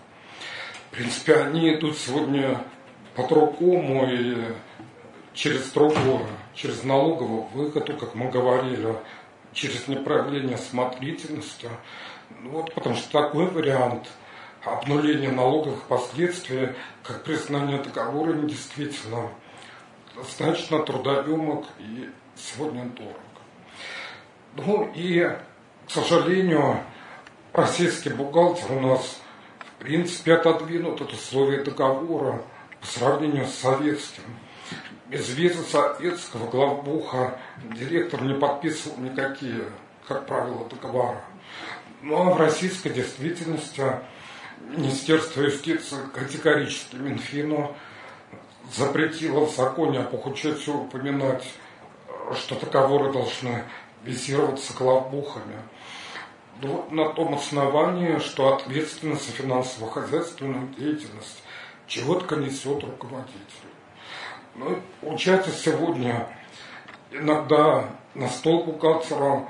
[0.89, 2.61] В принципе, они идут сегодня
[3.15, 4.37] по другому и
[5.33, 6.25] через другое,
[6.55, 8.95] через налоговую выгоду, как мы говорили,
[9.53, 11.69] через непроявление смотрительности.
[12.29, 14.07] Ну, вот, потому что такой вариант
[14.63, 16.69] обнуления налоговых последствий,
[17.03, 19.29] как признание договора недействительным,
[20.15, 23.15] достаточно трудоемок и сегодня дорог.
[24.55, 25.21] Ну и,
[25.87, 26.83] к сожалению,
[27.53, 29.21] российский бухгалтер у нас
[29.59, 32.41] в принципе отодвинут это условие договора
[32.81, 34.23] по сравнению с советским.
[35.07, 37.39] Без визы советского главбуха
[37.75, 39.63] директор не подписывал никакие,
[40.07, 41.21] как правило, договора.
[42.01, 43.83] Ну а в российской действительности
[44.59, 47.75] Министерство юстиции категорически Минфину
[48.71, 51.47] запретило в законе о Пухучете упоминать,
[52.35, 53.63] что договоры должны
[54.03, 55.55] визироваться главбухами.
[56.61, 61.43] Ну, на том основании, что ответственность за финансово-хозяйственную деятельность
[61.87, 63.37] чего-то несет руководитель.
[64.55, 66.27] Ну, получается, сегодня
[67.11, 69.47] иногда на стол бухгалтера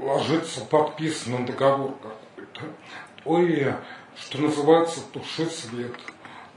[0.00, 2.62] ложится подписанный договор какой-то.
[3.24, 3.74] Ой,
[4.16, 5.94] что называется, туши свет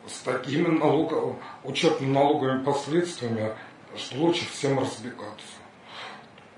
[0.07, 3.53] с такими налогов, учетно-налоговыми последствиями,
[3.95, 5.63] что лучше всем разбегаться.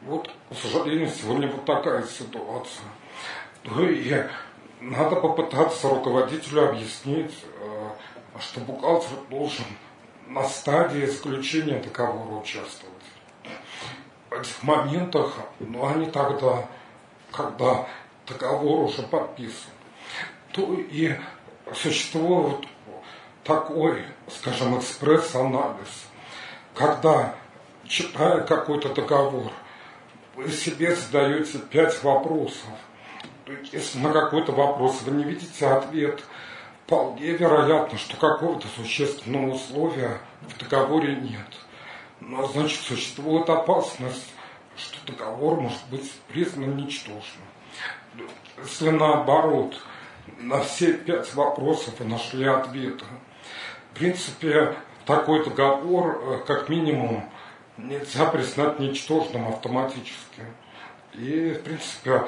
[0.02, 2.86] Вот, к сожалению, сегодня вот такая ситуация.
[3.64, 4.24] Ну и
[4.80, 7.90] надо попытаться руководителю объяснить, э,
[8.40, 9.66] что бухгалтер должен
[10.28, 12.94] на стадии заключения договора участвовать.
[14.30, 16.68] В этих моментах, ну они тогда,
[17.36, 17.88] когда
[18.28, 19.72] договор уже подписан,
[20.52, 21.16] то и
[21.74, 22.66] существует
[23.44, 26.08] такой, скажем, экспресс-анализ,
[26.74, 27.36] когда,
[27.86, 29.52] читая какой-то договор,
[30.36, 32.70] вы себе задаете пять вопросов.
[33.72, 36.24] Если на какой-то вопрос вы не видите ответ,
[36.86, 41.48] вполне вероятно, что какого-то существенного условия в договоре нет.
[42.20, 44.34] Но значит существует опасность,
[44.78, 47.48] что договор может быть признан ничтожным.
[48.58, 49.76] Если наоборот,
[50.38, 53.06] на все пять вопросов вы нашли ответы,
[53.92, 54.76] в принципе,
[55.06, 57.30] такой договор, э, как минимум,
[57.78, 60.44] нельзя признать ничтожным автоматически.
[61.14, 62.24] И, в принципе,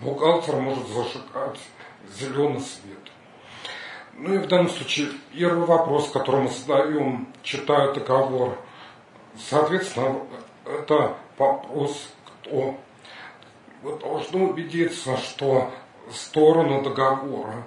[0.00, 1.60] бухгалтер может зажигать
[2.18, 2.98] зеленый свет.
[4.14, 8.58] Ну и в данном случае первый вопрос, который мы задаем, читая договор,
[9.38, 10.18] соответственно,
[10.64, 12.78] это вопрос, кто.
[13.82, 15.70] Вы должны убедиться, что
[16.10, 17.66] стороны договора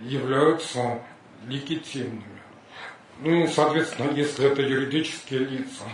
[0.00, 1.02] являются
[1.46, 2.22] легитимными.
[3.20, 5.84] Ну и, соответственно, если это юридические лица,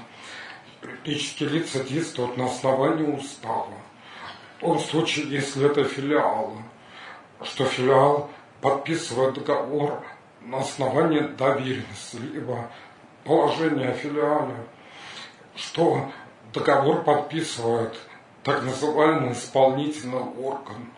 [0.82, 3.78] юридические лица действуют на основании устава.
[4.58, 6.58] В том случае, если это филиалы,
[7.42, 8.30] что филиал
[8.60, 10.04] подписывает договор
[10.42, 12.70] на основании доверенности, либо
[13.24, 14.56] положения о филиале,
[15.56, 16.10] что
[16.54, 17.94] договор подписывает
[18.42, 20.90] так называемый исполнительный орган.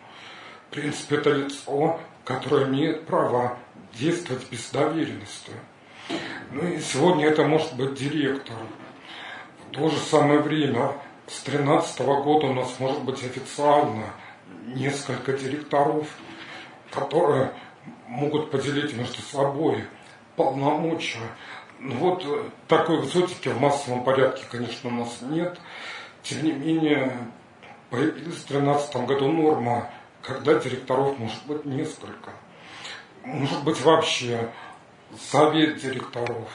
[0.68, 3.56] В принципе, это лицо, которое имеет право
[3.94, 5.52] действовать без доверенности.
[6.52, 8.56] Ну и сегодня это может быть директор.
[9.68, 10.92] В то же самое время,
[11.26, 14.04] с 2013 года у нас может быть официально
[14.66, 16.06] несколько директоров,
[16.90, 17.52] которые
[18.06, 19.84] могут поделить между собой
[20.36, 21.28] полномочия.
[21.78, 25.58] Ну вот э, такой экзотики в массовом порядке, конечно, у нас нет.
[26.22, 27.12] Тем не менее,
[27.90, 29.90] появилась в 2013 году норма,
[30.22, 32.30] когда директоров может быть несколько.
[33.24, 34.50] Может быть вообще
[35.30, 36.48] совет директоров,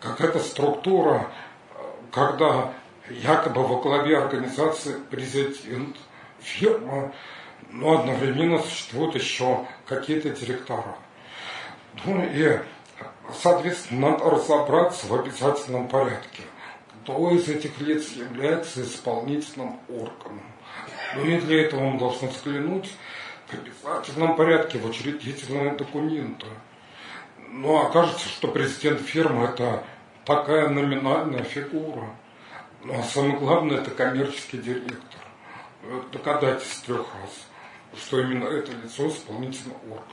[0.00, 1.30] какая-то структура,
[2.12, 2.72] когда
[3.08, 5.96] якобы во главе организации президент,
[6.40, 7.12] фирма,
[7.70, 10.96] но одновременно существуют еще какие-то директора.
[12.04, 12.58] Ну и,
[13.34, 16.42] соответственно, надо разобраться в обязательном порядке,
[17.02, 20.42] кто из этих лиц является исполнительным органом.
[21.16, 22.90] Ну и для этого мы должны взглянуть
[23.48, 26.46] в обязательном порядке в учредительные документы–
[27.52, 29.82] ну, окажется, что президент фирмы это
[30.24, 32.14] такая номинальная фигура.
[32.84, 35.20] Ну, а самое главное, это коммерческий директор.
[36.12, 40.04] Доказательств трех раз, что именно это лицо исполнительный орган.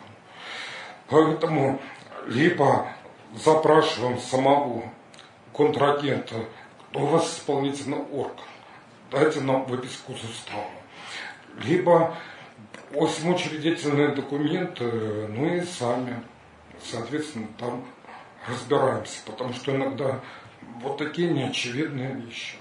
[1.10, 1.80] Поэтому
[2.26, 2.88] либо
[3.43, 4.84] запрашиваем самого
[5.53, 6.35] контрагента,
[6.89, 8.45] кто у вас исполнительный орган,
[9.11, 10.65] дайте нам выписку из устава.
[11.64, 12.15] Либо
[12.91, 14.84] просим учредительные документы,
[15.30, 16.22] ну и сами
[16.84, 17.85] соответственно, там
[18.47, 20.19] разбираемся, потому что иногда
[20.81, 22.57] вот такие неочевидные вещи.